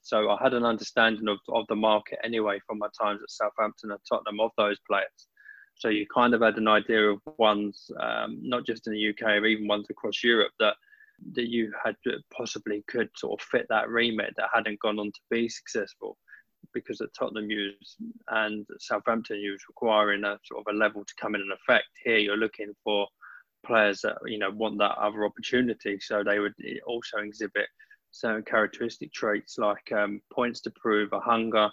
So 0.00 0.30
I 0.30 0.38
had 0.42 0.54
an 0.54 0.64
understanding 0.64 1.28
of, 1.28 1.38
of 1.48 1.66
the 1.68 1.76
market 1.76 2.18
anyway 2.24 2.58
from 2.66 2.78
my 2.78 2.88
times 3.00 3.20
at 3.22 3.30
Southampton 3.30 3.92
and 3.92 4.00
Tottenham 4.08 4.40
of 4.40 4.50
those 4.58 4.78
players. 4.88 5.28
So 5.76 5.88
you 5.88 6.06
kind 6.12 6.34
of 6.34 6.42
had 6.42 6.58
an 6.58 6.68
idea 6.68 7.08
of 7.08 7.20
ones, 7.38 7.90
um, 8.00 8.38
not 8.42 8.66
just 8.66 8.86
in 8.86 8.92
the 8.92 9.08
UK 9.10 9.22
or 9.22 9.46
even 9.46 9.68
ones 9.68 9.86
across 9.90 10.22
Europe, 10.22 10.52
that 10.58 10.74
that 11.34 11.48
you 11.48 11.72
had 11.84 11.94
possibly 12.36 12.82
could 12.88 13.08
sort 13.16 13.40
of 13.40 13.46
fit 13.46 13.66
that 13.68 13.88
remit 13.88 14.34
that 14.36 14.48
hadn't 14.52 14.80
gone 14.80 14.98
on 14.98 15.06
to 15.06 15.20
be 15.30 15.48
successful 15.48 16.18
because 16.74 17.00
at 17.00 17.14
Tottenham 17.16 17.50
you 17.50 17.72
was, 17.78 17.96
and 18.28 18.66
Southampton 18.78 19.40
you 19.40 19.52
was 19.52 19.68
requiring 19.68 20.24
a 20.24 20.38
sort 20.44 20.64
of 20.66 20.74
a 20.74 20.76
level 20.76 21.04
to 21.04 21.14
come 21.20 21.34
in 21.34 21.40
and 21.40 21.52
affect. 21.52 21.86
Here 22.04 22.18
you're 22.18 22.36
looking 22.36 22.72
for 22.82 23.06
players 23.64 24.00
that 24.02 24.16
you 24.26 24.38
know 24.38 24.50
want 24.50 24.78
that 24.78 24.98
other 24.98 25.24
opportunity, 25.24 25.98
so 26.00 26.22
they 26.22 26.38
would 26.38 26.54
also 26.86 27.18
exhibit 27.18 27.66
certain 28.10 28.42
characteristic 28.42 29.12
traits 29.12 29.56
like 29.58 29.90
um, 29.92 30.20
points 30.32 30.60
to 30.60 30.72
prove, 30.76 31.12
a 31.12 31.20
hunger, 31.20 31.70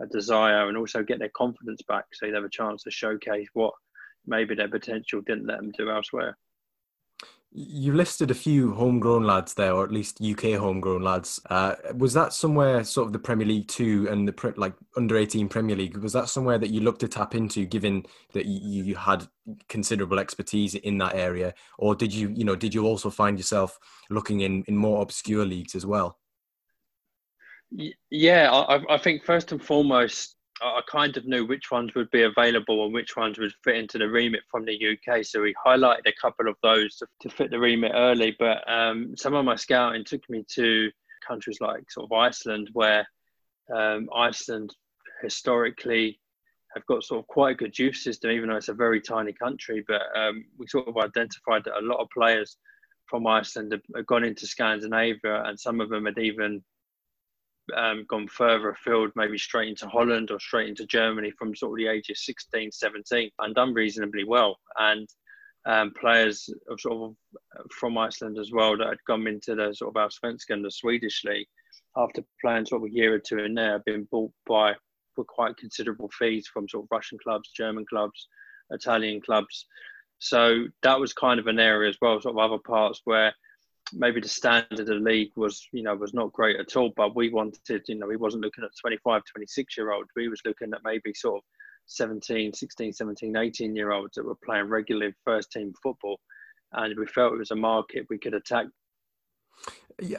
a 0.00 0.06
desire 0.06 0.68
and 0.68 0.76
also 0.76 1.02
get 1.02 1.18
their 1.18 1.30
confidence 1.36 1.82
back 1.86 2.04
so 2.12 2.26
they 2.26 2.32
have 2.32 2.44
a 2.44 2.50
chance 2.50 2.82
to 2.82 2.90
showcase 2.90 3.48
what 3.52 3.74
maybe 4.26 4.54
their 4.54 4.68
potential 4.68 5.20
didn't 5.26 5.46
let 5.46 5.58
them 5.58 5.72
do 5.76 5.90
elsewhere. 5.90 6.36
You 7.52 7.94
listed 7.94 8.30
a 8.30 8.34
few 8.34 8.72
homegrown 8.72 9.24
lads 9.24 9.54
there, 9.54 9.72
or 9.72 9.82
at 9.82 9.90
least 9.90 10.20
UK 10.22 10.52
homegrown 10.52 11.02
lads. 11.02 11.40
Uh, 11.50 11.74
was 11.96 12.12
that 12.14 12.32
somewhere, 12.32 12.84
sort 12.84 13.06
of 13.06 13.12
the 13.12 13.18
Premier 13.18 13.46
League 13.46 13.66
two 13.66 14.06
and 14.08 14.28
the 14.28 14.54
like 14.56 14.74
under 14.96 15.16
eighteen 15.16 15.48
Premier 15.48 15.74
League? 15.74 15.96
Was 15.96 16.12
that 16.12 16.28
somewhere 16.28 16.58
that 16.58 16.70
you 16.70 16.80
looked 16.80 17.00
to 17.00 17.08
tap 17.08 17.34
into, 17.34 17.66
given 17.66 18.06
that 18.34 18.46
you, 18.46 18.84
you 18.84 18.94
had 18.94 19.26
considerable 19.68 20.20
expertise 20.20 20.76
in 20.76 20.98
that 20.98 21.16
area, 21.16 21.52
or 21.76 21.96
did 21.96 22.14
you, 22.14 22.32
you 22.36 22.44
know, 22.44 22.54
did 22.54 22.72
you 22.72 22.86
also 22.86 23.10
find 23.10 23.36
yourself 23.36 23.78
looking 24.10 24.42
in 24.42 24.62
in 24.68 24.76
more 24.76 25.02
obscure 25.02 25.44
leagues 25.44 25.74
as 25.74 25.84
well? 25.84 26.20
Yeah, 28.10 28.50
I, 28.52 28.94
I 28.94 28.98
think 28.98 29.24
first 29.24 29.52
and 29.52 29.62
foremost, 29.62 30.36
I 30.62 30.80
kind 30.90 31.16
of 31.16 31.26
knew 31.26 31.46
which 31.46 31.70
ones 31.70 31.94
would 31.94 32.10
be 32.10 32.22
available 32.22 32.84
and 32.84 32.92
which 32.92 33.16
ones 33.16 33.38
would 33.38 33.52
fit 33.64 33.76
into 33.76 33.98
the 33.98 34.08
remit 34.08 34.42
from 34.50 34.64
the 34.64 34.74
UK. 34.74 35.24
So 35.24 35.42
we 35.42 35.54
highlighted 35.64 36.06
a 36.06 36.20
couple 36.20 36.48
of 36.48 36.56
those 36.62 36.96
to, 36.96 37.06
to 37.22 37.30
fit 37.30 37.50
the 37.50 37.58
remit 37.58 37.92
early. 37.94 38.36
But 38.38 38.68
um, 38.70 39.14
some 39.16 39.34
of 39.34 39.44
my 39.44 39.56
scouting 39.56 40.04
took 40.04 40.28
me 40.28 40.44
to 40.54 40.90
countries 41.26 41.58
like 41.60 41.90
sort 41.90 42.10
of 42.10 42.16
Iceland, 42.16 42.70
where 42.72 43.06
um, 43.74 44.08
Iceland 44.14 44.74
historically 45.22 46.20
have 46.74 46.86
got 46.86 47.04
sort 47.04 47.20
of 47.20 47.26
quite 47.26 47.52
a 47.52 47.56
good 47.56 47.78
youth 47.78 47.96
system, 47.96 48.30
even 48.30 48.48
though 48.48 48.56
it's 48.56 48.68
a 48.68 48.74
very 48.74 49.00
tiny 49.00 49.32
country. 49.32 49.84
But 49.86 50.02
um, 50.16 50.44
we 50.58 50.66
sort 50.66 50.88
of 50.88 50.96
identified 50.96 51.64
that 51.64 51.78
a 51.78 51.86
lot 51.86 52.00
of 52.00 52.08
players 52.12 52.56
from 53.06 53.26
Iceland 53.26 53.72
have, 53.72 54.06
gone 54.06 54.24
into 54.24 54.46
Scandinavia, 54.46 55.42
and 55.44 55.58
some 55.58 55.80
of 55.80 55.88
them 55.88 56.06
had 56.06 56.18
even 56.18 56.62
um, 57.76 58.04
gone 58.08 58.28
further 58.28 58.70
afield, 58.70 59.10
maybe 59.16 59.38
straight 59.38 59.68
into 59.68 59.88
Holland 59.88 60.30
or 60.30 60.40
straight 60.40 60.68
into 60.68 60.86
Germany 60.86 61.32
from 61.38 61.54
sort 61.54 61.72
of 61.72 61.76
the 61.76 61.90
ages 61.90 62.24
16, 62.24 62.72
17, 62.72 63.30
and 63.38 63.54
done 63.54 63.74
reasonably 63.74 64.24
well. 64.24 64.58
And 64.78 65.08
um, 65.66 65.92
players 66.00 66.48
of 66.70 66.80
sort 66.80 67.10
of 67.10 67.16
from 67.70 67.98
Iceland 67.98 68.38
as 68.38 68.50
well 68.52 68.76
that 68.78 68.88
had 68.88 69.04
gone 69.06 69.26
into 69.26 69.54
the 69.54 69.74
sort 69.74 69.94
of 69.94 70.02
Allsvenskan, 70.02 70.62
the 70.62 70.70
Swedish 70.70 71.22
league, 71.24 71.46
after 71.96 72.22
playing 72.40 72.66
sort 72.66 72.82
of 72.82 72.88
a 72.88 72.94
year 72.94 73.14
or 73.14 73.18
two 73.18 73.38
in 73.38 73.54
there, 73.54 73.72
have 73.72 73.84
been 73.84 74.06
bought 74.10 74.32
by 74.46 74.74
for 75.14 75.24
quite 75.24 75.56
considerable 75.56 76.10
fees 76.18 76.46
from 76.46 76.68
sort 76.68 76.84
of 76.84 76.88
Russian 76.90 77.18
clubs, 77.22 77.50
German 77.54 77.84
clubs, 77.88 78.28
Italian 78.70 79.20
clubs. 79.20 79.66
So 80.18 80.66
that 80.82 81.00
was 81.00 81.12
kind 81.12 81.40
of 81.40 81.46
an 81.46 81.58
area 81.58 81.88
as 81.88 81.96
well, 82.00 82.20
sort 82.20 82.34
of 82.34 82.38
other 82.38 82.62
parts 82.64 83.00
where 83.04 83.34
maybe 83.92 84.20
the 84.20 84.28
standard 84.28 84.80
of 84.80 84.86
the 84.86 84.94
league 84.94 85.32
was 85.36 85.66
you 85.72 85.82
know 85.82 85.94
was 85.94 86.14
not 86.14 86.32
great 86.32 86.58
at 86.58 86.76
all 86.76 86.92
but 86.96 87.16
we 87.16 87.30
wanted 87.30 87.82
you 87.86 87.96
know 87.96 88.06
we 88.06 88.16
wasn't 88.16 88.42
looking 88.42 88.64
at 88.64 88.70
25 88.80 89.22
26 89.24 89.76
year 89.76 89.92
olds. 89.92 90.08
We 90.16 90.28
was 90.28 90.40
looking 90.44 90.72
at 90.72 90.80
maybe 90.84 91.12
sort 91.14 91.38
of 91.38 91.42
17 91.86 92.52
16 92.52 92.92
17 92.92 93.36
18 93.36 93.76
year 93.76 93.92
olds 93.92 94.14
that 94.14 94.24
were 94.24 94.36
playing 94.44 94.68
regularly 94.68 95.14
first 95.24 95.50
team 95.52 95.72
football. 95.82 96.20
And 96.72 96.96
we 96.98 97.06
felt 97.06 97.34
it 97.34 97.38
was 97.38 97.50
a 97.50 97.56
market 97.56 98.06
we 98.08 98.18
could 98.18 98.34
attack. 98.34 98.66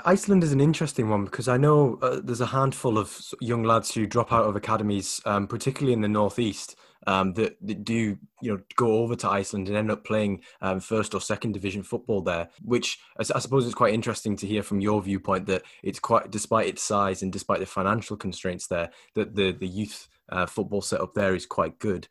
Iceland 0.05 0.43
is 0.43 0.51
an 0.51 0.61
interesting 0.61 1.09
one 1.09 1.25
because 1.25 1.47
I 1.47 1.57
know 1.57 1.97
uh, 2.01 2.19
there's 2.21 2.41
a 2.41 2.47
handful 2.47 2.97
of 2.97 3.33
young 3.39 3.63
lads 3.63 3.93
who 3.93 4.05
drop 4.05 4.31
out 4.31 4.45
of 4.45 4.55
academies, 4.55 5.21
um, 5.25 5.47
particularly 5.47 5.93
in 5.93 6.01
the 6.01 6.07
northeast, 6.07 6.75
um, 7.07 7.33
that, 7.33 7.57
that, 7.61 7.83
do 7.83 8.17
you 8.41 8.51
know 8.51 8.59
go 8.75 8.99
over 8.99 9.15
to 9.15 9.29
Iceland 9.29 9.67
and 9.67 9.77
end 9.77 9.91
up 9.91 10.03
playing 10.03 10.41
um, 10.61 10.79
first 10.79 11.13
or 11.13 11.21
second 11.21 11.53
division 11.53 11.83
football 11.83 12.21
there. 12.21 12.49
Which 12.61 12.99
I, 13.17 13.39
suppose 13.39 13.65
is 13.65 13.73
quite 13.73 13.93
interesting 13.93 14.35
to 14.37 14.47
hear 14.47 14.63
from 14.63 14.81
your 14.81 15.01
viewpoint 15.01 15.47
that 15.47 15.63
it's 15.83 15.99
quite, 15.99 16.31
despite 16.31 16.67
its 16.67 16.83
size 16.83 17.21
and 17.21 17.31
despite 17.31 17.59
the 17.59 17.65
financial 17.65 18.17
constraints 18.17 18.67
there, 18.67 18.91
that 19.15 19.35
the 19.35 19.51
the 19.51 19.67
youth 19.67 20.07
uh, 20.29 20.45
football 20.45 20.81
setup 20.81 21.13
there 21.13 21.35
is 21.35 21.45
quite 21.45 21.79
good. 21.79 22.07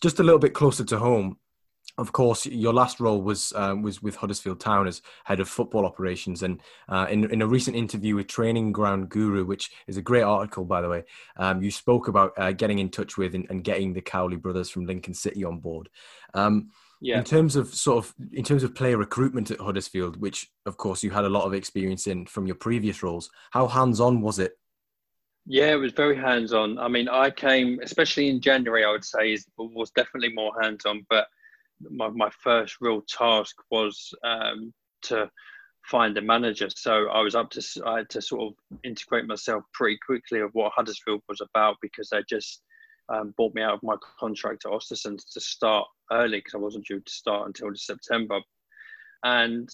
Just 0.00 0.18
a 0.18 0.22
little 0.22 0.40
bit 0.40 0.54
closer 0.54 0.84
to 0.84 0.98
home, 0.98 1.38
of 1.98 2.12
course, 2.12 2.46
your 2.46 2.72
last 2.72 3.00
role 3.00 3.20
was 3.20 3.52
um, 3.54 3.82
was 3.82 4.02
with 4.02 4.16
Huddersfield 4.16 4.60
Town 4.60 4.86
as 4.86 5.02
head 5.24 5.40
of 5.40 5.48
football 5.48 5.84
operations, 5.84 6.42
and 6.42 6.60
uh, 6.88 7.06
in 7.10 7.30
in 7.30 7.42
a 7.42 7.46
recent 7.46 7.76
interview 7.76 8.16
with 8.16 8.28
Training 8.28 8.72
Ground 8.72 9.10
Guru, 9.10 9.44
which 9.44 9.70
is 9.86 9.98
a 9.98 10.02
great 10.02 10.22
article 10.22 10.64
by 10.64 10.80
the 10.80 10.88
way, 10.88 11.04
um, 11.36 11.62
you 11.62 11.70
spoke 11.70 12.08
about 12.08 12.32
uh, 12.38 12.52
getting 12.52 12.78
in 12.78 12.88
touch 12.88 13.18
with 13.18 13.34
and, 13.34 13.46
and, 13.50 13.62
getting 13.62 13.92
the 13.92 14.00
Cowley 14.00 14.36
brothers 14.36 14.70
from 14.70 14.86
Lincoln 14.86 15.12
City 15.12 15.44
on 15.44 15.58
board. 15.58 15.90
Um, 16.32 16.70
yeah. 17.02 17.18
In 17.18 17.24
terms 17.24 17.56
of 17.56 17.74
sort 17.74 18.04
of 18.04 18.14
in 18.32 18.44
terms 18.44 18.62
of 18.62 18.74
player 18.74 18.96
recruitment 18.96 19.50
at 19.50 19.60
Huddersfield, 19.60 20.20
which 20.20 20.50
of 20.64 20.76
course 20.78 21.02
you 21.02 21.10
had 21.10 21.24
a 21.24 21.28
lot 21.28 21.44
of 21.44 21.52
experience 21.52 22.06
in 22.06 22.24
from 22.26 22.46
your 22.46 22.56
previous 22.56 23.02
roles, 23.02 23.28
how 23.50 23.66
hands 23.66 24.00
on 24.00 24.22
was 24.22 24.38
it? 24.38 24.52
Yeah, 25.44 25.72
it 25.72 25.76
was 25.76 25.92
very 25.92 26.16
hands 26.16 26.52
on. 26.52 26.78
I 26.78 26.86
mean, 26.86 27.08
I 27.08 27.30
came, 27.30 27.80
especially 27.82 28.28
in 28.28 28.40
January, 28.40 28.84
I 28.84 28.92
would 28.92 29.04
say, 29.04 29.36
was 29.58 29.90
definitely 29.90 30.32
more 30.32 30.52
hands 30.62 30.86
on, 30.86 31.04
but 31.10 31.26
my, 31.90 32.08
my 32.08 32.30
first 32.42 32.76
real 32.80 33.02
task 33.02 33.56
was 33.70 34.12
um, 34.24 34.72
to 35.02 35.30
find 35.84 36.16
a 36.16 36.22
manager. 36.22 36.68
So 36.74 37.08
I 37.08 37.20
was 37.20 37.34
up 37.34 37.50
to 37.50 37.62
I 37.86 37.98
had 37.98 38.10
to 38.10 38.22
sort 38.22 38.52
of 38.52 38.78
integrate 38.84 39.26
myself 39.26 39.64
pretty 39.72 39.98
quickly 40.04 40.40
of 40.40 40.50
what 40.52 40.72
Huddersfield 40.74 41.22
was 41.28 41.40
about 41.40 41.76
because 41.82 42.08
they 42.10 42.22
just 42.28 42.62
um, 43.08 43.34
bought 43.36 43.54
me 43.54 43.62
out 43.62 43.74
of 43.74 43.82
my 43.82 43.96
contract 44.18 44.64
at 44.64 44.72
Östersund 44.72 45.20
to 45.32 45.40
start 45.40 45.86
early 46.10 46.38
because 46.38 46.54
I 46.54 46.58
wasn't 46.58 46.86
due 46.86 47.00
to 47.00 47.12
start 47.12 47.46
until 47.46 47.70
September, 47.74 48.40
and 49.24 49.68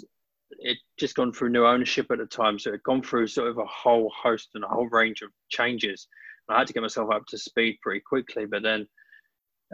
it 0.61 0.79
just 0.99 1.15
gone 1.15 1.33
through 1.33 1.51
new 1.51 1.67
ownership 1.67 2.07
at 2.11 2.19
the 2.19 2.27
time. 2.27 2.59
So 2.59 2.73
it 2.73 2.83
gone 2.83 3.03
through 3.03 3.27
sort 3.27 3.49
of 3.49 3.59
a 3.59 3.67
whole 3.67 4.11
host 4.17 4.51
and 4.55 4.65
a 4.65 4.69
whole 4.69 4.89
range 4.89 5.23
of 5.23 5.31
changes. 5.51 6.09
I 6.49 6.59
had 6.59 6.67
to 6.69 6.73
get 6.73 6.83
myself 6.83 7.11
up 7.13 7.27
to 7.27 7.39
speed 7.39 7.79
pretty 7.83 8.01
quickly, 8.01 8.47
but 8.47 8.63
then 8.63 8.87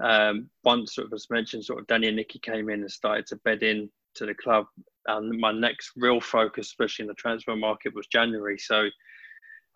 um, 0.03 0.49
once 0.65 0.95
sort 0.95 1.07
of 1.07 1.13
as 1.13 1.27
mentioned, 1.31 1.65
sort 1.65 1.81
of 1.81 1.87
Danny 1.87 2.09
and 2.09 2.17
Nicky 2.17 2.39
came 2.39 2.69
in 2.71 2.81
and 2.81 2.91
started 2.91 3.27
to 3.27 3.37
bed 3.45 3.63
in 3.63 3.89
to 4.17 4.27
the 4.27 4.35
club. 4.35 4.67
And 5.07 5.39
my 5.39 5.53
next 5.53 5.93
real 5.97 6.21
focus, 6.21 6.69
especially 6.69 7.05
in 7.05 7.09
the 7.09 7.15
transfer 7.15 7.57
market, 7.57 7.95
was 7.95 8.07
January. 8.07 8.59
So 8.59 8.89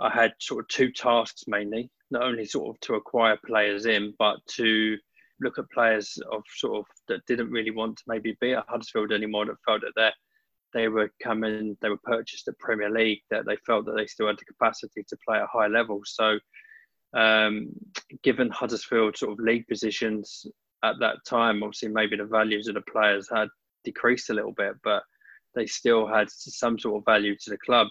I 0.00 0.10
had 0.10 0.32
sort 0.40 0.64
of 0.64 0.68
two 0.68 0.90
tasks 0.92 1.44
mainly, 1.46 1.90
not 2.10 2.22
only 2.22 2.46
sort 2.46 2.74
of 2.74 2.80
to 2.82 2.94
acquire 2.94 3.38
players 3.46 3.86
in, 3.86 4.14
but 4.18 4.38
to 4.56 4.96
look 5.40 5.58
at 5.58 5.70
players 5.70 6.18
of 6.32 6.42
sort 6.56 6.78
of 6.78 6.84
that 7.08 7.24
didn't 7.26 7.50
really 7.50 7.70
want 7.70 7.96
to 7.96 8.04
maybe 8.06 8.36
be 8.40 8.54
at 8.54 8.64
Huddersfield 8.68 9.12
anymore, 9.12 9.46
that 9.46 9.56
felt 9.66 9.82
that 9.82 9.92
they 9.96 10.10
they 10.74 10.88
were 10.88 11.10
coming, 11.22 11.76
they 11.80 11.88
were 11.88 12.00
purchased 12.04 12.46
at 12.48 12.58
Premier 12.58 12.90
League, 12.90 13.22
that 13.30 13.46
they 13.46 13.56
felt 13.66 13.86
that 13.86 13.96
they 13.96 14.06
still 14.06 14.26
had 14.26 14.38
the 14.38 14.44
capacity 14.44 15.02
to 15.08 15.16
play 15.26 15.38
at 15.38 15.44
a 15.44 15.46
high 15.46 15.66
level. 15.66 16.00
So 16.04 16.38
um, 17.14 17.70
given 18.22 18.50
Huddersfield 18.50 19.16
sort 19.16 19.32
of 19.32 19.38
league 19.38 19.66
positions 19.66 20.46
at 20.84 20.98
that 21.00 21.16
time, 21.26 21.62
obviously 21.62 21.88
maybe 21.88 22.16
the 22.16 22.24
values 22.24 22.68
of 22.68 22.74
the 22.74 22.82
players 22.82 23.28
had 23.32 23.48
decreased 23.84 24.30
a 24.30 24.34
little 24.34 24.52
bit, 24.52 24.74
but 24.84 25.02
they 25.54 25.66
still 25.66 26.06
had 26.06 26.28
some 26.30 26.78
sort 26.78 26.98
of 26.98 27.04
value 27.04 27.36
to 27.36 27.50
the 27.50 27.58
club. 27.58 27.88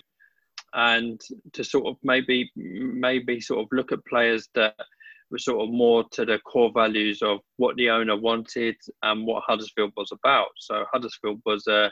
And 0.73 1.19
to 1.53 1.63
sort 1.63 1.87
of 1.87 1.95
maybe 2.03 2.51
maybe 2.55 3.39
sort 3.39 3.61
of 3.61 3.67
look 3.71 3.91
at 3.91 4.05
players 4.05 4.49
that 4.53 4.75
were 5.31 5.37
sort 5.37 5.61
of 5.61 5.73
more 5.73 6.03
to 6.11 6.25
the 6.25 6.39
core 6.39 6.71
values 6.73 7.21
of 7.21 7.39
what 7.55 7.75
the 7.77 7.89
owner 7.89 8.17
wanted 8.17 8.75
and 9.01 9.25
what 9.25 9.43
Huddersfield 9.47 9.93
was 9.95 10.11
about. 10.11 10.49
So 10.57 10.85
Huddersfield 10.91 11.41
was 11.45 11.67
a 11.67 11.91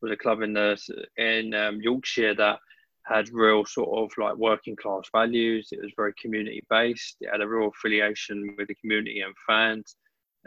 was 0.00 0.12
a 0.12 0.16
club 0.16 0.42
in 0.42 0.52
the 0.52 0.78
in 1.16 1.54
um, 1.54 1.80
Yorkshire 1.80 2.34
that 2.36 2.60
had 3.08 3.32
real 3.32 3.64
sort 3.64 3.88
of 3.98 4.10
like 4.18 4.36
working 4.36 4.76
class 4.76 5.04
values. 5.12 5.68
It 5.72 5.80
was 5.82 5.92
very 5.96 6.12
community 6.20 6.62
based. 6.68 7.16
It 7.20 7.30
had 7.30 7.40
a 7.40 7.48
real 7.48 7.68
affiliation 7.68 8.54
with 8.58 8.68
the 8.68 8.74
community 8.74 9.20
and 9.20 9.34
fans. 9.46 9.96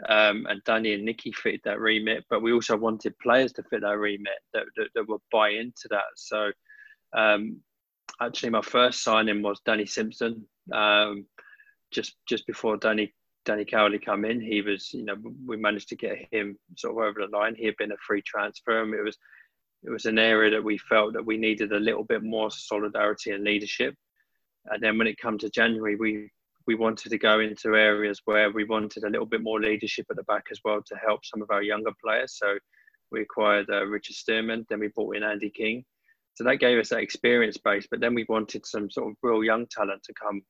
Um, 0.08 0.46
and 0.48 0.62
Danny 0.64 0.94
and 0.94 1.04
Nicky 1.04 1.32
fitted 1.32 1.60
that 1.64 1.80
remit, 1.80 2.24
but 2.30 2.42
we 2.42 2.52
also 2.52 2.76
wanted 2.76 3.18
players 3.18 3.52
to 3.54 3.62
fit 3.64 3.82
that 3.82 3.98
remit 3.98 4.38
that, 4.52 4.64
that, 4.76 4.88
that 4.94 5.08
would 5.08 5.20
buy 5.30 5.50
into 5.50 5.86
that. 5.90 6.04
So, 6.16 6.50
um, 7.16 7.60
actually, 8.20 8.50
my 8.50 8.62
first 8.62 9.02
signing 9.02 9.42
was 9.42 9.60
Danny 9.64 9.86
Simpson. 9.86 10.46
Um, 10.72 11.26
just 11.92 12.16
just 12.26 12.46
before 12.46 12.78
Danny 12.78 13.12
Danny 13.44 13.64
Cowley 13.64 13.98
come 13.98 14.24
in, 14.24 14.40
he 14.40 14.62
was 14.62 14.92
you 14.92 15.04
know 15.04 15.16
we 15.46 15.56
managed 15.56 15.88
to 15.90 15.96
get 15.96 16.26
him 16.30 16.58
sort 16.76 16.94
of 16.94 16.98
over 16.98 17.20
the 17.20 17.36
line. 17.36 17.54
He 17.54 17.66
had 17.66 17.76
been 17.76 17.92
a 17.92 17.96
free 18.04 18.22
transfer, 18.22 18.82
and 18.82 18.94
it 18.94 19.02
was 19.02 19.18
it 19.84 19.90
was 19.90 20.04
an 20.04 20.18
area 20.18 20.50
that 20.50 20.64
we 20.64 20.78
felt 20.78 21.12
that 21.14 21.26
we 21.26 21.36
needed 21.36 21.72
a 21.72 21.80
little 21.80 22.04
bit 22.04 22.22
more 22.22 22.50
solidarity 22.50 23.32
and 23.32 23.44
leadership. 23.44 23.94
And 24.66 24.82
then 24.82 24.96
when 24.96 25.08
it 25.08 25.18
come 25.18 25.38
to 25.38 25.50
January, 25.50 25.96
we 25.96 26.30
we 26.64 26.76
wanted 26.76 27.10
to 27.10 27.18
go 27.18 27.40
into 27.40 27.74
areas 27.74 28.22
where 28.24 28.52
we 28.52 28.62
wanted 28.62 29.02
a 29.02 29.10
little 29.10 29.26
bit 29.26 29.42
more 29.42 29.60
leadership 29.60 30.06
at 30.08 30.16
the 30.16 30.22
back 30.24 30.44
as 30.52 30.60
well 30.64 30.80
to 30.86 30.94
help 30.94 31.24
some 31.24 31.42
of 31.42 31.50
our 31.50 31.62
younger 31.62 31.90
players. 32.00 32.38
So 32.38 32.56
we 33.10 33.22
acquired 33.22 33.68
uh, 33.68 33.84
Richard 33.84 34.14
Stearman, 34.14 34.64
then 34.68 34.78
we 34.78 34.86
brought 34.86 35.16
in 35.16 35.24
Andy 35.24 35.50
King. 35.50 35.84
So 36.34 36.44
that 36.44 36.60
gave 36.60 36.78
us 36.78 36.90
that 36.90 37.00
experience 37.00 37.58
base, 37.58 37.88
but 37.90 37.98
then 37.98 38.14
we 38.14 38.24
wanted 38.28 38.64
some 38.64 38.88
sort 38.88 39.10
of 39.10 39.16
real 39.22 39.42
young 39.42 39.66
talent 39.66 40.04
to 40.04 40.14
come 40.14 40.42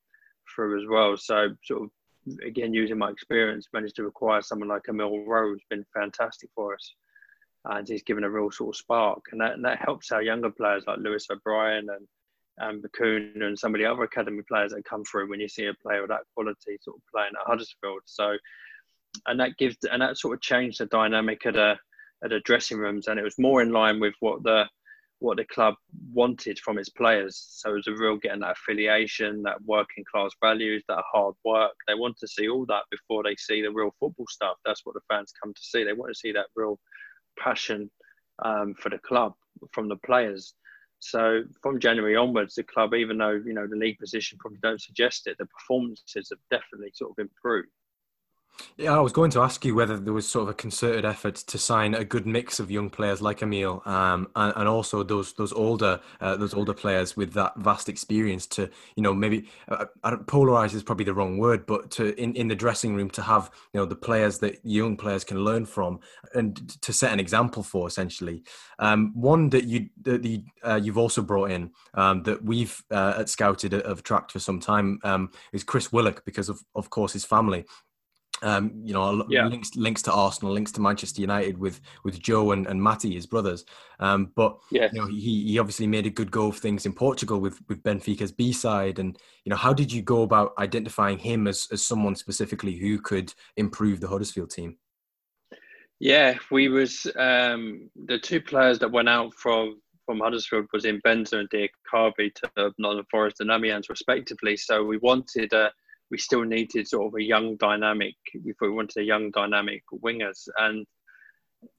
through 0.53 0.83
as 0.83 0.87
well. 0.87 1.17
So 1.17 1.47
sort 1.63 1.81
of 1.83 1.89
again 2.45 2.75
using 2.75 2.99
my 2.99 3.09
experience, 3.09 3.67
managed 3.73 3.95
to 3.95 4.05
acquire 4.05 4.43
someone 4.43 4.69
like 4.69 4.83
Emile 4.87 5.25
Rowe, 5.25 5.49
who's 5.49 5.63
been 5.67 5.85
fantastic 5.95 6.51
for 6.53 6.75
us 6.75 6.93
and 7.65 7.87
he's 7.87 8.03
given 8.03 8.23
a 8.23 8.29
real 8.29 8.51
sort 8.51 8.75
of 8.75 8.79
spark, 8.79 9.25
and 9.31 9.41
that, 9.41 9.53
and 9.53 9.65
that 9.65 9.79
helps 9.79 10.11
our 10.11 10.21
younger 10.21 10.51
players 10.51 10.83
like 10.87 10.99
Lewis 10.99 11.27
O'Brien 11.31 11.87
and 11.89 12.07
and 12.59 12.83
Bacuna 12.83 13.45
and 13.45 13.57
some 13.57 13.73
of 13.73 13.79
the 13.79 13.85
other 13.85 14.03
academy 14.03 14.43
players 14.47 14.73
that 14.73 14.85
come 14.85 15.03
through 15.03 15.27
when 15.27 15.39
you 15.39 15.47
see 15.47 15.65
a 15.65 15.73
player 15.73 16.03
of 16.03 16.09
that 16.09 16.21
quality 16.35 16.77
sort 16.81 16.97
of 16.97 17.01
playing 17.11 17.31
at 17.39 17.47
Huddersfield. 17.47 18.01
So, 18.05 18.37
and 19.25 19.39
that 19.39 19.57
gives 19.57 19.77
and 19.91 20.01
that 20.01 20.17
sort 20.17 20.35
of 20.35 20.41
changed 20.41 20.79
the 20.79 20.85
dynamic 20.87 21.45
at 21.45 21.55
a 21.55 21.79
at 22.23 22.29
the 22.29 22.39
dressing 22.41 22.77
rooms, 22.77 23.07
and 23.07 23.19
it 23.19 23.23
was 23.23 23.39
more 23.39 23.61
in 23.61 23.71
line 23.71 23.99
with 23.99 24.13
what 24.19 24.43
the 24.43 24.65
what 25.19 25.37
the 25.37 25.45
club 25.45 25.75
wanted 26.13 26.59
from 26.59 26.77
its 26.77 26.89
players. 26.89 27.41
So 27.49 27.71
it 27.71 27.75
was 27.75 27.87
a 27.87 27.93
real 27.93 28.17
getting 28.17 28.41
that 28.41 28.57
affiliation, 28.57 29.41
that 29.43 29.63
working 29.65 30.03
class 30.11 30.31
values, 30.43 30.83
that 30.89 31.03
hard 31.11 31.35
work. 31.45 31.71
They 31.87 31.95
want 31.95 32.17
to 32.19 32.27
see 32.27 32.49
all 32.49 32.65
that 32.65 32.83
before 32.91 33.23
they 33.23 33.35
see 33.37 33.61
the 33.61 33.71
real 33.71 33.95
football 33.99 34.27
stuff. 34.27 34.57
That's 34.65 34.81
what 34.83 34.95
the 34.95 35.01
fans 35.09 35.31
come 35.41 35.53
to 35.53 35.61
see. 35.61 35.85
They 35.85 35.93
want 35.93 36.11
to 36.11 36.19
see 36.19 36.33
that 36.33 36.47
real 36.55 36.77
passion 37.37 37.89
um, 38.43 38.73
for 38.75 38.89
the 38.89 38.97
club 38.99 39.33
from 39.71 39.87
the 39.87 39.97
players. 39.97 40.53
So 40.99 41.43
from 41.61 41.79
January 41.79 42.15
onwards, 42.15 42.55
the 42.55 42.63
club, 42.63 42.93
even 42.93 43.17
though 43.17 43.41
you 43.45 43.53
know 43.53 43.67
the 43.67 43.75
league 43.75 43.99
position 43.99 44.37
probably 44.39 44.59
don't 44.61 44.81
suggest 44.81 45.27
it, 45.27 45.37
the 45.37 45.45
performances 45.45 46.29
have 46.31 46.39
definitely 46.49 46.91
sort 46.93 47.11
of 47.11 47.19
improved. 47.19 47.69
Yeah, 48.77 48.95
I 48.95 48.99
was 48.99 49.13
going 49.13 49.31
to 49.31 49.41
ask 49.41 49.63
you 49.65 49.75
whether 49.75 49.97
there 49.97 50.13
was 50.13 50.27
sort 50.27 50.43
of 50.43 50.49
a 50.49 50.53
concerted 50.53 51.05
effort 51.05 51.35
to 51.35 51.57
sign 51.57 51.93
a 51.93 52.03
good 52.03 52.25
mix 52.25 52.59
of 52.59 52.69
young 52.69 52.89
players 52.89 53.21
like 53.21 53.41
Emile, 53.41 53.81
um, 53.85 54.27
and, 54.35 54.53
and, 54.55 54.67
also 54.67 55.03
those 55.03 55.33
those 55.33 55.53
older 55.53 55.99
uh, 56.21 56.35
those 56.35 56.53
older 56.53 56.73
players 56.73 57.15
with 57.15 57.33
that 57.33 57.55
vast 57.57 57.89
experience 57.89 58.47
to 58.47 58.69
you 58.95 59.03
know 59.03 59.13
maybe 59.13 59.47
uh, 59.69 59.85
polarize 60.03 60.73
is 60.73 60.83
probably 60.83 61.05
the 61.05 61.13
wrong 61.13 61.37
word, 61.37 61.65
but 61.65 61.91
to 61.91 62.19
in, 62.21 62.35
in 62.35 62.47
the 62.47 62.55
dressing 62.55 62.95
room 62.95 63.09
to 63.11 63.21
have 63.21 63.51
you 63.73 63.79
know 63.79 63.85
the 63.85 63.95
players 63.95 64.39
that 64.39 64.59
young 64.63 64.97
players 64.97 65.23
can 65.23 65.43
learn 65.43 65.65
from 65.65 65.99
and 66.33 66.81
to 66.81 66.93
set 66.93 67.11
an 67.11 67.19
example 67.19 67.63
for 67.63 67.87
essentially. 67.87 68.43
Um, 68.79 69.11
one 69.13 69.49
that 69.49 69.65
you 69.65 69.89
that 70.01 70.23
the, 70.23 70.43
uh, 70.63 70.79
you've 70.81 70.97
also 70.97 71.21
brought 71.21 71.51
in 71.51 71.71
um, 71.93 72.23
that 72.23 72.43
we've 72.43 72.83
uh, 72.91 73.15
at 73.19 73.29
Scouted 73.29 73.73
have 73.73 74.03
tracked 74.03 74.31
for 74.31 74.39
some 74.39 74.59
time 74.59 74.99
um, 75.03 75.31
is 75.53 75.63
Chris 75.63 75.91
Willock 75.91 76.25
because 76.25 76.49
of 76.49 76.63
of 76.75 76.89
course 76.89 77.13
his 77.13 77.25
family 77.25 77.65
um, 78.41 78.73
you 78.83 78.93
know, 78.93 79.25
yeah. 79.29 79.47
links 79.47 79.75
links 79.75 80.01
to 80.03 80.11
Arsenal, 80.11 80.53
links 80.53 80.71
to 80.73 80.81
Manchester 80.81 81.21
United 81.21 81.57
with 81.57 81.79
with 82.03 82.19
Joe 82.19 82.51
and, 82.51 82.67
and 82.67 82.81
Matty, 82.81 83.13
his 83.13 83.25
brothers. 83.25 83.65
Um, 83.99 84.31
but 84.35 84.57
yes. 84.71 84.91
you 84.93 85.01
know, 85.01 85.07
he 85.07 85.47
he 85.47 85.59
obviously 85.59 85.87
made 85.87 86.05
a 86.05 86.09
good 86.09 86.31
go 86.31 86.47
of 86.47 86.57
things 86.57 86.85
in 86.85 86.93
Portugal 86.93 87.39
with 87.39 87.61
with 87.69 87.83
Benfica's 87.83 88.31
B 88.31 88.51
side. 88.51 88.99
And 88.99 89.17
you 89.45 89.49
know, 89.49 89.55
how 89.55 89.73
did 89.73 89.91
you 89.91 90.01
go 90.01 90.23
about 90.23 90.53
identifying 90.57 91.17
him 91.17 91.47
as 91.47 91.67
as 91.71 91.85
someone 91.85 92.15
specifically 92.15 92.73
who 92.73 92.99
could 92.99 93.33
improve 93.55 94.01
the 94.01 94.07
Huddersfield 94.07 94.49
team? 94.49 94.77
Yeah, 95.99 96.37
we 96.51 96.67
was 96.67 97.07
um, 97.17 97.89
the 98.07 98.19
two 98.19 98.41
players 98.41 98.79
that 98.79 98.91
went 98.91 99.07
out 99.07 99.33
from 99.35 99.79
from 100.05 100.19
Huddersfield 100.19 100.65
was 100.73 100.83
Mbenza 100.83 101.39
and 101.39 101.49
Diakhaby 101.49 102.33
to 102.35 102.73
Nottingham 102.77 103.05
Forest 103.09 103.39
and 103.39 103.51
Amiens 103.51 103.89
respectively. 103.89 104.57
So 104.57 104.83
we 104.83 104.97
wanted 104.97 105.53
a 105.53 105.71
we 106.13 106.19
still 106.19 106.43
needed 106.43 106.87
sort 106.87 107.07
of 107.07 107.15
a 107.15 107.23
young 107.23 107.55
dynamic. 107.55 108.13
If 108.35 108.57
we 108.61 108.69
wanted 108.69 109.01
a 109.01 109.03
young 109.03 109.31
dynamic 109.31 109.81
wingers, 109.91 110.47
and 110.59 110.85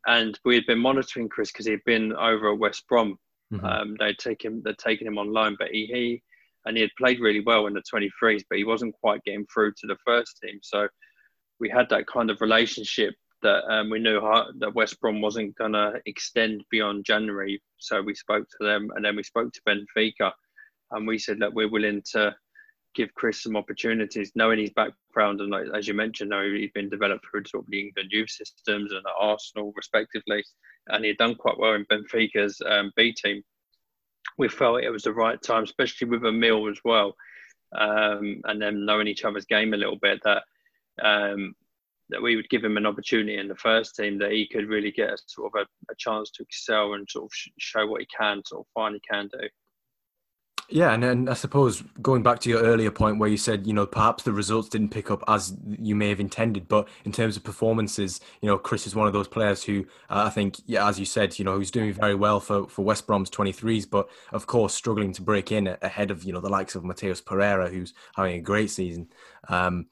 and 0.09 0.37
we 0.45 0.57
had 0.57 0.66
been 0.66 0.80
monitoring 0.80 1.28
Chris 1.28 1.53
because 1.53 1.66
he 1.66 1.70
had 1.70 1.85
been 1.87 2.12
over 2.14 2.53
at 2.53 2.59
West 2.59 2.82
Brom. 2.89 3.16
Mm-hmm. 3.53 3.64
Um, 3.64 3.97
they'd 4.01 4.18
taken 4.18 4.61
they'd 4.64 4.76
taken 4.76 5.07
him 5.07 5.18
on 5.18 5.32
loan, 5.32 5.55
but 5.57 5.68
he, 5.70 5.87
he 5.87 6.22
and 6.66 6.76
he 6.76 6.80
had 6.80 6.91
played 6.99 7.20
really 7.20 7.43
well 7.47 7.68
in 7.68 7.74
the 7.74 7.82
23s, 7.82 8.43
but 8.51 8.59
he 8.59 8.64
wasn't 8.64 8.97
quite 9.01 9.22
getting 9.22 9.47
through 9.47 9.70
to 9.78 9.87
the 9.87 9.99
first 10.05 10.41
team. 10.43 10.59
So 10.62 10.89
we 11.61 11.68
had 11.68 11.89
that 11.91 12.09
kind 12.09 12.28
of 12.28 12.41
relationship 12.41 13.14
that 13.43 13.62
um, 13.72 13.89
we 13.89 14.01
knew 14.01 14.20
how, 14.20 14.49
that 14.59 14.74
West 14.74 15.01
Brom 15.01 15.20
wasn't 15.20 15.55
going 15.55 15.74
to 15.74 16.01
extend 16.07 16.64
beyond 16.72 17.05
January. 17.05 17.62
So 17.78 18.03
we 18.03 18.16
spoke 18.16 18.49
to 18.49 18.66
them, 18.66 18.91
and 18.97 19.05
then 19.05 19.14
we 19.14 19.22
spoke 19.22 19.53
to 19.53 19.61
Benfica, 19.68 20.32
and 20.91 21.07
we 21.07 21.18
said 21.18 21.39
that 21.39 21.55
we're 21.55 21.70
willing 21.70 22.03
to 22.14 22.35
give 22.95 23.14
Chris 23.14 23.42
some 23.42 23.57
opportunities, 23.57 24.32
knowing 24.34 24.59
his 24.59 24.70
background 24.70 25.40
and 25.40 25.51
like, 25.51 25.66
as 25.74 25.86
you 25.88 25.95
mentioned, 25.95 26.30
know 26.30 26.42
he's 26.42 26.70
been 26.72 26.88
developed 26.88 27.24
through 27.30 27.45
sort 27.47 27.64
of 27.64 27.70
the 27.70 27.80
England 27.80 28.11
youth 28.12 28.30
systems 28.30 28.92
and 28.92 29.05
at 29.07 29.12
Arsenal 29.18 29.72
respectively, 29.76 30.42
and 30.88 31.05
he'd 31.05 31.18
done 31.18 31.34
quite 31.34 31.59
well 31.59 31.74
in 31.74 31.84
Benfica's 31.86 32.61
um, 32.66 32.92
B 32.97 33.12
team. 33.12 33.42
We 34.38 34.49
felt 34.49 34.82
it 34.82 34.90
was 34.90 35.03
the 35.03 35.12
right 35.12 35.40
time, 35.42 35.64
especially 35.64 36.09
with 36.09 36.24
Emile 36.24 36.68
as 36.68 36.78
well, 36.84 37.14
um, 37.76 38.40
and 38.45 38.61
then 38.61 38.84
knowing 38.84 39.07
each 39.07 39.24
other's 39.24 39.45
game 39.45 39.74
a 39.74 39.78
little 39.78 39.99
bit 40.01 40.20
that 40.24 40.42
um, 41.03 41.55
that 42.11 42.22
we 42.22 42.36
would 42.36 42.49
give 42.51 42.62
him 42.62 42.76
an 42.76 42.86
opportunity 42.86 43.38
in 43.38 43.49
the 43.49 43.55
first 43.57 43.97
team 43.97 44.18
that 44.18 44.32
he 44.32 44.47
could 44.47 44.68
really 44.68 44.90
get 44.90 45.11
a, 45.11 45.18
sort 45.26 45.53
of 45.55 45.62
a, 45.62 45.92
a 45.92 45.95
chance 45.97 46.30
to 46.30 46.42
excel 46.42 46.95
and 46.95 47.09
sort 47.09 47.24
of 47.24 47.30
show 47.59 47.86
what 47.86 48.01
he 48.01 48.07
can, 48.16 48.42
sort 48.45 48.66
of 48.76 48.92
he 48.92 49.01
can 49.11 49.28
do. 49.32 49.49
Yeah, 50.71 50.93
and, 50.93 51.05
and 51.05 51.29
I 51.29 51.35
suppose 51.35 51.83
going 52.01 52.23
back 52.23 52.41
to 52.41 52.49
your 52.49 52.62
earlier 52.62 52.91
point 52.91 53.19
where 53.19 53.29
you 53.29 53.37
said, 53.37 53.67
you 53.67 53.75
know, 53.75 53.87
perhaps 53.87 54.25
the 54.25 54.33
results 54.33 54.69
didn't 54.69 54.89
pick 54.89 55.11
up 55.11 55.23
as 55.29 55.55
you 55.79 55.95
may 55.95 56.09
have 56.09 56.21
intended, 56.21 56.69
but 56.69 56.89
in 57.05 57.12
terms 57.12 57.37
of 57.37 57.45
performances, 57.45 58.21
you 58.41 58.49
know, 58.49 58.57
Chris 58.57 58.87
is 58.87 58.95
one 58.95 59.07
of 59.07 59.12
those 59.12 59.29
players 59.29 59.62
who 59.62 59.85
uh, 60.09 60.25
I 60.27 60.31
think, 60.31 60.57
yeah, 60.67 60.89
as 60.89 60.99
you 60.99 61.05
said, 61.05 61.39
you 61.39 61.45
know, 61.45 61.57
who's 61.57 61.71
doing 61.71 61.93
very 61.93 62.15
well 62.15 62.41
for, 62.41 62.67
for 62.69 62.83
West 62.83 63.07
Brom's 63.07 63.31
23s, 63.31 63.89
but 63.89 64.09
of 64.33 64.47
course 64.47 64.73
struggling 64.73 65.12
to 65.12 65.23
break 65.23 65.53
in 65.53 65.77
ahead 65.83 66.11
of, 66.11 66.25
you 66.25 66.33
know, 66.33 66.41
the 66.41 66.49
likes 66.49 66.75
of 66.75 66.83
Matheus 66.83 67.25
Pereira, 67.25 67.69
who's 67.69 67.93
having 68.17 68.37
a 68.37 68.41
great 68.41 68.71
season. 68.71 69.09
Um, 69.49 69.87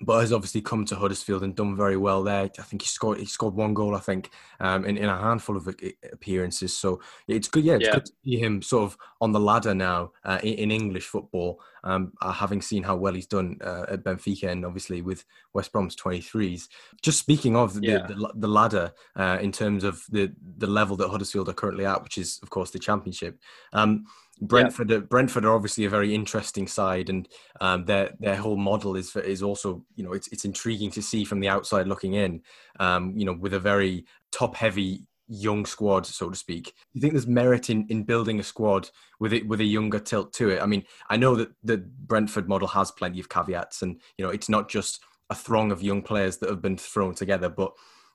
but 0.00 0.20
has 0.20 0.32
obviously 0.32 0.60
come 0.60 0.84
to 0.86 0.96
Huddersfield 0.96 1.42
and 1.42 1.54
done 1.54 1.76
very 1.76 1.96
well 1.96 2.22
there. 2.22 2.50
I 2.58 2.62
think 2.62 2.82
he 2.82 2.88
scored 2.88 3.18
he 3.18 3.26
scored 3.26 3.54
one 3.54 3.74
goal, 3.74 3.94
I 3.94 4.00
think, 4.00 4.30
um, 4.60 4.84
in, 4.84 4.96
in 4.96 5.08
a 5.08 5.18
handful 5.18 5.56
of 5.56 5.68
appearances. 6.12 6.76
So 6.76 7.00
it's 7.28 7.48
good, 7.48 7.64
yeah, 7.64 7.74
it's 7.74 7.84
yeah. 7.86 7.94
good 7.94 8.06
to 8.06 8.12
see 8.24 8.38
him 8.38 8.62
sort 8.62 8.84
of 8.84 8.98
on 9.20 9.32
the 9.32 9.40
ladder 9.40 9.74
now 9.74 10.12
uh, 10.24 10.38
in, 10.42 10.54
in, 10.54 10.70
English 10.70 11.06
football, 11.06 11.60
um, 11.86 12.12
uh, 12.20 12.32
having 12.32 12.60
seen 12.60 12.82
how 12.82 12.96
well 12.96 13.14
he's 13.14 13.28
done 13.28 13.58
uh, 13.64 13.86
at 13.88 14.02
Benfica 14.02 14.50
and 14.50 14.66
obviously 14.66 15.02
with 15.02 15.24
West 15.54 15.70
Brom's 15.72 15.94
23s. 15.94 16.68
Just 17.00 17.20
speaking 17.20 17.54
of 17.56 17.74
the, 17.74 17.86
yeah. 17.86 18.06
the, 18.06 18.32
the, 18.34 18.48
ladder 18.48 18.92
uh, 19.14 19.38
in 19.40 19.52
terms 19.52 19.84
of 19.84 20.02
the, 20.10 20.32
the 20.58 20.66
level 20.66 20.96
that 20.96 21.08
Huddersfield 21.08 21.48
are 21.48 21.54
currently 21.54 21.86
at, 21.86 22.02
which 22.02 22.18
is, 22.18 22.40
of 22.42 22.50
course, 22.50 22.72
the 22.72 22.80
Championship. 22.80 23.38
Um, 23.72 24.04
Brentford, 24.42 24.90
yeah. 24.90 24.98
Brentford 24.98 25.44
are 25.44 25.54
obviously 25.54 25.84
a 25.84 25.90
very 25.90 26.14
interesting 26.14 26.66
side, 26.66 27.08
and 27.08 27.26
um, 27.62 27.86
their 27.86 28.10
their 28.20 28.36
whole 28.36 28.58
model 28.58 28.94
is 28.94 29.16
is 29.16 29.42
also 29.42 29.82
you 29.94 30.04
know 30.04 30.12
it's 30.12 30.28
it's 30.28 30.44
intriguing 30.44 30.90
to 30.90 31.00
see 31.00 31.24
from 31.24 31.40
the 31.40 31.48
outside 31.48 31.88
looking 31.88 32.12
in. 32.12 32.42
Um, 32.78 33.16
you 33.16 33.24
know, 33.24 33.32
with 33.32 33.54
a 33.54 33.58
very 33.58 34.04
top 34.32 34.54
heavy 34.54 35.06
young 35.28 35.66
squad, 35.66 36.06
so 36.06 36.30
to 36.30 36.36
speak. 36.36 36.64
Do 36.64 36.72
you 36.94 37.00
think 37.00 37.12
there's 37.12 37.26
merit 37.26 37.70
in, 37.70 37.86
in 37.88 38.04
building 38.04 38.40
a 38.40 38.42
squad 38.42 38.90
with 39.20 39.32
it 39.32 39.46
with 39.46 39.60
a 39.60 39.64
younger 39.64 39.98
tilt 39.98 40.32
to 40.34 40.50
it? 40.50 40.62
I 40.62 40.66
mean, 40.66 40.84
I 41.08 41.16
know 41.16 41.34
that 41.36 41.50
the 41.62 41.78
Brentford 41.78 42.48
model 42.48 42.68
has 42.68 42.90
plenty 42.90 43.20
of 43.20 43.28
caveats, 43.28 43.82
and 43.82 44.00
you 44.16 44.24
know 44.24 44.30
it's 44.30 44.48
not 44.48 44.68
just 44.68 45.00
a 45.30 45.34
throng 45.34 45.72
of 45.72 45.82
young 45.82 46.02
players 46.02 46.38
that 46.38 46.50
have 46.50 46.62
been 46.62 46.76
thrown 46.76 47.14
together, 47.14 47.48
but 47.48 47.72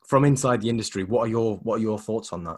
from 0.08 0.26
inside 0.26 0.62
the 0.62 0.70
industry, 0.70 1.04
what 1.04 1.22
are 1.22 1.30
your 1.30 1.58
what 1.58 1.76
are 1.76 1.84
your 1.84 2.00
thoughts 2.00 2.34
on 2.34 2.44
that? 2.46 2.58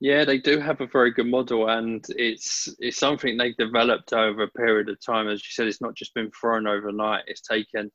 Yeah, 0.00 0.24
they 0.24 0.38
do 0.38 0.58
have 0.58 0.80
a 0.80 0.86
very 0.86 1.12
good 1.12 1.26
model, 1.26 1.68
and 1.68 2.04
it's 2.10 2.68
it's 2.78 2.98
something 2.98 3.36
they've 3.36 3.56
developed 3.56 4.12
over 4.12 4.42
a 4.42 4.50
period 4.50 4.88
of 4.88 5.04
time. 5.04 5.28
As 5.28 5.40
you 5.40 5.50
said, 5.50 5.66
it's 5.66 5.80
not 5.80 5.94
just 5.94 6.14
been 6.14 6.30
thrown 6.30 6.66
overnight. 6.66 7.24
It's 7.26 7.40
taken 7.40 7.90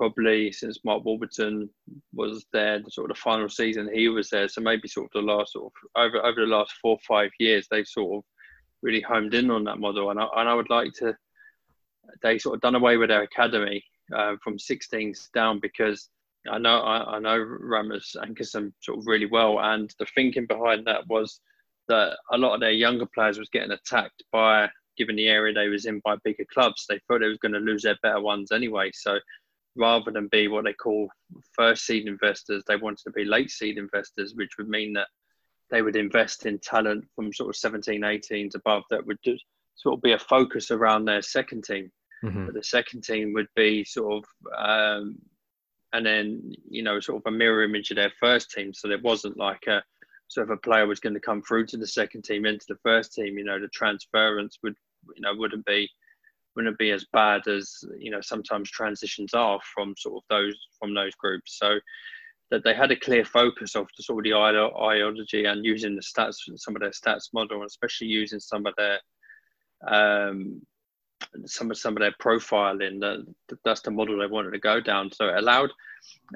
probably 0.00 0.50
since 0.50 0.82
Mark 0.82 1.04
Warburton 1.04 1.68
was 2.14 2.46
there, 2.54 2.78
the 2.78 2.90
sort 2.90 3.10
of 3.10 3.16
the 3.18 3.20
final 3.20 3.50
season 3.50 3.90
he 3.92 4.08
was 4.08 4.30
there. 4.30 4.48
So 4.48 4.62
maybe 4.62 4.88
sort 4.88 5.04
of 5.08 5.12
the 5.12 5.30
last 5.30 5.52
sort 5.52 5.66
of 5.66 5.72
over 5.94 6.24
over 6.24 6.40
the 6.40 6.46
last 6.46 6.72
four 6.80 6.92
or 6.92 6.98
five 7.06 7.30
years, 7.38 7.68
they've 7.70 7.86
sort 7.86 8.16
of 8.16 8.24
really 8.80 9.02
homed 9.02 9.34
in 9.34 9.50
on 9.50 9.62
that 9.64 9.78
model. 9.78 10.10
And 10.10 10.18
I, 10.18 10.26
and 10.36 10.48
I 10.48 10.54
would 10.54 10.70
like 10.70 10.94
to 11.00 11.14
they 12.22 12.38
sort 12.38 12.54
of 12.54 12.62
done 12.62 12.76
away 12.76 12.96
with 12.96 13.10
their 13.10 13.24
academy 13.24 13.84
uh, 14.16 14.36
from 14.42 14.56
16s 14.56 15.30
down 15.32 15.60
because 15.60 16.08
I 16.50 16.56
know 16.56 16.80
I, 16.80 17.16
I 17.16 17.18
know 17.18 17.36
Rasmus 17.38 18.16
Ankersen 18.24 18.72
sort 18.80 19.00
of 19.00 19.06
really 19.06 19.26
well, 19.26 19.60
and 19.60 19.94
the 19.98 20.06
thinking 20.14 20.46
behind 20.46 20.86
that 20.86 21.06
was 21.08 21.42
that 21.88 22.16
a 22.32 22.38
lot 22.38 22.54
of 22.54 22.60
their 22.60 22.70
younger 22.70 23.06
players 23.14 23.38
was 23.38 23.50
getting 23.50 23.72
attacked 23.72 24.22
by 24.32 24.70
given 24.96 25.16
the 25.16 25.28
area 25.28 25.52
they 25.52 25.68
was 25.68 25.84
in 25.84 26.00
by 26.06 26.16
bigger 26.24 26.46
clubs. 26.54 26.86
They 26.88 27.00
thought 27.00 27.20
they 27.20 27.28
was 27.28 27.36
going 27.36 27.52
to 27.52 27.58
lose 27.58 27.82
their 27.82 27.98
better 28.02 28.22
ones 28.22 28.50
anyway. 28.50 28.92
So 28.94 29.18
rather 29.76 30.10
than 30.10 30.28
be 30.28 30.48
what 30.48 30.64
they 30.64 30.72
call 30.72 31.08
first 31.52 31.86
seed 31.86 32.06
investors, 32.06 32.62
they 32.66 32.76
wanted 32.76 33.02
to 33.04 33.10
be 33.10 33.24
late 33.24 33.50
seed 33.50 33.78
investors, 33.78 34.34
which 34.34 34.58
would 34.58 34.68
mean 34.68 34.92
that 34.94 35.08
they 35.70 35.82
would 35.82 35.96
invest 35.96 36.46
in 36.46 36.58
talent 36.58 37.04
from 37.14 37.32
sort 37.32 37.50
of 37.50 37.56
17, 37.56 38.00
18s 38.00 38.54
above 38.54 38.82
that 38.90 39.06
would 39.06 39.18
just 39.24 39.44
sort 39.76 39.96
of 39.96 40.02
be 40.02 40.12
a 40.12 40.18
focus 40.18 40.70
around 40.70 41.04
their 41.04 41.22
second 41.22 41.64
team. 41.64 41.90
Mm-hmm. 42.24 42.46
But 42.46 42.54
the 42.54 42.64
second 42.64 43.04
team 43.04 43.32
would 43.32 43.48
be 43.54 43.84
sort 43.84 44.24
of 44.24 44.24
um, 44.58 45.18
and 45.92 46.04
then 46.06 46.52
you 46.68 46.82
know 46.82 47.00
sort 47.00 47.22
of 47.22 47.32
a 47.32 47.36
mirror 47.36 47.64
image 47.64 47.90
of 47.90 47.96
their 47.96 48.12
first 48.20 48.50
team. 48.50 48.74
So 48.74 48.88
there 48.88 49.00
wasn't 49.00 49.36
like 49.36 49.66
a 49.68 49.82
so 50.28 50.42
if 50.42 50.50
a 50.50 50.56
player 50.56 50.86
was 50.86 51.00
going 51.00 51.14
to 51.14 51.20
come 51.20 51.42
through 51.42 51.66
to 51.66 51.76
the 51.76 51.86
second 51.86 52.22
team 52.22 52.46
into 52.46 52.66
the 52.68 52.78
first 52.84 53.14
team. 53.14 53.38
You 53.38 53.44
know, 53.44 53.58
the 53.58 53.68
transference 53.68 54.58
would 54.62 54.74
you 55.16 55.22
know 55.22 55.34
wouldn't 55.34 55.64
be 55.64 55.88
wouldn't 56.60 56.78
be 56.78 56.90
as 56.90 57.06
bad 57.12 57.46
as 57.48 57.82
you 57.98 58.10
know 58.10 58.20
sometimes 58.20 58.70
transitions 58.70 59.32
are 59.32 59.58
from 59.74 59.94
sort 59.96 60.16
of 60.16 60.22
those 60.28 60.54
from 60.78 60.94
those 60.94 61.14
groups. 61.14 61.58
So 61.58 61.78
that 62.50 62.64
they 62.64 62.74
had 62.74 62.90
a 62.90 62.96
clear 62.96 63.24
focus 63.24 63.76
of 63.76 63.88
the 63.96 64.02
sort 64.02 64.26
of 64.26 64.30
the 64.30 64.36
ideology 64.36 65.44
and 65.44 65.64
using 65.64 65.94
the 65.94 66.02
stats, 66.02 66.36
some 66.56 66.76
of 66.76 66.82
their 66.82 66.90
stats 66.90 67.32
model, 67.32 67.58
and 67.58 67.66
especially 67.66 68.08
using 68.08 68.40
some 68.40 68.66
of 68.66 68.74
their 68.76 68.98
um, 69.88 70.60
some 71.46 71.70
of 71.70 71.78
some 71.78 71.96
of 71.96 72.00
their 72.00 72.14
profiling. 72.20 73.00
That 73.00 73.24
that's 73.64 73.80
the 73.80 73.90
model 73.90 74.18
they 74.18 74.26
wanted 74.26 74.50
to 74.50 74.58
go 74.58 74.80
down. 74.80 75.10
So 75.12 75.28
it 75.28 75.38
allowed 75.38 75.70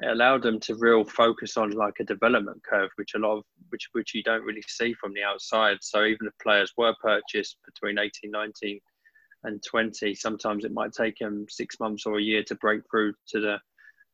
it 0.01 0.09
allowed 0.09 0.41
them 0.41 0.59
to 0.61 0.75
real 0.75 1.03
focus 1.03 1.55
on 1.55 1.69
like 1.71 1.99
a 1.99 2.03
development 2.03 2.63
curve, 2.63 2.89
which 2.95 3.13
a 3.13 3.19
lot 3.19 3.37
of 3.37 3.43
which 3.69 3.89
which 3.91 4.15
you 4.15 4.23
don't 4.23 4.43
really 4.43 4.63
see 4.67 4.95
from 4.95 5.13
the 5.13 5.23
outside. 5.23 5.77
So 5.81 6.03
even 6.05 6.25
if 6.25 6.33
players 6.41 6.73
were 6.77 6.95
purchased 6.99 7.57
between 7.65 7.99
18, 7.99 8.31
19 8.31 8.79
and 9.45 9.63
20, 9.63 10.15
sometimes 10.15 10.65
it 10.65 10.73
might 10.73 10.93
take 10.93 11.17
them 11.19 11.45
six 11.49 11.79
months 11.79 12.05
or 12.05 12.17
a 12.17 12.21
year 12.21 12.43
to 12.43 12.55
break 12.55 12.81
through 12.89 13.13
to 13.29 13.39
the 13.39 13.59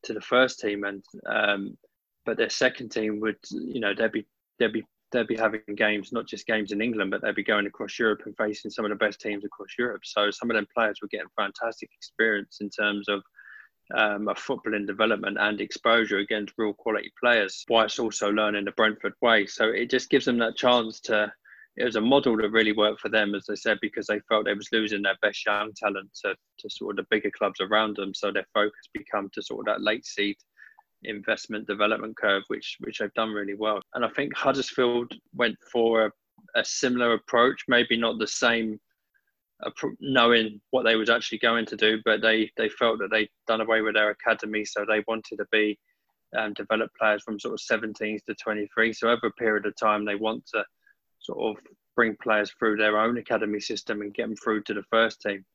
to 0.03 0.13
the 0.13 0.21
first 0.21 0.59
team, 0.59 0.83
and 0.83 1.03
um, 1.27 1.77
but 2.25 2.37
their 2.37 2.49
second 2.49 2.89
team 2.89 3.19
would 3.19 3.37
you 3.51 3.79
know 3.79 3.93
they'd 3.93 4.11
be 4.11 4.25
they'd 4.59 4.73
be 4.73 4.83
they'd 5.11 5.27
be 5.27 5.35
having 5.35 5.61
games, 5.75 6.11
not 6.11 6.25
just 6.25 6.47
games 6.47 6.71
in 6.71 6.81
England, 6.81 7.11
but 7.11 7.21
they'd 7.21 7.35
be 7.35 7.43
going 7.43 7.67
across 7.67 7.99
Europe 7.99 8.21
and 8.25 8.35
facing 8.37 8.71
some 8.71 8.85
of 8.85 8.89
the 8.89 8.95
best 8.95 9.19
teams 9.19 9.43
across 9.43 9.69
Europe. 9.77 10.01
So 10.05 10.31
some 10.31 10.49
of 10.49 10.55
them 10.55 10.67
players 10.73 10.99
were 11.01 11.09
getting 11.09 11.27
fantastic 11.35 11.89
experience 11.93 12.59
in 12.61 12.69
terms 12.69 13.09
of 13.09 13.21
um, 13.93 14.27
a 14.29 14.33
footballing 14.33 14.87
development 14.87 15.37
and 15.39 15.59
exposure 15.59 16.19
against 16.19 16.53
real 16.57 16.73
quality 16.73 17.11
players, 17.21 17.65
whilst 17.69 17.99
also 17.99 18.31
learning 18.31 18.65
the 18.65 18.71
Brentford 18.71 19.13
way. 19.21 19.45
So 19.45 19.65
it 19.67 19.89
just 19.89 20.09
gives 20.09 20.25
them 20.25 20.37
that 20.39 20.55
chance 20.55 20.99
to. 21.01 21.31
It 21.77 21.85
was 21.85 21.95
a 21.95 22.01
model 22.01 22.35
that 22.37 22.51
really 22.51 22.73
worked 22.73 22.99
for 22.99 23.09
them, 23.09 23.33
as 23.33 23.47
I 23.49 23.55
said, 23.55 23.79
because 23.81 24.07
they 24.07 24.19
felt 24.27 24.45
they 24.45 24.53
was 24.53 24.71
losing 24.71 25.01
their 25.01 25.17
best 25.21 25.45
young 25.45 25.71
talent 25.73 26.09
to, 26.23 26.35
to 26.59 26.69
sort 26.69 26.91
of 26.99 27.05
the 27.05 27.07
bigger 27.09 27.31
clubs 27.31 27.61
around 27.61 27.95
them. 27.95 28.13
So 28.13 28.31
their 28.31 28.47
focus 28.53 28.89
become 28.93 29.29
to 29.33 29.41
sort 29.41 29.61
of 29.61 29.65
that 29.67 29.81
late 29.81 30.05
seed 30.05 30.35
investment 31.03 31.67
development 31.67 32.17
curve, 32.17 32.43
which 32.47 32.77
which 32.81 32.99
they've 32.99 33.13
done 33.13 33.31
really 33.31 33.55
well. 33.55 33.81
And 33.93 34.05
I 34.05 34.09
think 34.09 34.35
Huddersfield 34.35 35.13
went 35.33 35.57
for 35.71 36.07
a, 36.07 36.11
a 36.55 36.65
similar 36.65 37.13
approach, 37.13 37.63
maybe 37.67 37.97
not 37.97 38.19
the 38.19 38.27
same, 38.27 38.79
knowing 39.99 40.59
what 40.71 40.83
they 40.83 40.95
was 40.95 41.09
actually 41.09 41.39
going 41.39 41.65
to 41.67 41.77
do, 41.77 41.99
but 42.03 42.21
they 42.21 42.51
they 42.57 42.69
felt 42.69 42.99
that 42.99 43.11
they'd 43.11 43.29
done 43.47 43.61
away 43.61 43.81
with 43.81 43.95
their 43.95 44.11
academy, 44.11 44.65
so 44.65 44.85
they 44.85 45.03
wanted 45.07 45.37
to 45.37 45.45
be 45.51 45.77
um, 46.37 46.53
develop 46.53 46.91
players 46.99 47.23
from 47.23 47.39
sort 47.39 47.53
of 47.53 47.59
17s 47.59 48.23
to 48.25 48.35
23. 48.35 48.93
So 48.93 49.09
over 49.09 49.27
a 49.27 49.31
period 49.31 49.65
of 49.65 49.75
time, 49.75 50.05
they 50.05 50.15
want 50.15 50.45
to 50.53 50.63
sort 51.21 51.57
of 51.57 51.63
bring 51.95 52.15
players 52.21 52.51
through 52.57 52.77
their 52.77 52.97
own 52.97 53.17
academy 53.17 53.59
system 53.59 54.01
and 54.01 54.13
get 54.13 54.27
them 54.27 54.35
through 54.35 54.63
to 54.63 54.73
the 54.73 54.83
first 54.91 55.21
team. 55.21 55.45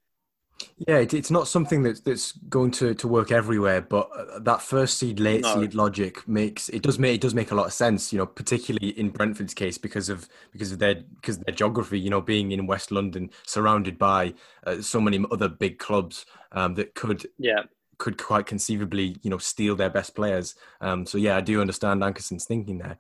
Yeah, 0.79 0.99
it's 0.99 1.31
not 1.31 1.49
something 1.49 1.83
that's 1.83 2.01
that's 2.01 2.33
going 2.33 2.71
to, 2.73 2.95
to 2.95 3.09
work 3.09 3.31
everywhere, 3.31 3.83
but 3.83 4.09
uh, 4.17 4.39
that 4.41 4.63
first 4.63 4.99
seed, 4.99 5.21
late 5.21 5.43
no. 5.43 5.55
seed 5.55 5.75
logic 5.75 6.27
makes 6.27 6.71
it 6.71 6.83
does 6.83 6.99
make 6.99 7.15
it 7.15 7.21
does 7.21 7.35
make 7.35 7.51
a 7.51 7.55
lot 7.55 7.67
of 7.67 7.73
sense. 7.73 8.13
You 8.13 8.21
know, 8.21 8.27
particularly 8.27 8.99
in 8.99 9.11
Brentford's 9.11 9.53
case 9.53 9.77
because 9.77 10.09
of 10.09 10.29
because 10.53 10.73
of 10.73 10.79
their 10.79 10.95
because 10.95 11.37
of 11.39 11.45
their 11.45 11.55
geography. 11.55 12.01
You 12.01 12.11
know, 12.11 12.23
being 12.23 12.53
in 12.53 12.67
West 12.67 12.91
London, 12.91 13.31
surrounded 13.47 13.99
by 13.99 14.35
uh, 14.67 14.81
so 14.81 15.01
many 15.01 15.23
other 15.31 15.49
big 15.49 15.79
clubs 15.79 16.25
um, 16.53 16.75
that 16.75 16.95
could 16.95 17.27
yeah 17.39 17.65
could 17.99 18.19
quite 18.19 18.47
conceivably 18.47 19.17
you 19.23 19.31
know 19.31 19.39
steal 19.39 19.77
their 19.77 19.91
best 19.91 20.15
players. 20.15 20.55
Um, 20.81 21.05
so 21.05 21.19
yeah, 21.19 21.37
I 21.37 21.43
do 21.43 21.61
understand 21.61 22.03
Ankersen's 22.03 22.47
thinking 22.47 22.79
there. 22.79 22.99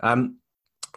Um, 0.00 0.38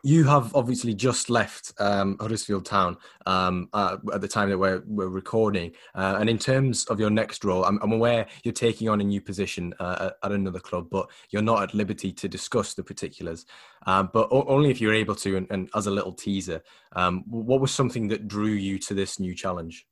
you 0.03 0.23
have 0.25 0.55
obviously 0.55 0.93
just 0.93 1.29
left 1.29 1.73
um, 1.79 2.17
Huddersfield 2.19 2.65
Town 2.65 2.97
um, 3.25 3.69
uh, 3.73 3.97
at 4.13 4.21
the 4.21 4.27
time 4.27 4.49
that 4.49 4.57
we're, 4.57 4.83
we're 4.85 5.07
recording. 5.09 5.71
Uh, 5.95 6.17
and 6.19 6.29
in 6.29 6.37
terms 6.37 6.85
of 6.85 6.99
your 6.99 7.09
next 7.09 7.43
role, 7.43 7.65
I'm, 7.65 7.79
I'm 7.81 7.91
aware 7.91 8.27
you're 8.43 8.53
taking 8.53 8.89
on 8.89 9.01
a 9.01 9.03
new 9.03 9.21
position 9.21 9.73
uh, 9.79 10.11
at 10.23 10.31
another 10.31 10.59
club, 10.59 10.87
but 10.89 11.09
you're 11.29 11.41
not 11.41 11.63
at 11.63 11.73
liberty 11.73 12.11
to 12.13 12.27
discuss 12.27 12.73
the 12.73 12.83
particulars. 12.83 13.45
Um, 13.85 14.09
but 14.13 14.27
o- 14.31 14.45
only 14.47 14.69
if 14.69 14.79
you're 14.79 14.93
able 14.93 15.15
to, 15.15 15.37
and, 15.37 15.47
and 15.49 15.69
as 15.75 15.87
a 15.87 15.91
little 15.91 16.13
teaser, 16.13 16.61
um, 16.95 17.23
what 17.27 17.61
was 17.61 17.73
something 17.73 18.07
that 18.09 18.27
drew 18.27 18.53
you 18.53 18.79
to 18.79 18.93
this 18.93 19.19
new 19.19 19.33
challenge? 19.33 19.87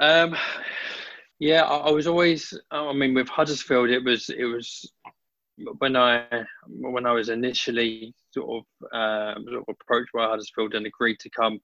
Um, 0.00 0.36
yeah, 1.38 1.62
I, 1.62 1.88
I 1.88 1.90
was 1.90 2.06
always. 2.06 2.58
I 2.70 2.92
mean, 2.92 3.14
with 3.14 3.28
Huddersfield, 3.28 3.90
it 3.90 4.04
was 4.04 4.30
it 4.30 4.44
was 4.44 4.90
when 5.78 5.96
I 5.96 6.24
when 6.68 7.06
I 7.06 7.12
was 7.12 7.28
initially 7.28 8.14
sort 8.32 8.62
of, 8.62 8.88
uh, 8.92 9.34
sort 9.42 9.56
of 9.56 9.64
approached 9.80 10.12
by 10.12 10.26
Huddersfield 10.26 10.74
and 10.74 10.86
agreed 10.86 11.18
to 11.20 11.30
come, 11.30 11.60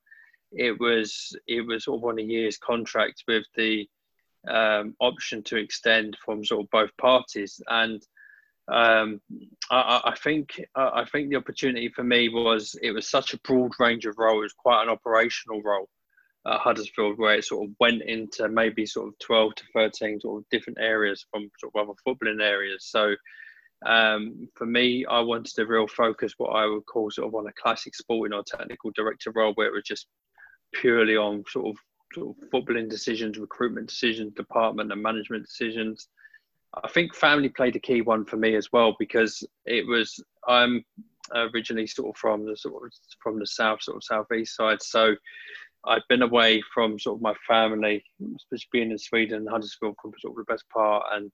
it 0.52 0.78
was 0.80 1.36
it 1.46 1.66
was 1.66 1.84
sort 1.84 2.00
of 2.00 2.04
on 2.04 2.18
a 2.18 2.22
year's 2.22 2.58
contract 2.58 3.24
with 3.28 3.44
the 3.56 3.86
um, 4.48 4.94
option 5.00 5.42
to 5.44 5.56
extend 5.56 6.16
from 6.24 6.44
sort 6.44 6.64
of 6.64 6.70
both 6.70 6.90
parties, 6.96 7.60
and 7.68 8.02
um, 8.68 9.20
I, 9.70 10.00
I, 10.04 10.14
think 10.16 10.60
I 10.74 11.04
think 11.04 11.28
the 11.28 11.36
opportunity 11.36 11.88
for 11.88 12.04
me 12.04 12.28
was 12.28 12.76
it 12.82 12.92
was 12.92 13.08
such 13.10 13.34
a 13.34 13.40
broad 13.40 13.72
range 13.78 14.06
of 14.06 14.18
roles, 14.18 14.38
it 14.38 14.42
was 14.42 14.52
quite 14.52 14.82
an 14.82 14.88
operational 14.88 15.62
role 15.62 15.88
at 16.46 16.60
Huddersfield, 16.60 17.18
where 17.18 17.36
it 17.36 17.44
sort 17.44 17.68
of 17.68 17.74
went 17.78 18.02
into 18.02 18.48
maybe 18.48 18.86
sort 18.86 19.08
of 19.08 19.18
twelve 19.18 19.54
to 19.56 19.64
thirteen 19.74 20.18
sort 20.20 20.40
of 20.40 20.48
different 20.50 20.78
areas 20.80 21.26
from 21.30 21.50
sort 21.58 21.72
of 21.74 21.88
other 21.88 21.98
footballing 22.06 22.42
areas. 22.42 22.86
So 22.86 23.14
um, 23.86 24.48
for 24.54 24.66
me, 24.66 25.04
I 25.06 25.20
wanted 25.20 25.54
to 25.54 25.66
real 25.66 25.86
focus 25.86 26.34
what 26.36 26.50
I 26.50 26.66
would 26.66 26.86
call 26.86 27.10
sort 27.10 27.28
of 27.28 27.34
on 27.34 27.46
a 27.46 27.52
classic 27.52 27.94
sporting 27.94 28.34
or 28.34 28.44
technical 28.44 28.90
director 28.92 29.32
role, 29.34 29.52
where 29.54 29.68
it 29.68 29.72
was 29.72 29.84
just 29.84 30.06
purely 30.74 31.16
on 31.16 31.44
sort 31.48 31.68
of, 31.68 31.76
sort 32.14 32.36
of 32.36 32.50
footballing 32.50 32.88
decisions, 32.88 33.38
recruitment 33.38 33.88
decisions, 33.88 34.32
department 34.34 34.92
and 34.92 35.02
management 35.02 35.44
decisions. 35.44 36.08
I 36.82 36.88
think 36.88 37.14
family 37.14 37.48
played 37.50 37.76
a 37.76 37.80
key 37.80 38.00
one 38.00 38.24
for 38.24 38.36
me 38.36 38.54
as 38.56 38.68
well 38.72 38.96
because 38.98 39.46
it 39.66 39.86
was 39.86 40.22
I'm 40.48 40.84
originally 41.34 41.86
sort 41.86 42.14
of 42.14 42.18
from 42.18 42.46
the 42.46 42.56
sort 42.56 42.74
of 42.74 42.92
from 43.22 43.38
the 43.38 43.46
south, 43.46 43.82
sort 43.82 43.96
of 43.96 44.04
southeast 44.04 44.56
side, 44.56 44.82
so 44.82 45.14
I'd 45.84 46.02
been 46.08 46.22
away 46.22 46.62
from 46.72 46.98
sort 46.98 47.18
of 47.18 47.22
my 47.22 47.34
family, 47.46 48.04
especially 48.36 48.68
being 48.72 48.90
in 48.92 48.98
Sweden, 48.98 49.46
Huddersfield 49.46 49.96
for 50.00 50.12
sort 50.18 50.38
of 50.38 50.46
the 50.46 50.52
best 50.52 50.64
part, 50.72 51.04
and 51.12 51.30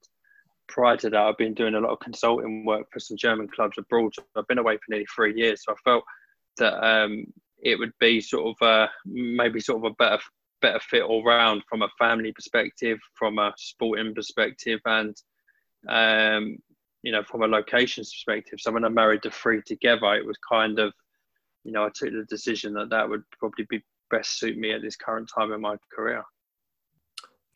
prior 0.68 0.96
to 0.98 1.10
that, 1.10 1.20
I've 1.20 1.38
been 1.38 1.54
doing 1.54 1.74
a 1.74 1.80
lot 1.80 1.92
of 1.92 2.00
consulting 2.00 2.64
work 2.64 2.86
for 2.92 3.00
some 3.00 3.16
German 3.16 3.48
clubs 3.48 3.78
abroad. 3.78 4.12
I've 4.36 4.46
been 4.46 4.58
away 4.58 4.76
for 4.76 4.84
nearly 4.90 5.06
three 5.14 5.34
years. 5.34 5.64
So 5.64 5.72
I 5.72 5.76
felt 5.84 6.04
that 6.58 6.74
um, 6.84 7.26
it 7.62 7.78
would 7.78 7.92
be 7.98 8.20
sort 8.20 8.56
of 8.56 8.66
uh, 8.66 8.88
maybe 9.04 9.60
sort 9.60 9.84
of 9.84 9.92
a 9.92 9.94
better 9.94 10.22
better 10.60 10.80
fit 10.80 11.02
all 11.02 11.24
round 11.24 11.62
from 11.68 11.82
a 11.82 11.88
family 11.98 12.32
perspective, 12.32 12.98
from 13.14 13.38
a 13.38 13.52
sporting 13.56 14.14
perspective, 14.14 14.80
and 14.84 15.16
um, 15.88 16.58
you 17.02 17.12
know 17.12 17.22
from 17.24 17.42
a 17.42 17.46
locations 17.46 18.12
perspective. 18.12 18.58
So 18.60 18.72
when 18.72 18.84
I 18.84 18.88
married 18.88 19.20
the 19.22 19.30
three 19.30 19.62
together, 19.66 20.14
it 20.14 20.26
was 20.26 20.38
kind 20.48 20.78
of 20.78 20.92
you 21.64 21.72
know 21.72 21.84
I 21.84 21.90
took 21.94 22.10
the 22.10 22.26
decision 22.28 22.74
that 22.74 22.90
that 22.90 23.08
would 23.08 23.22
probably 23.38 23.66
be 23.68 23.82
best 24.10 24.38
suit 24.38 24.56
me 24.56 24.72
at 24.72 24.82
this 24.82 24.96
current 24.96 25.30
time 25.34 25.52
in 25.52 25.60
my 25.60 25.76
career. 25.94 26.24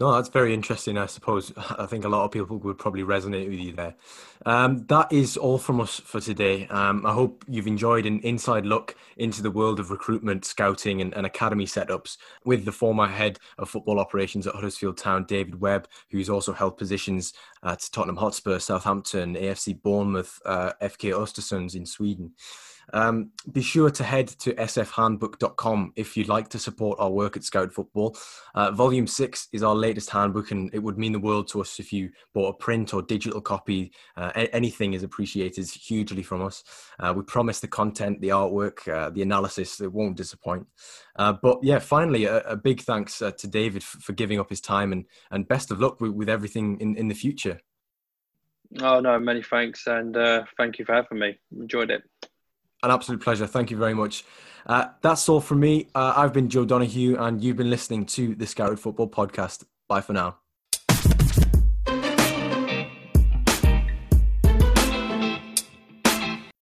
No, 0.00 0.12
that's 0.14 0.30
very 0.30 0.52
interesting. 0.52 0.98
I 0.98 1.06
suppose 1.06 1.52
I 1.56 1.86
think 1.86 2.04
a 2.04 2.08
lot 2.08 2.24
of 2.24 2.30
people 2.32 2.58
would 2.58 2.78
probably 2.78 3.02
resonate 3.02 3.48
with 3.48 3.58
you 3.58 3.72
there. 3.72 3.94
Um, 4.44 4.84
that 4.88 5.12
is 5.12 5.36
all 5.36 5.58
from 5.58 5.80
us 5.80 6.00
for 6.00 6.20
today. 6.20 6.66
Um, 6.68 7.06
I 7.06 7.12
hope 7.12 7.44
you've 7.46 7.68
enjoyed 7.68 8.06
an 8.06 8.18
inside 8.20 8.66
look 8.66 8.96
into 9.16 9.42
the 9.42 9.50
world 9.50 9.78
of 9.78 9.90
recruitment, 9.90 10.44
scouting, 10.44 11.00
and, 11.00 11.14
and, 11.14 11.24
academy 11.24 11.66
setups 11.66 12.16
with 12.44 12.64
the 12.64 12.72
former 12.72 13.06
head 13.06 13.38
of 13.58 13.70
football 13.70 14.00
operations 14.00 14.46
at 14.46 14.54
Huddersfield 14.54 14.96
Town, 14.96 15.24
David 15.24 15.60
Webb, 15.60 15.86
who's 16.10 16.28
also 16.28 16.52
held 16.52 16.76
positions 16.76 17.32
at 17.62 17.88
Tottenham 17.92 18.16
Hotspur, 18.16 18.58
Southampton, 18.58 19.36
AFC 19.36 19.80
Bournemouth, 19.80 20.40
uh, 20.44 20.72
FK 20.82 21.12
Östersunds 21.12 21.76
in 21.76 21.86
Sweden. 21.86 22.32
Um, 22.92 23.30
be 23.50 23.62
sure 23.62 23.90
to 23.90 24.04
head 24.04 24.28
to 24.28 24.52
sfhandbook.com 24.54 25.92
if 25.96 26.16
you'd 26.16 26.28
like 26.28 26.48
to 26.50 26.58
support 26.58 26.98
our 27.00 27.10
work 27.10 27.36
at 27.36 27.44
Scouted 27.44 27.72
Football. 27.72 28.16
Uh, 28.54 28.70
volume 28.70 29.06
6 29.06 29.48
is 29.52 29.62
our 29.62 29.74
latest 29.74 30.10
handbook, 30.10 30.50
and 30.50 30.70
it 30.74 30.78
would 30.78 30.98
mean 30.98 31.12
the 31.12 31.18
world 31.18 31.48
to 31.48 31.60
us 31.60 31.80
if 31.80 31.92
you 31.92 32.10
bought 32.34 32.48
a 32.48 32.58
print 32.58 32.92
or 32.92 33.02
digital 33.02 33.40
copy. 33.40 33.92
Uh, 34.16 34.30
anything 34.52 34.92
is 34.92 35.02
appreciated 35.02 35.68
hugely 35.68 36.22
from 36.22 36.42
us. 36.42 36.64
Uh, 36.98 37.12
we 37.16 37.22
promise 37.22 37.60
the 37.60 37.68
content, 37.68 38.20
the 38.20 38.28
artwork, 38.28 38.86
uh, 38.88 39.10
the 39.10 39.22
analysis, 39.22 39.80
it 39.80 39.92
won't 39.92 40.16
disappoint. 40.16 40.66
Uh, 41.16 41.32
but 41.32 41.58
yeah, 41.62 41.78
finally, 41.78 42.24
a, 42.24 42.40
a 42.40 42.56
big 42.56 42.80
thanks 42.80 43.22
uh, 43.22 43.30
to 43.32 43.46
David 43.46 43.82
for, 43.82 43.98
for, 44.00 44.12
giving 44.12 44.38
up 44.38 44.50
his 44.50 44.60
time 44.60 44.92
and, 44.92 45.06
and 45.30 45.48
best 45.48 45.70
of 45.70 45.80
luck 45.80 46.00
with, 46.00 46.12
with 46.12 46.28
everything 46.28 46.78
in, 46.80 46.96
in 46.96 47.08
the 47.08 47.14
future. 47.14 47.58
Oh, 48.80 49.00
no, 49.00 49.18
many 49.18 49.42
thanks. 49.42 49.86
And 49.86 50.16
thank 50.56 50.78
you 50.78 50.84
for 50.84 50.94
having 50.94 51.18
me. 51.18 51.38
Enjoyed 51.58 51.90
it. 51.90 52.02
An 52.82 52.90
absolute 52.90 53.20
pleasure. 53.20 53.46
Thank 53.46 53.70
you 53.70 53.76
very 53.76 53.94
much. 53.94 54.24
Uh, 54.66 54.86
that's 55.00 55.28
all 55.28 55.40
from 55.40 55.60
me. 55.60 55.88
Uh, 55.94 56.14
I've 56.16 56.32
been 56.32 56.48
Joe 56.48 56.64
Donahue, 56.64 57.16
and 57.16 57.42
you've 57.42 57.56
been 57.56 57.70
listening 57.70 58.06
to 58.06 58.34
the 58.34 58.46
Scouted 58.46 58.78
Football 58.80 59.08
Podcast. 59.08 59.64
Bye 59.88 60.00
for 60.00 60.12
now. 60.12 60.41